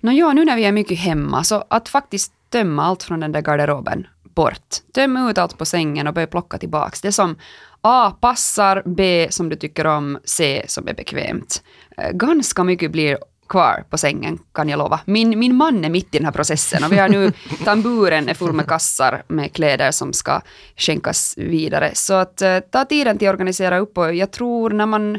No, 0.00 0.10
ja, 0.10 0.32
nu 0.32 0.44
när 0.44 0.56
vi 0.56 0.64
är 0.64 0.72
mycket 0.72 0.98
hemma, 0.98 1.44
så 1.44 1.64
att 1.68 1.88
faktiskt 1.88 2.32
tömma 2.50 2.84
allt 2.84 3.02
från 3.02 3.20
den 3.20 3.32
där 3.32 3.40
garderoben 3.40 4.06
bort. 4.22 4.76
Töm 4.94 5.16
ut 5.16 5.38
allt 5.38 5.58
på 5.58 5.64
sängen 5.64 6.06
och 6.06 6.14
börja 6.14 6.26
plocka 6.26 6.58
tillbaks. 6.58 7.00
Det 7.00 7.12
som 7.12 7.36
A 7.80 8.10
passar, 8.20 8.82
B 8.86 9.26
som 9.30 9.48
du 9.48 9.56
tycker 9.56 9.86
om, 9.86 10.18
C 10.24 10.64
som 10.68 10.88
är 10.88 10.94
bekvämt. 10.94 11.62
Eh, 11.96 12.10
ganska 12.10 12.64
mycket 12.64 12.92
blir 12.92 13.18
kvar 13.48 13.84
på 13.90 13.98
sängen, 13.98 14.38
kan 14.52 14.68
jag 14.68 14.78
lova. 14.78 15.00
Min, 15.04 15.38
min 15.38 15.56
man 15.56 15.84
är 15.84 15.90
mitt 15.90 16.14
i 16.14 16.18
den 16.18 16.24
här 16.24 16.32
processen 16.32 16.84
och 16.84 16.92
vi 16.92 16.98
har 16.98 17.08
nu, 17.08 17.32
tamburen 17.64 18.28
är 18.28 18.34
full 18.34 18.52
med 18.52 18.66
kassar 18.66 19.22
med 19.28 19.52
kläder 19.52 19.90
som 19.90 20.12
ska 20.12 20.40
skänkas 20.76 21.34
vidare. 21.36 21.90
Så 21.94 22.14
att 22.14 22.42
uh, 22.42 22.58
ta 22.70 22.84
tiden 22.84 23.18
till 23.18 23.28
att 23.28 23.32
organisera 23.32 23.78
upp 23.78 23.98
och 23.98 24.14
jag 24.14 24.30
tror 24.30 24.70
när 24.70 24.86
man 24.86 25.18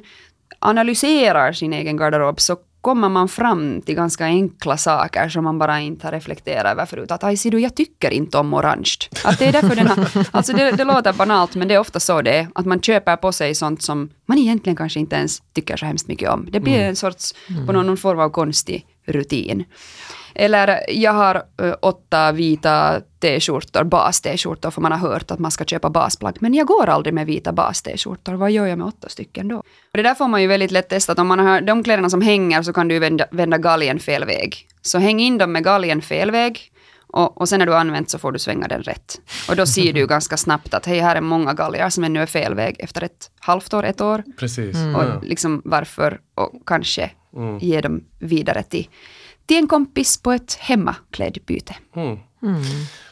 analyserar 0.60 1.54
sin 1.54 1.74
egen 1.74 1.98
garderob 1.98 2.39
så 2.39 2.58
kommer 2.82 3.10
man 3.10 3.30
fram 3.30 3.82
till 3.82 3.95
ganska 3.95 4.26
enkla 4.26 4.78
saker 4.78 5.30
som 5.30 5.43
man 5.43 5.60
bara 5.60 5.80
inte 5.80 6.08
har 6.08 6.12
reflekterat 6.12 6.72
över 6.72 6.86
förut. 6.86 7.12
Att, 7.12 7.24
aj 7.24 7.38
ser 7.38 7.52
du, 7.52 7.60
jag 7.60 7.76
tycker 7.76 8.12
inte 8.12 8.38
om 8.38 8.54
orange. 8.54 8.98
Att 9.24 9.39
det 9.39 9.45
är 9.45 9.52
därför 9.52 9.76
den 9.76 9.88
har, 9.88 10.28
alltså 10.32 10.54
det, 10.54 10.72
det 10.72 10.84
låter 10.84 11.13
banalt, 11.13 11.56
men 11.56 11.67
det 11.67 11.74
är 11.74 11.80
ofta 11.80 12.00
så 12.00 12.22
det 12.22 12.38
är. 12.38 12.48
Att 12.56 12.65
man 12.65 12.82
köper 12.82 13.15
på 13.15 13.32
sig 13.32 13.56
sånt 13.56 13.82
som 13.82 14.10
man 14.26 14.38
egentligen 14.38 14.76
kanske 14.76 15.00
inte 15.00 15.15
ens 15.15 15.41
tycker 15.54 15.78
så 15.78 15.86
hemskt 15.86 16.08
mycket 16.08 16.30
om. 16.30 16.48
Det 16.52 16.60
blir 16.60 16.76
mm. 16.76 16.89
en 16.89 16.95
sorts, 16.95 17.34
på 17.65 17.72
någon, 17.72 17.88
någon 17.88 17.98
form 17.98 18.19
av 18.19 18.30
konstig 18.30 18.86
rutin. 19.06 19.65
Eller 20.39 20.80
jag 20.89 21.13
har 21.13 21.43
åtta 21.82 22.32
vita 22.32 23.02
t-skjortor, 23.19 23.84
bas-t-skjortor, 23.84 24.71
för 24.71 24.82
man 24.82 24.91
har 24.91 24.99
hört 24.99 25.32
att 25.32 25.39
man 25.39 25.52
ska 25.52 25.65
köpa 25.65 25.89
basplagg. 25.89 26.38
Men 26.39 26.54
jag 26.54 26.67
går 26.67 26.89
aldrig 26.89 27.13
med 27.13 27.25
vita 27.25 27.52
bas-t-skjortor. 27.52 28.34
Vad 28.34 28.52
gör 28.52 28.65
jag 28.65 28.78
med 28.78 28.88
åtta 28.88 29.10
stycken 29.10 29.47
då? 29.47 29.63
Det 29.91 30.02
där 30.02 30.15
får 30.15 30.28
man 30.28 30.41
ju 30.41 30.47
väldigt 30.47 30.71
lätt 30.71 30.89
testa. 30.89 31.21
Om 31.21 31.28
man 31.28 31.39
har 31.39 31.62
de 31.62 31.84
kläderna 31.84 32.10
som 32.10 32.21
hänger 32.21 32.62
så 32.62 32.73
kan 32.73 32.88
du 32.88 32.99
vända, 32.99 33.25
vända 33.32 33.58
galgen 33.58 33.99
fel 33.99 34.25
väg. 34.25 34.67
Så 34.82 34.97
häng 34.97 35.19
in 35.19 35.38
dem 35.38 35.52
med 35.52 35.63
galgen 35.63 36.02
fel 36.02 36.32
väg. 36.32 36.71
Och, 37.08 37.38
och 37.38 37.49
sen 37.49 37.60
när 37.60 37.65
du 37.65 37.71
har 37.71 37.80
använt 37.80 38.10
så 38.10 38.19
får 38.19 38.32
du 38.32 38.39
svänga 38.39 38.67
den 38.67 38.84
rätt. 38.84 39.21
Och 39.49 39.56
då 39.56 39.65
ser 39.65 39.93
du 39.93 40.08
ganska 40.15 40.38
snabbt 40.38 40.73
att 40.73 40.86
hej, 40.86 40.99
här 40.99 41.15
är 41.15 41.21
många 41.21 41.54
galgar 41.54 41.89
som 41.89 42.04
ännu 42.04 42.21
är 42.21 42.25
fel 42.25 42.56
väg 42.56 42.75
efter 42.80 43.04
ett 43.04 43.32
halvt 43.39 43.73
år, 43.73 43.84
ett 43.84 44.02
år. 44.02 44.23
Precis. 44.38 44.75
Mm. 44.75 44.95
Och 44.95 45.23
liksom 45.23 45.62
varför 45.65 46.19
och 46.36 46.62
kanske 46.65 47.12
mm. 47.36 47.58
ge 47.58 47.82
dem 47.82 48.04
vidare 48.19 48.63
till 48.63 48.88
till 49.49 49.57
en 49.57 49.67
kompis 49.67 50.17
på 50.21 50.31
ett 50.31 50.53
hemmaklädbyte. 50.53 51.75
Mm. 51.95 52.07
Mm. 52.43 52.62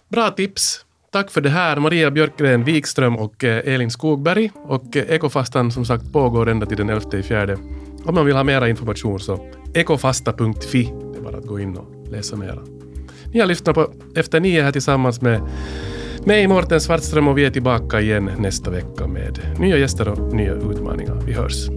Bra 0.10 0.30
tips. 0.30 0.86
Tack 1.12 1.32
för 1.32 1.42
det 1.42 1.50
här, 1.50 1.78
Maria 1.78 2.12
Björkgren 2.12 2.64
Wikström 2.64 3.16
och 3.18 3.44
eh, 3.44 3.74
Elin 3.74 3.92
Skogberg. 3.92 4.52
Och 4.56 4.98
eh, 4.98 5.04
Ekofastan 5.10 5.72
som 5.72 5.86
sagt 5.86 6.14
pågår 6.14 6.50
ända 6.50 6.66
till 6.66 6.78
den 6.78 6.90
11 6.90 7.24
fjärde. 7.24 7.58
Om 8.06 8.16
man 8.16 8.26
vill 8.26 8.36
ha 8.36 8.44
mera 8.44 8.70
information 8.70 9.20
så 9.20 9.52
ekofasta.fi. 9.74 10.94
Det 11.14 11.20
är 11.20 11.24
bara 11.24 11.38
att 11.38 11.46
gå 11.46 11.60
in 11.60 11.78
och 11.78 12.12
läsa 12.12 12.36
mera. 12.36 12.60
Ni 13.34 13.40
har 13.40 13.48
lyssnat 13.48 13.76
på 13.76 13.92
Efter 14.16 14.40
nio 14.40 14.62
här 14.62 14.72
tillsammans 14.72 15.22
med 15.22 15.42
mig, 16.26 16.48
Mårten 16.48 16.82
Svartström, 16.82 17.28
och 17.28 17.38
vi 17.38 17.46
är 17.46 17.52
tillbaka 17.52 18.02
igen 18.02 18.32
nästa 18.40 18.72
vecka 18.72 19.08
med 19.08 19.56
nya 19.60 19.78
gäster 19.78 20.08
och 20.08 20.34
nya 20.34 20.54
utmaningar. 20.54 21.22
Vi 21.26 21.34
hörs. 21.34 21.68